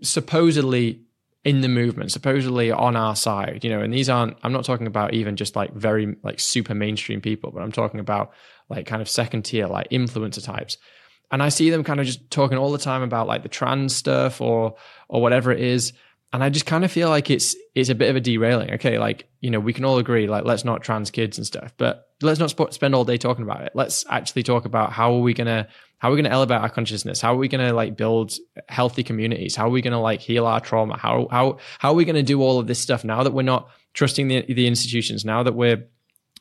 [0.03, 1.01] supposedly
[1.45, 3.65] in the movement, supposedly on our side.
[3.65, 4.37] You know, and these aren't.
[4.43, 8.01] I'm not talking about even just like very like super mainstream people, but I'm talking
[8.01, 8.33] about
[8.69, 10.79] like kind of second tier like influencer types
[11.33, 13.97] and I see them kind of just talking all the time about like the trans
[13.97, 14.77] stuff or
[15.09, 15.95] or whatever it is.
[16.35, 18.73] And I just kind of feel like it's it's a bit of a derailing.
[18.75, 21.73] Okay, like you know we can all agree like let's not trans kids and stuff,
[21.79, 23.73] but let's not sp- spend all day talking about it.
[23.75, 25.69] Let's actually talk about how are we gonna
[25.99, 27.21] how are we gonna elevate our consciousness?
[27.21, 28.35] How are we gonna like build
[28.69, 29.55] healthy communities?
[29.55, 30.97] How are we gonna like heal our trauma?
[30.97, 33.69] How how how are we gonna do all of this stuff now that we're not
[33.95, 35.25] trusting the the institutions?
[35.25, 35.87] Now that we're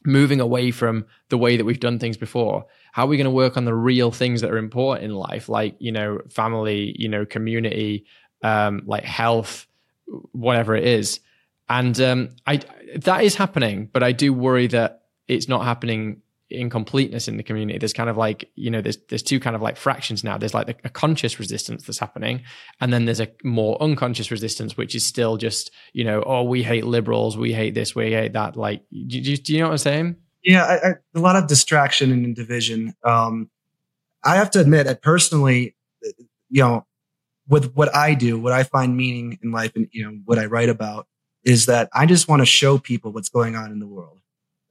[0.06, 3.32] moving away from the way that we've done things before how are we going to
[3.32, 7.08] work on the real things that are important in life like you know family you
[7.08, 8.06] know community
[8.44, 9.68] um, like health
[10.32, 11.20] whatever it is
[11.70, 12.60] and um, i
[12.96, 16.22] that is happening but i do worry that it's not happening
[16.52, 17.80] in completeness in the community.
[17.80, 20.38] There's kind of like you know there's there's two kind of like fractions now.
[20.38, 22.44] There's like a conscious resistance that's happening
[22.80, 26.62] and then there's a more unconscious resistance which is still just you know oh we
[26.62, 28.56] hate liberals we hate this we hate that.
[28.58, 30.16] Like do, do, do you know what i'm saying?
[30.44, 32.96] Yeah, I, I, a lot of distraction and division.
[33.04, 33.50] Um,
[34.24, 35.76] I have to admit, that personally,
[36.50, 36.86] you know,
[37.48, 40.46] with what I do, what I find meaning in life, and you know, what I
[40.46, 41.08] write about
[41.44, 44.21] is that I just want to show people what's going on in the world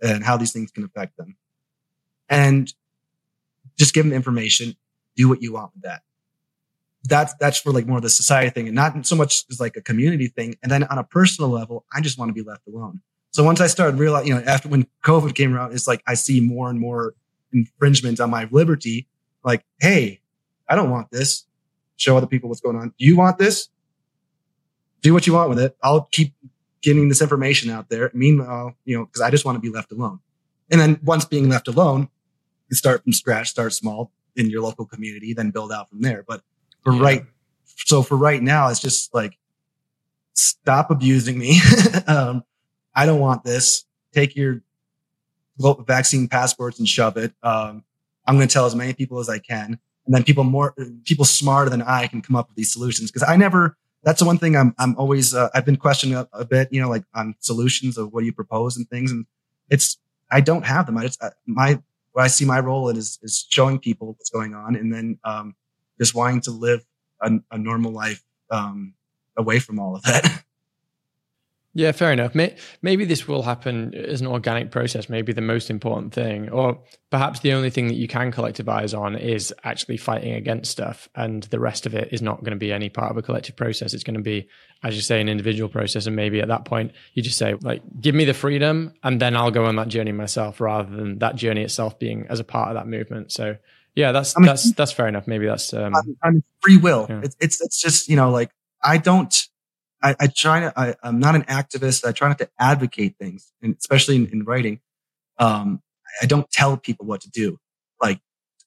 [0.03, 1.37] and how these things can affect them,
[2.29, 2.73] and
[3.79, 4.77] just give them information.
[5.17, 6.03] Do what you want with that.
[7.05, 9.77] That's that's for like more of the society thing, and not so much as like
[9.77, 10.57] a community thing.
[10.63, 13.01] And then on a personal level, I just want to be left alone.
[13.33, 16.15] So once I started realizing, you know, after when COVID came around, it's like I
[16.15, 17.15] see more and more
[17.53, 19.09] infringement on my liberty.
[19.45, 20.21] Like, hey,
[20.69, 21.47] I don't want this.
[21.97, 22.89] Show other people what's going on.
[22.99, 23.69] Do you want this?
[25.03, 25.77] Do what you want with it.
[25.83, 26.35] I'll keep
[26.83, 28.11] getting this information out there.
[28.15, 30.21] Meanwhile, you know, because I just want to be left alone.
[30.71, 32.09] And then once being left alone,
[32.69, 36.25] you start from scratch, start small in your local community, then build out from there.
[36.27, 36.43] But
[36.83, 37.03] for yeah.
[37.03, 37.25] right,
[37.65, 39.37] so for right now, it's just like
[40.35, 41.61] stop abusing me.
[42.07, 42.45] um,
[42.95, 43.85] I don't want this.
[44.13, 44.63] Take your
[45.59, 47.33] vaccine passports and shove it.
[47.43, 47.85] Um,
[48.27, 49.79] I'm going to tell as many people as I can.
[50.07, 50.75] And then people more,
[51.05, 53.11] people smarter than I can come up with these solutions.
[53.11, 56.29] Cause I never, that's the one thing I'm, I'm always, uh, I've been questioning a,
[56.33, 59.11] a, bit, you know, like on solutions of what do you propose and things.
[59.11, 59.27] And
[59.69, 59.99] it's,
[60.31, 60.97] I don't have them.
[60.97, 61.81] I just, uh, my,
[62.13, 65.19] what I see my role in is, is showing people what's going on and then,
[65.25, 65.55] um,
[65.99, 66.85] just wanting to live
[67.21, 68.95] a, a normal life, um,
[69.37, 70.45] away from all of that.
[71.73, 72.35] Yeah, fair enough.
[72.83, 75.09] Maybe this will happen as an organic process.
[75.09, 76.81] Maybe the most important thing, or
[77.11, 81.09] perhaps the only thing that you can collectivize on is actually fighting against stuff.
[81.15, 83.55] And the rest of it is not going to be any part of a collective
[83.55, 83.95] process.
[83.95, 84.49] It's going to be,
[84.83, 86.07] as you say, an individual process.
[86.07, 89.37] And maybe at that point, you just say, like, give me the freedom and then
[89.37, 92.71] I'll go on that journey myself rather than that journey itself being as a part
[92.71, 93.31] of that movement.
[93.31, 93.57] So,
[93.95, 95.29] yeah, that's, I mean, that's, that's fair enough.
[95.29, 95.95] Maybe that's, um,
[96.25, 97.07] I'm, free will.
[97.09, 97.21] Yeah.
[97.23, 98.51] It's, it's, it's just, you know, like,
[98.83, 99.47] I don't,
[100.03, 102.07] I, I try to, I, am not an activist.
[102.07, 104.81] I try not to advocate things, and especially in, in writing.
[105.39, 105.83] Um,
[106.23, 107.59] I don't tell people what to do.
[108.01, 108.21] Like,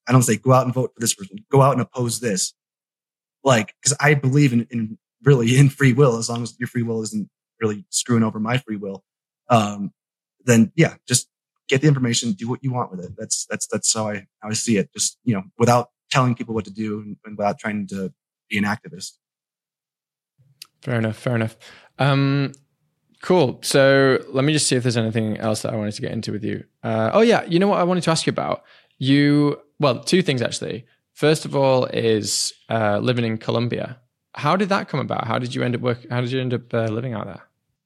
[0.08, 2.54] I don't say, go out and vote for this person, go out and oppose this.
[3.44, 6.84] Like, cause I believe in, in really in free will, as long as your free
[6.84, 7.30] will isn't
[7.62, 9.04] really screwing over my free will.
[9.50, 9.92] Um,
[10.46, 11.30] then yeah, just
[11.68, 13.12] get the information, do what you want with it.
[13.18, 14.92] That's, that's, that's how I, how I see it.
[14.94, 18.14] Just, you know, without telling people what to do and, and without trying to
[18.50, 19.14] be an activist.
[20.84, 21.16] Fair enough.
[21.16, 21.56] Fair enough.
[21.98, 22.52] Um,
[23.22, 23.58] cool.
[23.64, 26.34] So let me just see if there's anything else that I wanted to get into
[26.34, 26.66] with you.
[26.84, 28.64] Uh, oh yeah, you know what I wanted to ask you about?
[28.98, 30.86] You well, two things actually.
[31.14, 33.98] First of all, is uh, living in Colombia.
[34.34, 35.26] How did that come about?
[35.26, 36.00] How did you end up work?
[36.10, 37.44] How did you end up uh, living out there?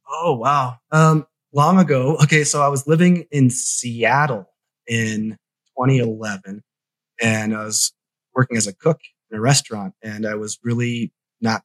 [0.09, 0.77] Oh wow.
[0.91, 2.17] Um, long ago.
[2.23, 4.49] Okay, so I was living in Seattle
[4.87, 5.37] in
[5.77, 6.63] 2011,
[7.21, 7.93] and I was
[8.33, 11.11] working as a cook in a restaurant, and I was really
[11.41, 11.61] not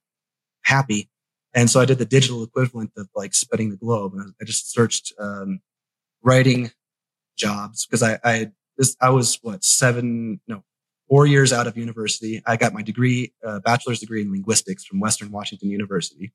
[0.62, 1.08] happy
[1.54, 4.14] and so I did the digital equivalent of like spinning the globe.
[4.14, 5.60] And I just searched, um,
[6.22, 6.70] writing
[7.36, 10.64] jobs because I, I, this, I was what, seven, no,
[11.08, 12.42] four years out of university.
[12.46, 16.32] I got my degree, uh, bachelor's degree in linguistics from Western Washington University.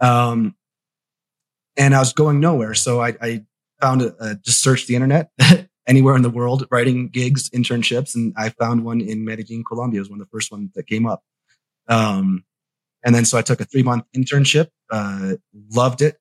[0.00, 0.54] Um,
[1.76, 2.74] and I was going nowhere.
[2.74, 3.44] So I, I
[3.80, 5.30] found a, a, just searched the internet
[5.88, 8.14] anywhere in the world, writing gigs, internships.
[8.14, 10.86] And I found one in Medellin, Colombia it was one of the first ones that
[10.86, 11.24] came up.
[11.88, 12.44] Um,
[13.04, 15.34] and then so I took a three month internship, uh,
[15.70, 16.16] loved it.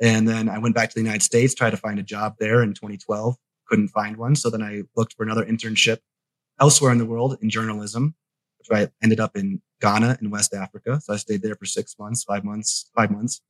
[0.00, 2.62] And then I went back to the United States, tried to find a job there
[2.62, 3.36] in 2012,
[3.68, 4.34] couldn't find one.
[4.34, 5.98] So then I looked for another internship
[6.60, 8.14] elsewhere in the world in journalism,
[8.58, 11.00] which I ended up in Ghana in West Africa.
[11.00, 13.40] So I stayed there for six months, five months, five months.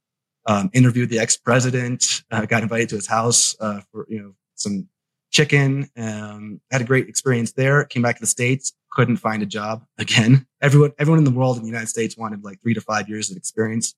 [0.46, 4.88] Um, interviewed the ex-president, uh, got invited to his house, uh, for, you know, some
[5.30, 5.88] chicken.
[5.96, 7.84] Um, had a great experience there.
[7.84, 10.46] Came back to the States, couldn't find a job again.
[10.62, 13.30] Everyone, everyone in the world in the United States wanted like three to five years
[13.30, 13.94] of experience.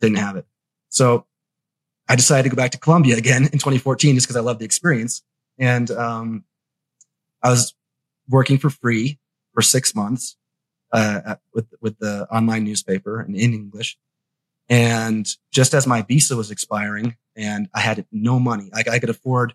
[0.00, 0.46] Didn't have it.
[0.88, 1.26] So
[2.08, 4.64] I decided to go back to Colombia again in 2014 just because I loved the
[4.64, 5.22] experience.
[5.58, 6.44] And, um,
[7.42, 7.74] I was
[8.28, 9.18] working for free
[9.52, 10.36] for six months,
[10.92, 13.98] uh, at, with, with the online newspaper and in English.
[14.68, 19.10] And just as my visa was expiring and I had no money, like I could
[19.10, 19.54] afford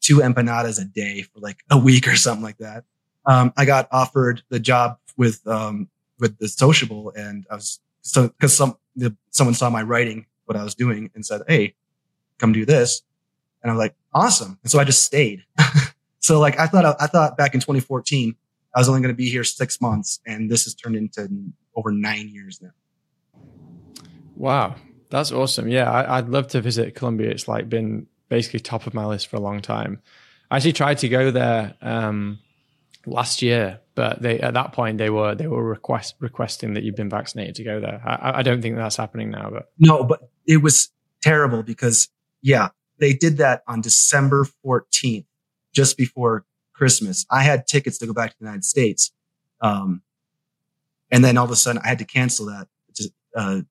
[0.00, 2.84] two empanadas a day for like a week or something like that
[3.26, 5.88] um, I got offered the job with um,
[6.18, 10.56] with the sociable, and I was so because some the, someone saw my writing, what
[10.56, 11.74] I was doing, and said, "Hey,
[12.38, 13.02] come do this,"
[13.62, 15.44] and I'm like, "Awesome!" And so I just stayed.
[16.20, 18.34] so like I thought I thought back in 2014
[18.74, 21.28] I was only going to be here six months, and this has turned into
[21.74, 22.70] over nine years now.
[24.36, 24.76] Wow,
[25.10, 25.68] that's awesome!
[25.68, 27.30] Yeah, I, would love to visit Colombia.
[27.30, 30.00] It's like been basically top of my list for a long time.
[30.50, 31.74] I actually tried to go there.
[31.82, 32.38] Um,
[33.06, 36.96] last year, but they at that point they were they were request requesting that you've
[36.96, 38.00] been vaccinated to go there.
[38.04, 40.90] I, I don't think that's happening now, but no, but it was
[41.22, 42.08] terrible because
[42.42, 42.68] yeah,
[42.98, 45.24] they did that on December 14th,
[45.72, 47.26] just before Christmas.
[47.30, 49.12] I had tickets to go back to the United States.
[49.60, 50.02] Um,
[51.10, 52.68] and then all of a sudden I had to cancel that.
[53.36, 53.62] Uh,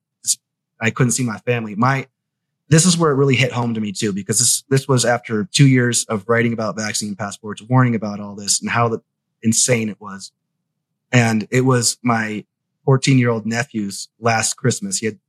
[0.79, 1.75] I couldn't see my family.
[1.75, 2.07] My,
[2.69, 5.45] this is where it really hit home to me too, because this, this was after
[5.45, 9.01] two years of writing about vaccine passports, warning about all this and how the,
[9.43, 10.31] insane it was.
[11.11, 12.45] And it was my
[12.85, 14.97] 14 year old nephew's last Christmas.
[14.97, 15.19] He had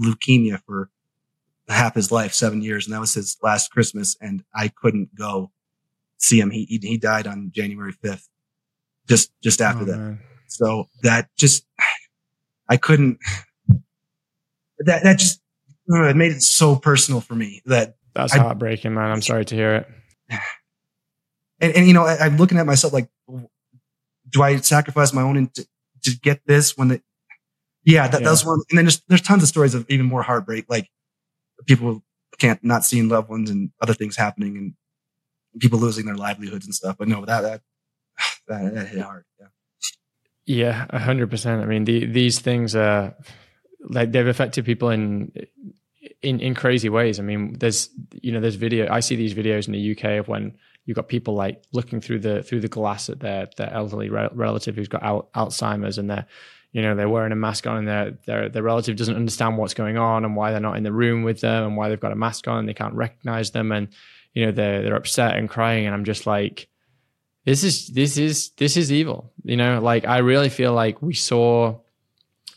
[0.00, 0.90] leukemia for
[1.68, 2.86] half his life, seven years.
[2.86, 4.16] And that was his last Christmas.
[4.20, 5.50] And I couldn't go
[6.18, 6.50] see him.
[6.50, 8.28] He, he, he died on January 5th.
[9.08, 9.98] just just after oh, that.
[9.98, 10.20] Man.
[10.48, 11.66] So that just
[12.68, 13.18] I couldn't.
[14.80, 15.40] That that just
[15.88, 19.10] it made it so personal for me that that's I, heartbreaking, man.
[19.10, 19.88] I'm sorry to hear it.
[21.58, 23.08] And, and you know, I, am looking at myself like,
[24.28, 25.66] do I sacrifice my own to,
[26.04, 27.02] to get this when the,
[27.84, 28.28] yeah, that, yeah.
[28.28, 28.60] that's one.
[28.70, 30.90] And then there's, there's tons of stories of even more heartbreak, like
[31.66, 32.02] people
[32.38, 34.74] can't not seeing loved ones and other things happening and
[35.60, 36.96] people losing their livelihoods and stuff.
[36.98, 37.60] But no, that, that,
[38.48, 39.24] that, that hit hard.
[39.40, 39.46] Yeah.
[40.48, 41.60] Yeah, a hundred percent.
[41.60, 43.16] I mean, the, these things are
[43.80, 45.32] like they've affected people in
[46.22, 47.18] in in crazy ways.
[47.18, 48.88] I mean, there's you know there's video.
[48.90, 50.56] I see these videos in the UK of when
[50.86, 54.30] you've got people like looking through the through the glass at their their elderly re-
[54.32, 56.26] relative who's got al- Alzheimer's and they're
[56.72, 59.74] you know they're wearing a mask on and their their their relative doesn't understand what's
[59.74, 62.12] going on and why they're not in the room with them and why they've got
[62.12, 63.88] a mask on and they can't recognize them and
[64.32, 66.68] you know they're they're upset and crying and I'm just like
[67.44, 69.80] this is this is this is evil you know?
[69.80, 71.78] Like i really feel like we saw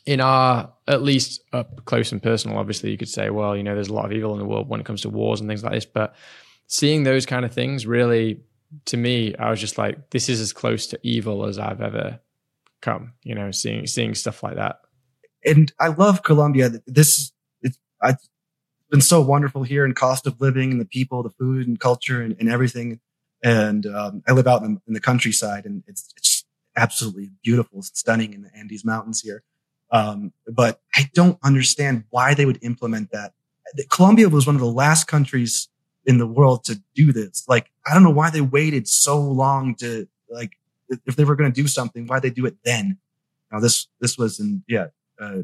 [0.06, 3.74] in our at least up close and personal obviously you could say well you know
[3.74, 5.64] there's a lot of evil in the world when it comes to wars and things
[5.64, 6.16] like this but
[6.70, 8.40] seeing those kind of things really
[8.86, 12.20] to me i was just like this is as close to evil as i've ever
[12.82, 14.80] come you know seeing seeing stuff like that
[15.44, 17.32] and i love colombia this
[17.62, 18.16] it's i've
[18.90, 22.22] been so wonderful here in cost of living and the people the food and culture
[22.22, 23.00] and, and everything
[23.44, 28.34] and um, I live out in, in, the countryside, and it's, it's absolutely beautiful, stunning
[28.34, 29.44] in the Andes Mountains here.
[29.92, 33.34] Um, but I don't understand why they would implement that.
[33.90, 35.70] Colombia was one of the last countries
[36.10, 37.46] in the world to do this.
[37.48, 40.58] Like, I don't know why they waited so long to like,
[41.06, 42.98] if they were going to do something, why they do it then?
[43.52, 44.88] Now this, this was in, yeah,
[45.22, 45.44] uh,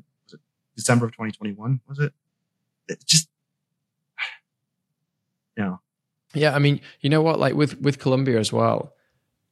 [0.76, 2.14] December of 2021, was it?
[2.88, 3.30] It just,
[5.58, 5.80] you know,
[6.34, 7.40] yeah, I mean, you know what?
[7.40, 8.94] Like with with Colombia as well.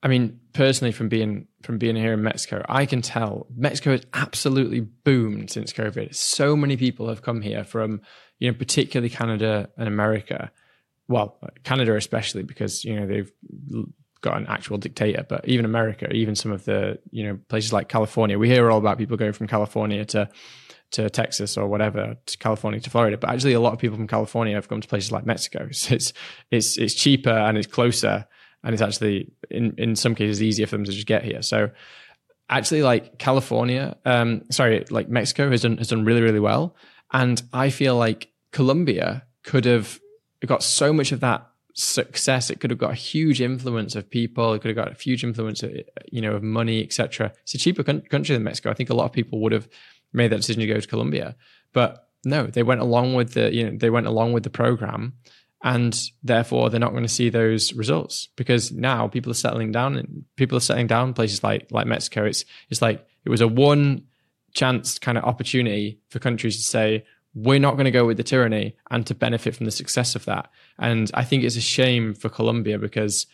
[0.03, 4.05] I mean, personally, from being from being here in Mexico, I can tell Mexico has
[4.13, 6.13] absolutely boomed since COVID.
[6.13, 8.01] So many people have come here from,
[8.39, 10.51] you know, particularly Canada and America.
[11.13, 13.31] Well, Canada especially because you know they've
[14.21, 17.87] got an actual dictator, but even America, even some of the you know places like
[17.87, 20.27] California, we hear all about people going from California to
[20.93, 23.15] to Texas or whatever, to California to Florida.
[23.15, 25.69] But actually, a lot of people from California have come to places like Mexico.
[25.71, 26.13] So it's
[26.49, 28.25] it's it's cheaper and it's closer,
[28.63, 31.43] and it's actually in in some cases easier for them to just get here.
[31.43, 31.69] So
[32.49, 36.75] actually, like California, um, sorry, like Mexico has done has done really really well,
[37.11, 39.99] and I feel like Colombia could have
[40.49, 44.53] got so much of that success it could have got a huge influence of people
[44.53, 45.71] it could have got a huge influence of,
[46.11, 49.05] you know of money etc it's a cheaper country than mexico i think a lot
[49.05, 49.67] of people would have
[50.13, 51.35] made that decision to go to Colombia.
[51.73, 55.13] But no, they went along with the you know they went along with the program,
[55.61, 59.95] and therefore they're not going to see those results because now people are settling down
[59.95, 62.23] and people are settling down places like like Mexico.
[62.25, 64.05] It's it's like it was a one
[64.53, 67.03] chance kind of opportunity for countries to say
[67.35, 70.25] we're not going to go with the tyranny and to benefit from the success of
[70.25, 70.49] that.
[70.79, 73.25] And I think it's a shame for Colombia because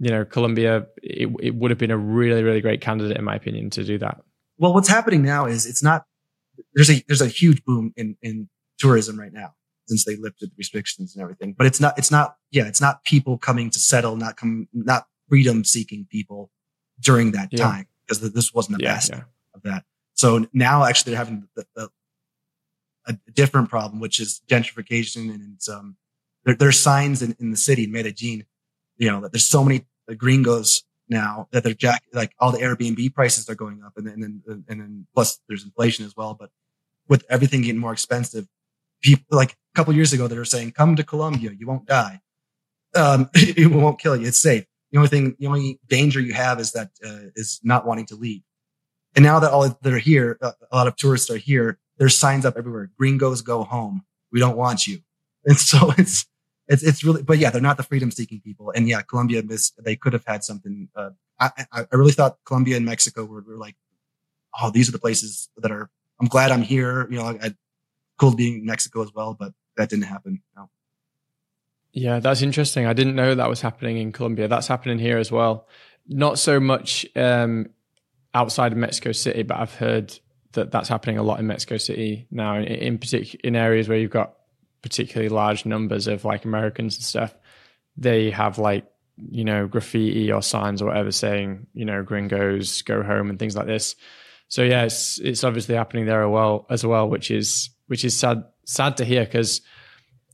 [0.00, 3.34] you know Colombia it, it would have been a really really great candidate in my
[3.34, 4.22] opinion to do that.
[4.58, 6.04] Well, what's happening now is it's not
[6.74, 8.48] there's a there's a huge boom in in
[8.78, 9.54] tourism right now
[9.86, 11.54] since they lifted the restrictions and everything.
[11.56, 15.06] But it's not it's not yeah it's not people coming to settle, not come not
[15.28, 16.50] freedom seeking people
[17.00, 17.64] during that yeah.
[17.64, 19.22] time because this wasn't the yeah, best yeah.
[19.54, 19.84] of that.
[20.14, 21.88] So now actually they're having the, the,
[23.06, 25.96] a different problem, which is gentrification and it's um
[26.44, 28.44] there, there's signs in, in the city in Medellin,
[28.96, 29.86] you know that there's so many
[30.16, 34.22] gringos now that they're jack like all the Airbnb prices are going up, and then
[34.22, 36.34] and then, and then plus there's inflation as well.
[36.34, 36.50] But
[37.08, 38.46] with everything getting more expensive,
[39.02, 42.20] people like a couple years ago they were saying, "Come to Colombia, you won't die.
[42.94, 44.28] Um, it won't kill you.
[44.28, 44.64] It's safe.
[44.92, 48.16] The only thing, the only danger you have is that uh, is not wanting to
[48.16, 48.42] leave."
[49.14, 51.78] And now that all that are here, uh, a lot of tourists are here.
[51.98, 52.90] There's signs up everywhere.
[52.98, 54.04] Gringos go home.
[54.32, 55.00] We don't want you.
[55.46, 56.26] And so it's
[56.68, 58.72] it's it's really, but yeah, they're not the freedom seeking people.
[58.74, 59.74] And yeah, Colombia missed.
[59.84, 60.88] They could have had something.
[60.96, 63.76] Uh, I, I really thought Colombia and Mexico were, were like,
[64.58, 65.90] oh, these are the places that are.
[66.18, 67.06] I'm glad I'm here.
[67.10, 67.54] You know, I,
[68.18, 70.42] cool being in Mexico as well, but that didn't happen.
[70.56, 70.70] No.
[71.92, 72.86] Yeah, that's interesting.
[72.86, 74.48] I didn't know that was happening in Colombia.
[74.48, 75.68] That's happening here as well.
[76.08, 77.68] Not so much um,
[78.32, 80.18] outside of Mexico City, but I've heard
[80.54, 83.98] that that's happening a lot in Mexico City now, in, in particular in areas where
[83.98, 84.34] you've got
[84.82, 87.34] particularly large numbers of like Americans and stuff,
[87.96, 88.86] they have like,
[89.16, 93.56] you know, graffiti or signs or whatever saying, you know, gringos go home and things
[93.56, 93.96] like this.
[94.48, 98.18] So yeah, it's it's obviously happening there as well as well, which is which is
[98.18, 99.60] sad sad to hear because,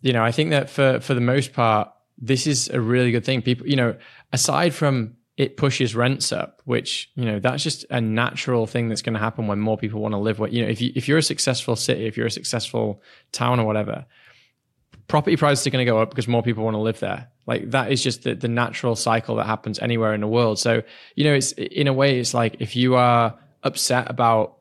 [0.01, 3.25] you know, I think that for for the most part, this is a really good
[3.25, 3.43] thing.
[3.43, 3.97] People, you know,
[4.33, 9.01] aside from it pushes rents up, which you know that's just a natural thing that's
[9.01, 10.39] going to happen when more people want to live.
[10.39, 13.03] Where you know, if you if you're a successful city, if you're a successful
[13.33, 14.05] town or whatever,
[15.09, 17.29] property prices are going to go up because more people want to live there.
[17.47, 20.59] Like that is just the, the natural cycle that happens anywhere in the world.
[20.59, 20.83] So
[21.15, 24.59] you know, it's in a way, it's like if you are upset about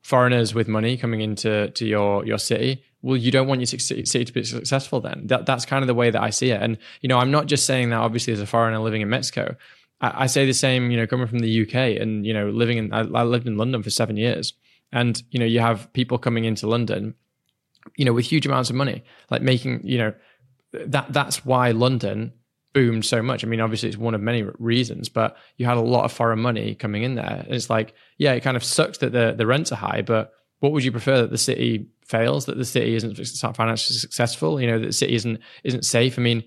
[0.00, 4.24] foreigners with money coming into to your your city, well, you don't want your city
[4.24, 5.00] to be successful.
[5.00, 6.62] Then that that's kind of the way that I see it.
[6.62, 9.56] And you know, I'm not just saying that obviously as a foreigner living in Mexico.
[10.00, 10.90] I, I say the same.
[10.90, 13.56] You know, coming from the UK and you know, living in I, I lived in
[13.56, 14.52] London for seven years,
[14.92, 17.14] and you know, you have people coming into London,
[17.96, 20.14] you know, with huge amounts of money, like making you know
[20.72, 22.32] that that's why London
[22.76, 23.42] boomed so much.
[23.42, 26.40] I mean, obviously it's one of many reasons, but you had a lot of foreign
[26.40, 27.42] money coming in there.
[27.46, 30.34] And it's like, yeah, it kind of sucks that the, the rents are high, but
[30.60, 33.16] what would you prefer that the city fails, that the city isn't
[33.56, 36.18] financially successful, you know, that the city isn't, isn't safe.
[36.18, 36.44] I mean,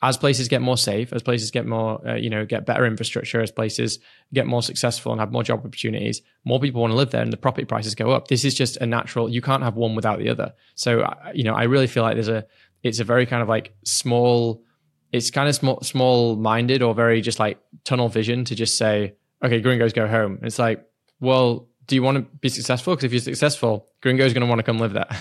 [0.00, 3.40] as places get more safe, as places get more, uh, you know, get better infrastructure,
[3.40, 3.98] as places
[4.32, 7.32] get more successful and have more job opportunities, more people want to live there and
[7.32, 8.28] the property prices go up.
[8.28, 10.52] This is just a natural, you can't have one without the other.
[10.76, 12.46] So, uh, you know, I really feel like there's a,
[12.84, 14.62] it's a very kind of like small,
[15.10, 19.14] it's kind of small, small minded or very just like tunnel vision to just say,
[19.42, 20.38] okay, gringos go home.
[20.42, 20.84] It's like,
[21.18, 22.94] well, do you want to be successful?
[22.94, 25.08] Because if you're successful, gringo's going to want to come live there.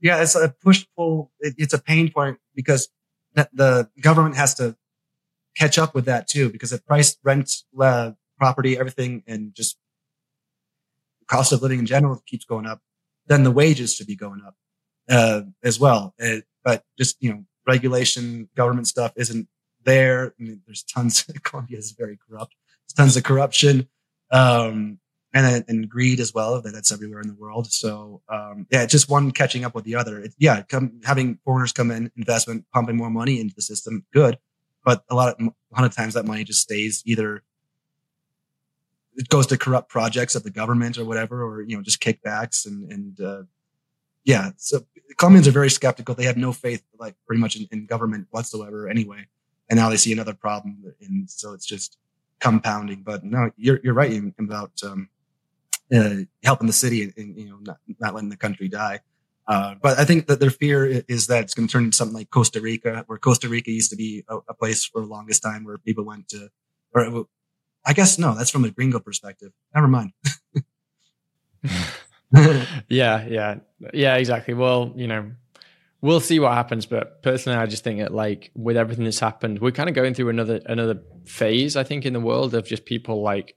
[0.00, 1.32] Yeah, it's a push pull.
[1.40, 2.90] It, it's a pain point because
[3.34, 4.76] the government has to
[5.56, 9.76] catch up with that too, because the price, rent, uh, property, everything, and just
[11.26, 12.80] cost of living in general keeps going up.
[13.26, 14.54] Then the wages should be going up
[15.08, 16.14] uh, as well.
[16.22, 19.48] Uh, but just you know, regulation, government stuff isn't
[19.84, 20.34] there.
[20.38, 21.24] I mean, there's tons.
[21.42, 22.54] Colombia is very corrupt.
[22.82, 23.88] There's tons of corruption,
[24.30, 24.98] um,
[25.34, 26.62] and and greed as well.
[26.62, 27.70] That that's everywhere in the world.
[27.70, 30.20] So um, yeah, just one catching up with the other.
[30.20, 34.38] It, yeah, come, having foreigners come in, investment, pumping more money into the system, good.
[34.84, 37.42] But a lot of a lot of times that money just stays either
[39.16, 42.66] it goes to corrupt projects of the government or whatever, or you know just kickbacks
[42.66, 43.42] and and uh,
[44.24, 44.50] yeah.
[44.56, 44.86] So
[45.16, 46.14] Colombians are very skeptical.
[46.14, 49.26] They have no faith, like pretty much in, in, government whatsoever, anyway.
[49.68, 51.98] And now they see another problem, and so it's just
[52.40, 53.02] compounding.
[53.02, 55.08] But no, you're you're right about um,
[55.92, 59.00] uh, helping the city and you know not, not letting the country die.
[59.46, 62.14] Uh, but I think that their fear is that it's going to turn into something
[62.16, 65.42] like Costa Rica, where Costa Rica used to be a, a place for the longest
[65.42, 66.48] time where people went to,
[66.94, 67.26] or
[67.84, 69.52] I guess no, that's from a gringo perspective.
[69.74, 70.12] Never mind.
[72.88, 73.56] yeah, yeah,
[73.92, 74.54] yeah, exactly.
[74.54, 75.32] Well, you know,
[76.00, 76.86] we'll see what happens.
[76.86, 80.14] But personally, I just think that like with everything that's happened, we're kind of going
[80.14, 81.76] through another another phase.
[81.76, 83.56] I think in the world of just people like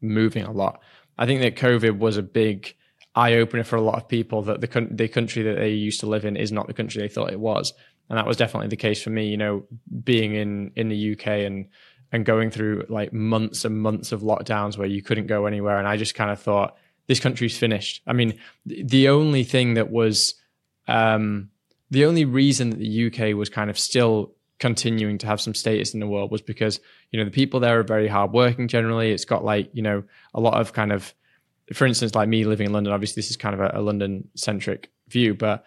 [0.00, 0.80] moving a lot.
[1.18, 2.74] I think that COVID was a big
[3.14, 6.06] eye opener for a lot of people that the the country that they used to
[6.06, 7.72] live in is not the country they thought it was,
[8.08, 9.28] and that was definitely the case for me.
[9.28, 9.64] You know,
[10.02, 11.68] being in in the UK and
[12.12, 15.88] and going through like months and months of lockdowns where you couldn't go anywhere, and
[15.88, 16.76] I just kind of thought
[17.06, 18.02] this country's finished.
[18.06, 20.34] I mean, the only thing that was,
[20.88, 21.50] um,
[21.90, 25.94] the only reason that the UK was kind of still continuing to have some status
[25.94, 28.68] in the world was because you know the people there are very hardworking.
[28.68, 30.02] Generally, it's got like you know
[30.34, 31.14] a lot of kind of,
[31.72, 32.92] for instance, like me living in London.
[32.92, 35.64] Obviously, this is kind of a, a London centric view, but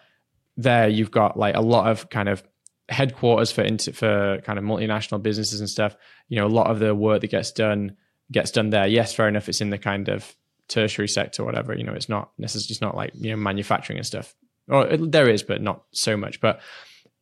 [0.56, 2.42] there you've got like a lot of kind of
[2.88, 5.96] headquarters for for kind of multinational businesses and stuff.
[6.28, 7.96] You know, a lot of the work that gets done
[8.30, 8.86] gets done there.
[8.86, 9.48] Yes, fair enough.
[9.48, 10.34] It's in the kind of
[10.68, 11.74] tertiary sector or whatever.
[11.74, 14.34] You know, it's not necessarily it's not like you know manufacturing and stuff.
[14.68, 16.40] Or it, there is, but not so much.
[16.40, 16.60] But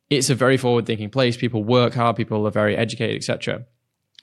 [0.09, 1.37] it's a very forward-thinking place.
[1.37, 2.15] People work hard.
[2.15, 3.65] People are very educated, etc.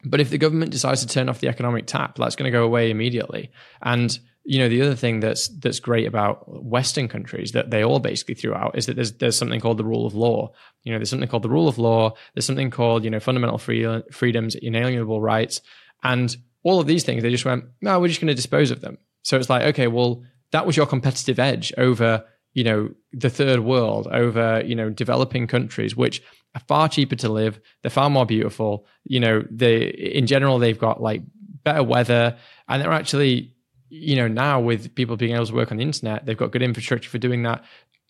[0.04, 2.64] But if the government decides to turn off the economic tap, that's going to go
[2.64, 3.50] away immediately.
[3.82, 7.98] And you know, the other thing that's that's great about Western countries that they all
[7.98, 10.52] basically threw out is that there's there's something called the rule of law.
[10.82, 12.14] You know, there's something called the rule of law.
[12.34, 15.62] There's something called you know fundamental free, freedoms, inalienable rights,
[16.02, 17.22] and all of these things.
[17.22, 18.98] They just went, no, we're just going to dispose of them.
[19.22, 22.24] So it's like, okay, well, that was your competitive edge over,
[22.54, 26.22] you know, the third world, over, you know, developing countries, which
[26.54, 27.60] are far cheaper to live.
[27.82, 28.86] They're far more beautiful.
[29.02, 31.22] You know, they, in general, they've got like
[31.64, 32.36] better weather
[32.68, 33.54] and they're actually,
[33.88, 36.62] you know, now with people being able to work on the internet, they've got good
[36.62, 37.64] infrastructure for doing that.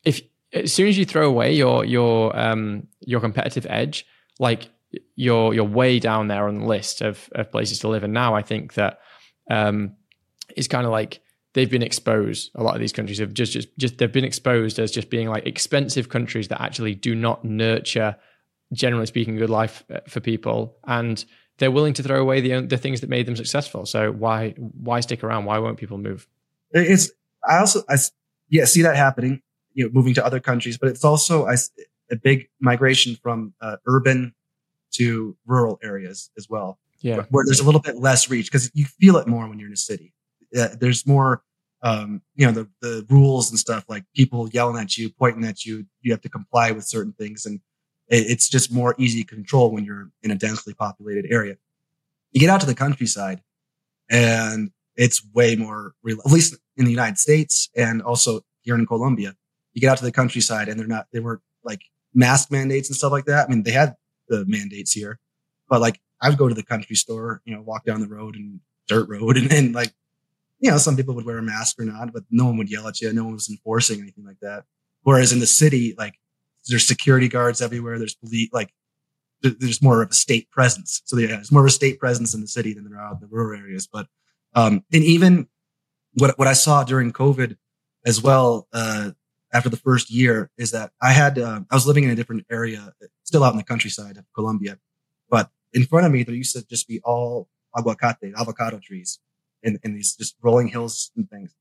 [0.04, 0.20] If,
[0.52, 4.06] as soon as you throw away your, your, um, your competitive edge,
[4.38, 4.68] like
[5.16, 8.04] you're, you're way down there on the list of, of places to live.
[8.04, 9.00] And now I think that,
[9.50, 9.96] um,
[10.54, 11.20] is kind of like
[11.54, 12.50] they've been exposed.
[12.54, 15.28] A lot of these countries have just, just, just they've been exposed as just being
[15.28, 18.16] like expensive countries that actually do not nurture,
[18.72, 21.24] generally speaking, good life uh, for people, and
[21.58, 23.86] they're willing to throw away the the things that made them successful.
[23.86, 25.44] So why why stick around?
[25.44, 26.26] Why won't people move?
[26.72, 27.10] It's
[27.48, 27.96] I also I
[28.48, 29.40] yeah see that happening,
[29.72, 31.56] you know, moving to other countries, but it's also I,
[32.10, 34.34] a big migration from uh, urban
[34.94, 36.78] to rural areas as well.
[37.00, 37.24] Yeah.
[37.30, 39.74] Where there's a little bit less reach because you feel it more when you're in
[39.74, 40.13] a city.
[40.56, 41.42] Uh, there's more,
[41.82, 45.64] um, you know, the, the rules and stuff like people yelling at you, pointing at
[45.64, 45.86] you.
[46.00, 47.46] You have to comply with certain things.
[47.46, 47.60] And
[48.08, 51.56] it, it's just more easy to control when you're in a densely populated area.
[52.32, 53.42] You get out to the countryside
[54.10, 59.34] and it's way more at least in the United States and also here in Colombia.
[59.72, 61.82] You get out to the countryside and they're not, they weren't like
[62.14, 63.46] mask mandates and stuff like that.
[63.46, 63.94] I mean, they had
[64.28, 65.18] the mandates here,
[65.68, 68.36] but like I would go to the country store, you know, walk down the road
[68.36, 69.92] and dirt road and then like,
[70.60, 72.88] you know, some people would wear a mask or not, but no one would yell
[72.88, 73.12] at you.
[73.12, 74.64] No one was enforcing anything like that.
[75.02, 76.14] Whereas in the city, like
[76.68, 77.98] there's security guards everywhere.
[77.98, 78.72] There's police, like
[79.42, 81.02] there's more of a state presence.
[81.04, 83.20] So yeah, there's more of a state presence in the city than there are in
[83.20, 83.86] the rural areas.
[83.86, 84.06] But,
[84.54, 85.48] um, and even
[86.14, 87.56] what, what I saw during COVID
[88.06, 89.10] as well, uh,
[89.52, 92.46] after the first year is that I had, uh, I was living in a different
[92.50, 92.92] area,
[93.24, 94.78] still out in the countryside of Colombia,
[95.28, 99.20] but in front of me, there used to just be all aguacate, avocado trees
[99.64, 101.54] in, in these just rolling hills and things.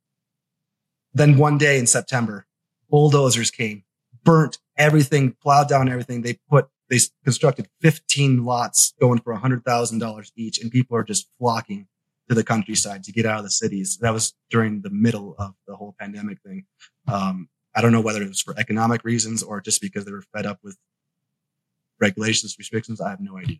[1.13, 2.45] Then one day in September,
[2.89, 3.83] bulldozers came,
[4.23, 6.21] burnt everything, plowed down everything.
[6.21, 11.87] They put, they constructed 15 lots going for $100,000 each and people are just flocking
[12.29, 13.97] to the countryside to get out of the cities.
[14.01, 16.65] That was during the middle of the whole pandemic thing.
[17.07, 20.23] Um, I don't know whether it was for economic reasons or just because they were
[20.33, 20.77] fed up with
[21.99, 23.01] regulations, restrictions.
[23.01, 23.57] I have no idea.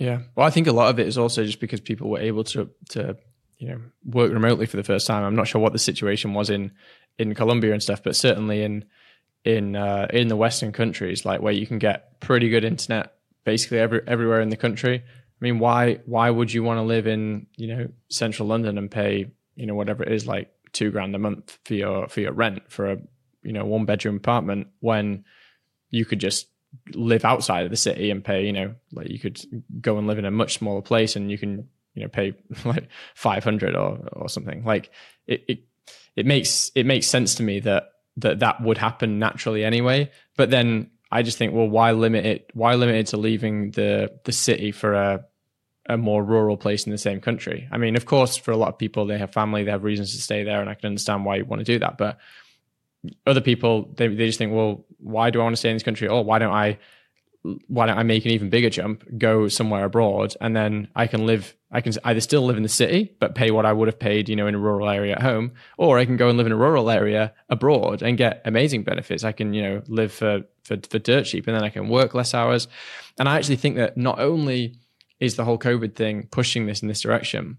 [0.00, 0.22] Yeah.
[0.34, 2.70] Well, I think a lot of it is also just because people were able to,
[2.90, 3.16] to,
[3.58, 5.22] you know, work remotely for the first time.
[5.22, 6.72] I'm not sure what the situation was in,
[7.18, 8.86] in Colombia and stuff, but certainly in,
[9.44, 13.12] in, uh, in the Western countries, like where you can get pretty good internet
[13.44, 15.02] basically every, everywhere in the country.
[15.04, 18.90] I mean, why, why would you want to live in, you know, central London and
[18.90, 22.32] pay, you know, whatever it is like two grand a month for your for your
[22.32, 22.98] rent for a
[23.42, 25.24] you know one bedroom apartment when
[25.90, 26.48] you could just
[26.94, 29.40] live outside of the city and pay you know like you could
[29.80, 32.34] go and live in a much smaller place and you can you know pay
[32.64, 34.90] like 500 or or something like
[35.26, 35.58] it it,
[36.16, 40.50] it makes it makes sense to me that that that would happen naturally anyway but
[40.50, 44.32] then i just think well why limit it why limit it to leaving the the
[44.32, 45.24] city for a
[45.90, 47.68] a more rural place in the same country.
[47.72, 50.14] I mean, of course, for a lot of people, they have family, they have reasons
[50.14, 51.98] to stay there, and I can understand why you want to do that.
[51.98, 52.18] But
[53.26, 55.82] other people, they, they just think, well, why do I want to stay in this
[55.82, 56.08] country?
[56.08, 56.78] Or why don't I,
[57.68, 61.24] why don't I make an even bigger jump, go somewhere abroad, and then I can
[61.24, 63.98] live, I can either still live in the city, but pay what I would have
[63.98, 66.46] paid, you know, in a rural area at home, or I can go and live
[66.46, 69.24] in a rural area abroad and get amazing benefits.
[69.24, 72.12] I can, you know, live for, for, for dirt cheap and then I can work
[72.14, 72.68] less hours.
[73.18, 74.76] And I actually think that not only,
[75.20, 77.58] is the whole COVID thing pushing this in this direction.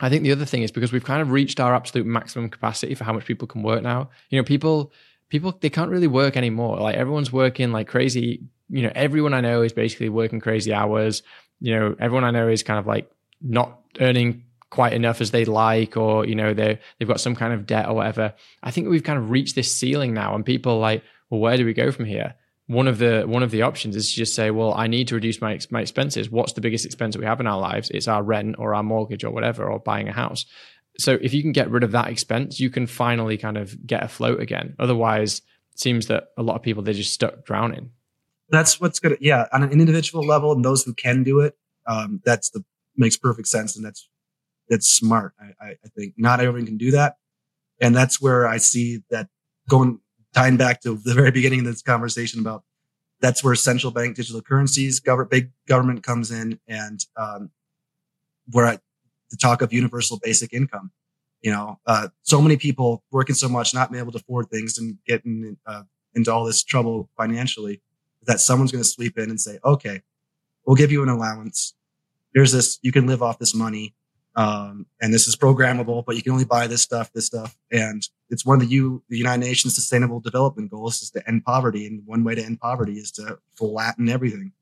[0.00, 2.94] I think the other thing is because we've kind of reached our absolute maximum capacity
[2.94, 4.10] for how much people can work now.
[4.30, 4.92] You know, people
[5.28, 6.78] people they can't really work anymore.
[6.78, 8.42] Like everyone's working like crazy.
[8.68, 11.22] You know, everyone I know is basically working crazy hours.
[11.60, 13.10] You know, everyone I know is kind of like
[13.40, 17.52] not earning quite enough as they like, or you know, they they've got some kind
[17.52, 18.34] of debt or whatever.
[18.62, 21.64] I think we've kind of reached this ceiling now, and people like, well, where do
[21.64, 22.34] we go from here?
[22.68, 25.14] One of the one of the options is to just say, well, I need to
[25.14, 26.30] reduce my my expenses.
[26.30, 27.90] What's the biggest expense that we have in our lives?
[27.90, 30.44] It's our rent or our mortgage or whatever, or buying a house.
[30.98, 34.02] So if you can get rid of that expense, you can finally kind of get
[34.04, 34.74] afloat again.
[34.78, 35.38] Otherwise,
[35.72, 37.90] it seems that a lot of people they're just stuck drowning.
[38.50, 39.16] That's what's good.
[39.20, 42.62] Yeah, on an individual level, and those who can do it, um, that's the
[42.96, 44.10] makes perfect sense, and that's
[44.68, 45.32] that's smart.
[45.40, 47.16] I, I think not everyone can do that,
[47.80, 49.28] and that's where I see that
[49.70, 50.00] going
[50.38, 52.62] tying back to the very beginning of this conversation about
[53.20, 57.50] that's where central bank digital currencies, government, big government comes in and, um,
[58.52, 58.78] where I,
[59.30, 60.92] the talk of universal basic income,
[61.42, 64.78] you know, uh, so many people working so much, not being able to afford things
[64.78, 65.82] and getting, uh,
[66.14, 67.82] into all this trouble financially
[68.26, 70.02] that someone's going to sweep in and say, okay,
[70.64, 71.74] we'll give you an allowance.
[72.32, 72.78] Here's this.
[72.82, 73.96] You can live off this money.
[74.38, 77.56] Um, and this is programmable, but you can only buy this stuff, this stuff.
[77.72, 81.44] And it's one of the, U, the United Nations Sustainable Development Goals is to end
[81.44, 81.88] poverty.
[81.88, 84.52] And one way to end poverty is to flatten everything,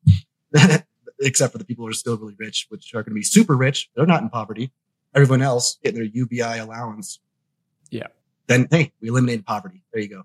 [1.21, 3.55] except for the people who are still really rich, which are going to be super
[3.55, 3.91] rich.
[3.95, 4.73] They're not in poverty.
[5.15, 7.21] Everyone else getting their UBI allowance.
[7.91, 8.07] Yeah.
[8.47, 9.83] Then, hey, we eliminated poverty.
[9.93, 10.23] There you go.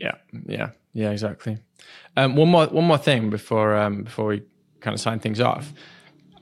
[0.00, 0.16] Yeah.
[0.44, 0.70] Yeah.
[0.92, 1.58] Yeah, exactly.
[2.16, 4.42] Um, one more, one more thing before, um, before we
[4.80, 5.72] kind of sign things off.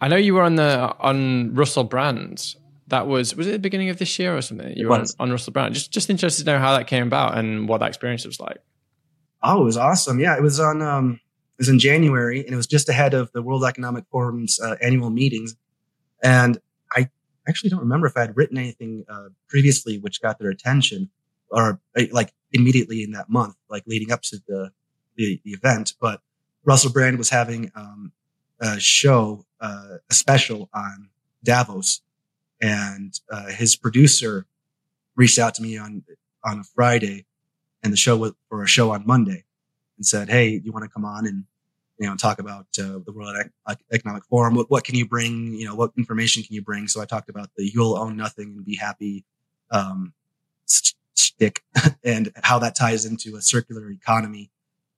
[0.00, 2.54] I know you were on the on Russell Brand.
[2.88, 4.76] That was was it the beginning of this year or something?
[4.76, 5.74] You were on, on, Russell Brand.
[5.74, 8.58] Just just interested to know how that came about and what that experience was like.
[9.42, 10.18] Oh, it was awesome.
[10.18, 11.20] Yeah, it was on um
[11.58, 14.76] it was in January and it was just ahead of the World Economic Forum's uh,
[14.82, 15.54] annual meetings.
[16.22, 16.58] And
[16.96, 17.10] I
[17.46, 21.10] actually don't remember if I had written anything uh, previously which got their attention
[21.50, 24.72] or uh, like immediately in that month, like leading up to the
[25.16, 25.94] the, the event.
[26.00, 26.22] But
[26.64, 28.12] Russell Brand was having um,
[28.60, 31.08] a show, uh, a special on
[31.44, 32.02] Davos,
[32.60, 34.46] and uh, his producer
[35.16, 36.02] reached out to me on
[36.44, 37.26] on a Friday,
[37.82, 39.44] and the show was for a show on Monday,
[39.96, 41.44] and said, "Hey, you want to come on and
[41.98, 43.36] you know talk about uh, the World
[43.92, 44.54] Economic Forum?
[44.54, 45.54] What what can you bring?
[45.54, 48.54] You know, what information can you bring?" So I talked about the "You'll own nothing
[48.56, 49.24] and be happy."
[49.70, 50.14] Um,
[51.30, 51.62] stick
[52.04, 54.50] and how that ties into a circular economy.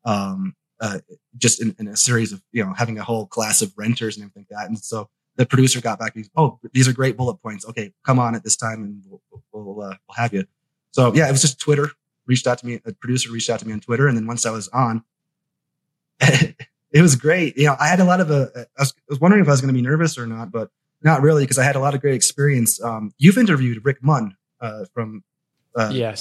[0.05, 0.99] Um, uh,
[1.39, 4.25] just in, in, a series of, you know, having a whole class of renters and
[4.25, 4.69] everything like that.
[4.69, 6.13] And so the producer got back.
[6.15, 7.65] He's, oh, these are great bullet points.
[7.65, 9.23] Okay, come on at this time and we'll,
[9.53, 10.45] we'll, uh, we'll have you.
[10.91, 11.93] So yeah, it was just Twitter
[12.27, 12.81] reached out to me.
[12.85, 14.09] A producer reached out to me on Twitter.
[14.09, 15.05] And then once I was on,
[16.21, 16.57] it
[17.01, 17.57] was great.
[17.57, 19.53] You know, I had a lot of a, I was, I was wondering if I
[19.53, 20.69] was going to be nervous or not, but
[21.03, 22.83] not really because I had a lot of great experience.
[22.83, 25.23] Um, you've interviewed Rick Munn, uh, from,
[25.77, 26.21] uh, yes.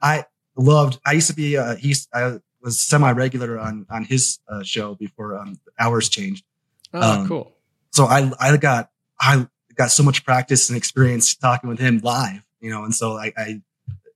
[0.00, 0.26] I
[0.56, 4.64] loved, I used to be, uh, he's, I was semi regular on, on his, uh,
[4.64, 6.44] show before, um, hours changed.
[6.92, 7.54] Oh, um, cool
[7.94, 9.46] so I, I got, I
[9.76, 13.32] got so much practice and experience talking with him live, you know, and so I,
[13.36, 13.62] I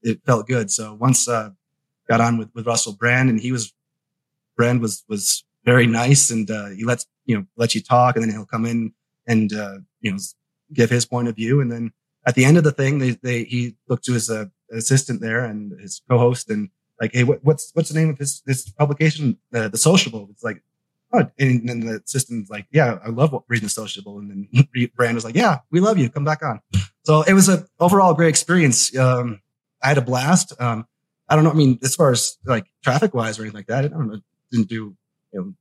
[0.03, 0.69] it felt good.
[0.69, 1.51] So once, uh,
[2.09, 3.73] got on with, with Russell Brand and he was,
[4.57, 8.23] Brand was, was very nice and, uh, he lets, you know, let you talk and
[8.23, 8.93] then he'll come in
[9.25, 10.17] and, uh, you know,
[10.73, 11.61] give his point of view.
[11.61, 11.93] And then
[12.25, 15.45] at the end of the thing, they, they, he looked to his, uh, assistant there
[15.45, 16.69] and his co-host and
[16.99, 19.37] like, Hey, what, what's, what's the name of this, this publication?
[19.53, 20.27] Uh, the sociable.
[20.31, 20.61] It's like,
[21.13, 24.19] oh, and then the system's like, yeah, I love reading the sociable.
[24.19, 26.09] And then brand was like, yeah, we love you.
[26.09, 26.61] Come back on.
[27.03, 28.95] So it was a overall great experience.
[28.95, 29.41] Um,
[29.81, 30.53] I had a blast.
[30.59, 30.85] Um,
[31.27, 31.51] I don't know.
[31.51, 34.19] I mean, as far as like traffic wise or anything like that, I don't know.
[34.51, 34.95] Didn't do,
[35.31, 35.53] you know,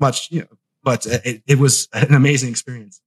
[0.00, 0.46] much, you know,
[0.82, 3.00] but it, it was an amazing experience.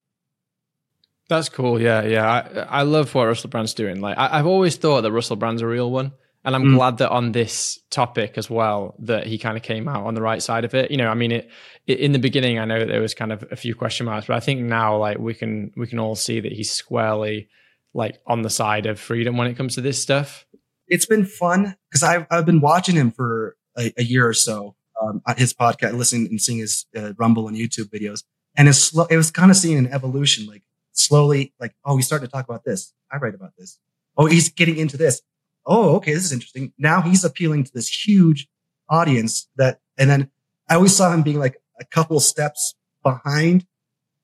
[1.28, 1.82] That's cool.
[1.82, 2.04] Yeah.
[2.04, 2.30] Yeah.
[2.30, 4.02] I, I love what Russell Brand's doing.
[4.02, 6.14] Like I, have always thought that Russell Brand's a real one.
[6.46, 6.76] And I'm mm.
[6.76, 10.22] glad that on this topic as well, that he kind of came out on the
[10.22, 10.92] right side of it.
[10.92, 11.50] You know, I mean, it,
[11.88, 14.28] it, in the beginning, I know that there was kind of a few question marks,
[14.28, 17.48] but I think now, like, we can we can all see that he's squarely
[17.94, 20.46] like on the side of freedom when it comes to this stuff.
[20.88, 24.76] It's been fun because I've I've been watching him for a, a year or so,
[25.02, 28.24] um, his podcast, listening and seeing his uh, Rumble and YouTube videos,
[28.58, 29.06] and it's slow.
[29.10, 32.50] It was kind of seeing an evolution, like slowly, like oh, he's starting to talk
[32.50, 32.94] about this.
[33.10, 33.80] I write about this.
[34.18, 35.22] Oh, he's getting into this
[35.66, 36.74] oh, okay, this is interesting.
[36.78, 38.48] Now he's appealing to this huge
[38.90, 40.30] audience that, and then
[40.70, 43.66] I always saw him being like a couple steps behind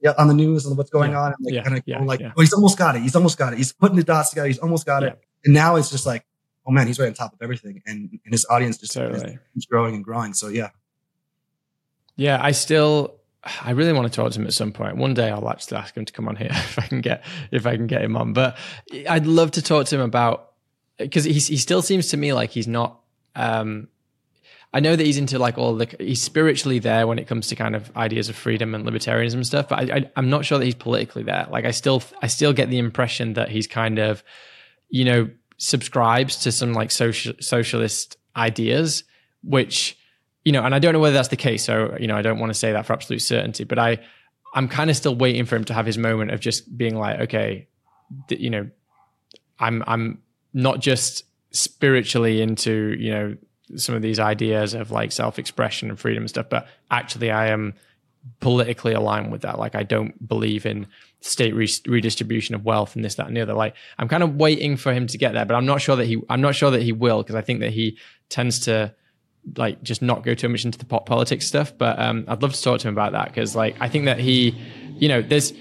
[0.01, 1.21] yeah, on the news and what's going yeah.
[1.21, 1.33] on.
[1.33, 1.63] And like, yeah.
[1.63, 2.03] kind of yeah.
[2.03, 3.01] like, oh, he's almost got it.
[3.01, 3.57] He's almost got it.
[3.57, 4.47] He's putting the dots together.
[4.47, 5.19] He's almost got it.
[5.43, 6.25] And now it's just like,
[6.65, 7.81] oh man, he's right on top of everything.
[7.85, 9.39] And, and his audience just totally.
[9.53, 10.33] keeps growing and growing.
[10.33, 10.69] So yeah.
[12.15, 12.39] Yeah.
[12.41, 13.15] I still,
[13.61, 14.97] I really want to talk to him at some point.
[14.97, 17.65] One day I'll actually ask him to come on here if I can get, if
[17.65, 18.57] I can get him on, but
[19.09, 20.48] I'd love to talk to him about
[20.99, 22.99] because he he still seems to me like he's not.
[23.35, 23.87] Um,
[24.71, 27.55] I know that he's into like all the he's spiritually there when it comes to
[27.55, 30.65] kind of ideas of freedom and libertarianism and stuff, but I, I'm not sure that
[30.65, 31.47] he's politically there.
[31.49, 34.23] Like I still I still get the impression that he's kind of,
[34.89, 39.03] you know, subscribes to some like social socialist ideas,
[39.43, 39.97] which
[40.45, 41.63] you know, and I don't know whether that's the case.
[41.63, 43.99] So you know, I don't want to say that for absolute certainty, but I
[44.53, 47.21] I'm kind of still waiting for him to have his moment of just being like,
[47.21, 47.67] okay,
[48.29, 48.69] you know,
[49.59, 50.21] I'm I'm
[50.53, 53.37] not just spiritually into you know
[53.75, 57.73] some of these ideas of like self-expression and freedom and stuff but actually i am
[58.39, 59.57] politically aligned with that.
[59.57, 60.87] Like i don't believe in
[61.21, 63.53] state re- redistribution of wealth and this that and the other.
[63.53, 66.05] Like i'm kind of waiting for him to get there but i'm not sure that
[66.05, 67.97] he i'm not sure that he will because i think that he
[68.29, 68.93] tends to
[69.55, 72.53] like just not go too much into the pop politics stuff but um i'd love
[72.53, 74.55] to talk to him about that because like i think that he
[74.95, 75.53] you know there's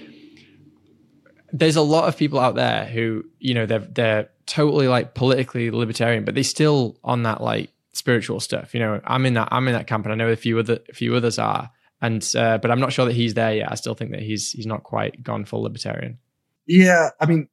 [1.51, 5.71] there's a lot of people out there who you know they're they're totally like politically
[5.71, 8.73] libertarian, but they still on that like spiritual stuff.
[8.73, 10.79] You know, I'm in that I'm in that camp, and I know a few other
[10.89, 11.71] a few others are.
[12.01, 13.71] And uh, but I'm not sure that he's there yet.
[13.71, 16.17] I still think that he's he's not quite gone full libertarian.
[16.65, 17.49] Yeah, I mean,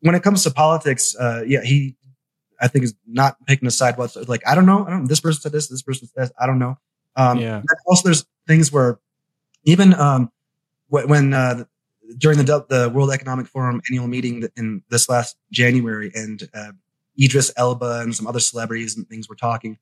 [0.00, 1.96] when it comes to politics, uh, yeah, he
[2.60, 4.30] I think is not picking a side whatsoever.
[4.30, 5.02] Like I don't know, I don't.
[5.02, 6.32] Know, this person said this, this person said this.
[6.38, 6.78] I don't know.
[7.16, 7.62] Um, yeah.
[7.86, 9.00] Also, there's things where
[9.64, 10.30] even um,
[10.88, 11.64] when uh,
[12.18, 16.72] during the the World Economic Forum annual meeting in this last January, and uh,
[17.20, 19.78] Idris Elba and some other celebrities and things were talking.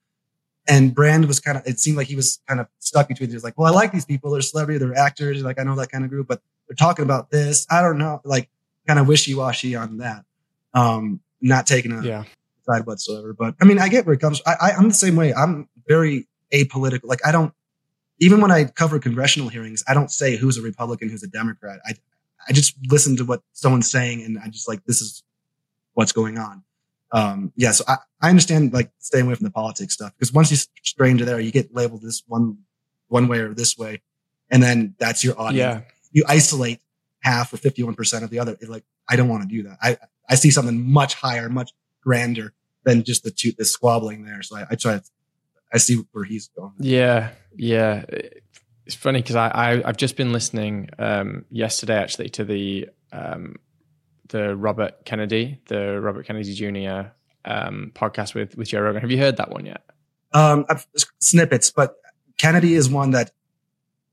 [0.66, 3.28] And Brand was kind of, it seemed like he was kind of stuck between.
[3.28, 4.30] He was like, well, I like these people.
[4.30, 5.42] They're celebrity, they're actors.
[5.42, 7.66] Like, I know that kind of group, but they're talking about this.
[7.70, 8.22] I don't know.
[8.24, 8.48] Like,
[8.86, 10.24] kind of wishy washy on that.
[10.72, 12.24] Um, not taking a yeah.
[12.62, 13.34] side whatsoever.
[13.34, 14.40] But I mean, I get where it comes.
[14.46, 15.34] I, I, I'm the same way.
[15.34, 17.04] I'm very apolitical.
[17.04, 17.52] Like, I don't,
[18.20, 21.80] even when I cover congressional hearings, I don't say who's a Republican, who's a Democrat.
[21.84, 21.94] I,
[22.48, 25.22] I just listen to what someone's saying and I just like, this is
[25.94, 26.62] what's going on.
[27.12, 30.50] Um, yeah, so I, I understand like staying away from the politics stuff because once
[30.50, 32.58] you stray into there, you get labeled this one,
[33.08, 34.02] one way or this way,
[34.50, 35.56] and then that's your audience.
[35.56, 35.80] Yeah.
[36.12, 36.80] You isolate
[37.20, 38.52] half or 51% of the other.
[38.52, 39.78] It's like, I don't want to do that.
[39.82, 39.96] I,
[40.28, 41.72] I see something much higher, much
[42.02, 42.52] grander
[42.84, 44.42] than just the two, the squabbling there.
[44.42, 45.02] So I, I try to,
[45.72, 46.74] I see where he's going.
[46.78, 47.30] Yeah.
[47.56, 48.04] Yeah.
[48.86, 53.56] It's funny because I, I, have just been listening um, yesterday actually to the, um,
[54.28, 57.10] the Robert Kennedy, the Robert Kennedy Jr.
[57.46, 59.00] Um, podcast with, with Joe Rogan.
[59.00, 59.82] Have you heard that one yet?
[60.32, 60.66] Um,
[61.20, 61.96] snippets, but
[62.36, 63.30] Kennedy is one that,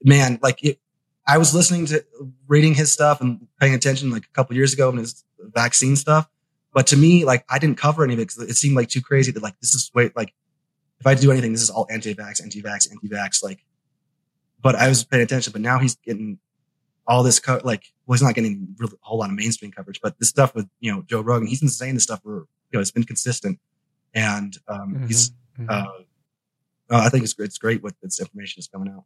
[0.04, 0.80] man, like it,
[1.28, 2.04] I was listening to
[2.48, 6.30] reading his stuff and paying attention like a couple years ago in his vaccine stuff.
[6.74, 9.02] But to me, like I didn't cover any of it because it seemed like too
[9.02, 10.34] crazy that like this is wait like
[11.02, 13.44] if I do anything, this is all anti-vax, anti-vax, anti-vax.
[13.44, 13.66] Like,
[14.62, 15.52] but I was paying attention.
[15.52, 16.40] But now he's getting
[17.08, 20.00] all this co- like well, he's not getting really, a whole lot of mainstream coverage.
[20.02, 22.74] But this stuff with you know Joe Rogan, he's been saying this stuff for you
[22.74, 23.60] know it's been consistent,
[24.14, 25.08] and um, mm-hmm.
[25.08, 25.70] he's mm-hmm.
[25.70, 25.86] uh,
[26.90, 27.48] I think it's great.
[27.48, 29.06] It's great what this information is coming out.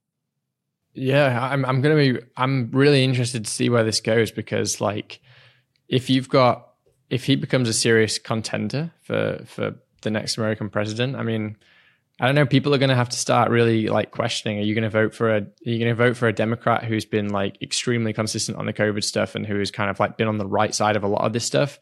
[0.93, 5.19] Yeah, I'm I'm gonna be I'm really interested to see where this goes because like
[5.87, 6.69] if you've got
[7.09, 11.57] if he becomes a serious contender for for the next American president, I mean,
[12.19, 14.89] I don't know, people are gonna have to start really like questioning, are you gonna
[14.89, 18.57] vote for a are you gonna vote for a Democrat who's been like extremely consistent
[18.57, 20.95] on the COVID stuff and who has kind of like been on the right side
[20.95, 21.77] of a lot of this stuff?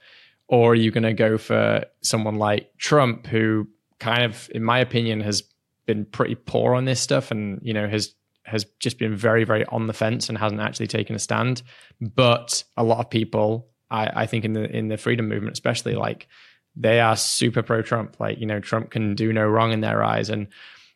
[0.47, 3.67] Or are you gonna go for someone like Trump who
[3.99, 5.43] kind of, in my opinion, has
[5.85, 8.15] been pretty poor on this stuff and, you know, has
[8.45, 11.61] has just been very, very on the fence and hasn't actually taken a stand.
[12.01, 15.95] But a lot of people, I, I think in the in the freedom movement, especially,
[15.95, 16.27] like
[16.75, 18.19] they are super pro Trump.
[18.19, 20.29] Like, you know, Trump can do no wrong in their eyes.
[20.29, 20.47] And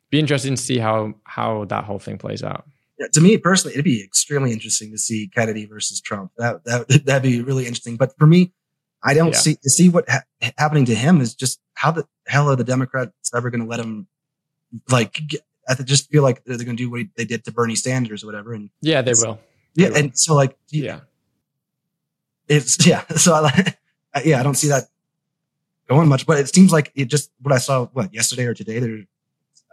[0.09, 2.65] be interesting to see how how that whole thing plays out.
[2.99, 6.31] Yeah, to me personally, it'd be extremely interesting to see Kennedy versus Trump.
[6.37, 7.97] That that that'd be really interesting.
[7.97, 8.53] But for me,
[9.03, 9.39] I don't yeah.
[9.39, 10.23] see to see what ha-
[10.57, 13.79] happening to him is just how the hell are the Democrats ever going to let
[13.79, 14.07] him
[14.89, 17.75] like get, I just feel like they're going to do what they did to Bernie
[17.75, 18.53] Sanders or whatever.
[18.53, 19.39] And yeah, they will.
[19.75, 19.97] Yeah, they will.
[19.97, 21.01] and so like yeah,
[22.47, 23.05] it's yeah.
[23.09, 23.77] So I like
[24.23, 24.85] yeah, I don't see that
[25.87, 28.79] going much, but it seems like it just what I saw what yesterday or today.
[28.79, 28.99] There,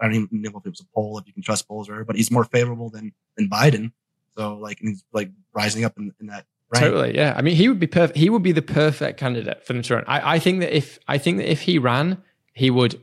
[0.01, 1.93] I don't even know if it was a poll, if you can trust polls or
[1.93, 3.93] whatever, but he's more favorable than than Biden.
[4.37, 6.47] So like he's like rising up in, in that.
[6.71, 6.87] Rank.
[6.87, 7.35] Totally, yeah.
[7.37, 8.19] I mean, he would be perfect.
[8.19, 10.05] He would be the perfect candidate for them to run.
[10.07, 12.23] I, I think that if I think that if he ran,
[12.55, 13.01] he would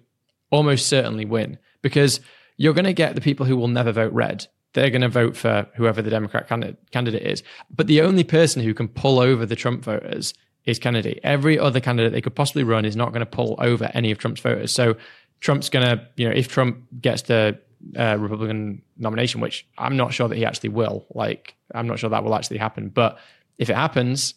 [0.50, 2.20] almost certainly win because
[2.58, 4.48] you're going to get the people who will never vote red.
[4.74, 7.44] They're going to vote for whoever the Democrat candidate is.
[7.70, 10.34] But the only person who can pull over the Trump voters
[10.66, 11.20] is Kennedy.
[11.24, 14.18] Every other candidate they could possibly run is not going to pull over any of
[14.18, 14.72] Trump's voters.
[14.72, 14.96] So
[15.40, 17.60] Trump's going to, you know, if Trump gets the
[17.98, 22.10] uh, Republican nomination, which I'm not sure that he actually will, like, I'm not sure
[22.10, 22.90] that will actually happen.
[22.90, 23.18] But
[23.58, 24.36] if it happens,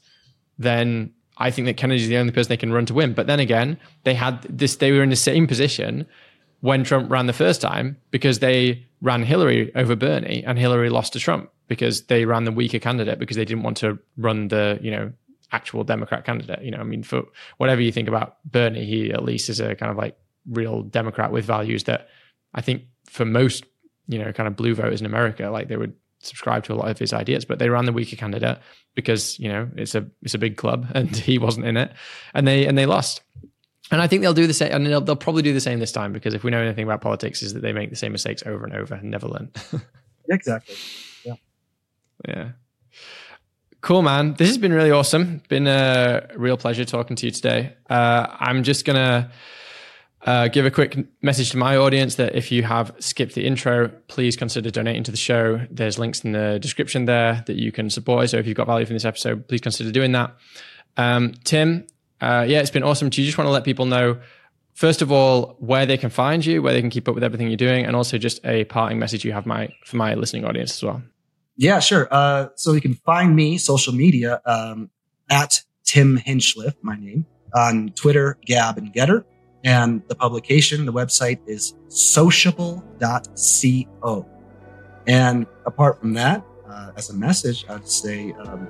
[0.58, 3.12] then I think that Kennedy's the only person they can run to win.
[3.12, 6.06] But then again, they had this, they were in the same position
[6.60, 11.12] when Trump ran the first time because they ran Hillary over Bernie and Hillary lost
[11.12, 14.78] to Trump because they ran the weaker candidate because they didn't want to run the,
[14.80, 15.12] you know,
[15.54, 16.62] actual Democrat candidate.
[16.62, 17.22] You know, I mean, for
[17.58, 20.18] whatever you think about Bernie, he at least is a kind of like
[20.50, 22.08] real Democrat with values that
[22.54, 23.64] I think for most,
[24.08, 26.90] you know, kind of blue voters in America, like they would subscribe to a lot
[26.90, 28.58] of his ideas, but they ran the weaker candidate
[28.94, 31.92] because, you know, it's a it's a big club and he wasn't in it.
[32.34, 33.22] And they and they lost.
[33.90, 35.92] And I think they'll do the same, and they'll, they'll, probably do the same this
[35.92, 38.42] time because if we know anything about politics, is that they make the same mistakes
[38.46, 39.50] over and over and never learn.
[40.30, 40.74] exactly.
[41.22, 41.34] Yeah.
[42.26, 42.48] Yeah.
[43.84, 44.32] Cool, man.
[44.38, 45.42] This has been really awesome.
[45.50, 47.74] Been a real pleasure talking to you today.
[47.90, 49.30] Uh, I'm just gonna
[50.22, 53.88] uh, give a quick message to my audience that if you have skipped the intro,
[54.08, 55.60] please consider donating to the show.
[55.70, 58.30] There's links in the description there that you can support.
[58.30, 60.34] So if you've got value from this episode, please consider doing that.
[60.96, 61.86] Um, Tim,
[62.22, 63.10] uh, yeah, it's been awesome.
[63.10, 64.18] Do you just want to let people know,
[64.72, 67.48] first of all, where they can find you, where they can keep up with everything
[67.48, 70.72] you're doing, and also just a parting message you have my for my listening audience
[70.72, 71.02] as well?
[71.56, 72.08] Yeah, sure.
[72.10, 74.90] Uh, so you can find me social media um,
[75.30, 79.24] at Tim Hinchliffe, my name, on Twitter, Gab, and Gettr.
[79.62, 82.82] And the publication, the website is sociable.co.
[85.06, 88.66] And apart from that, uh, as a message, I'd say um,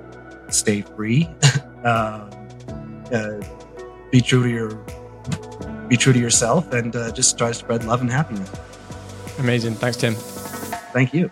[0.49, 1.27] stay free.
[1.83, 2.29] um,
[3.11, 3.41] uh,
[4.11, 4.85] be true to your
[5.87, 8.49] be true to yourself and uh, just try to spread love and happiness.
[9.39, 9.75] Amazing.
[9.75, 10.15] Thanks, Tim.
[10.93, 11.29] Thank you.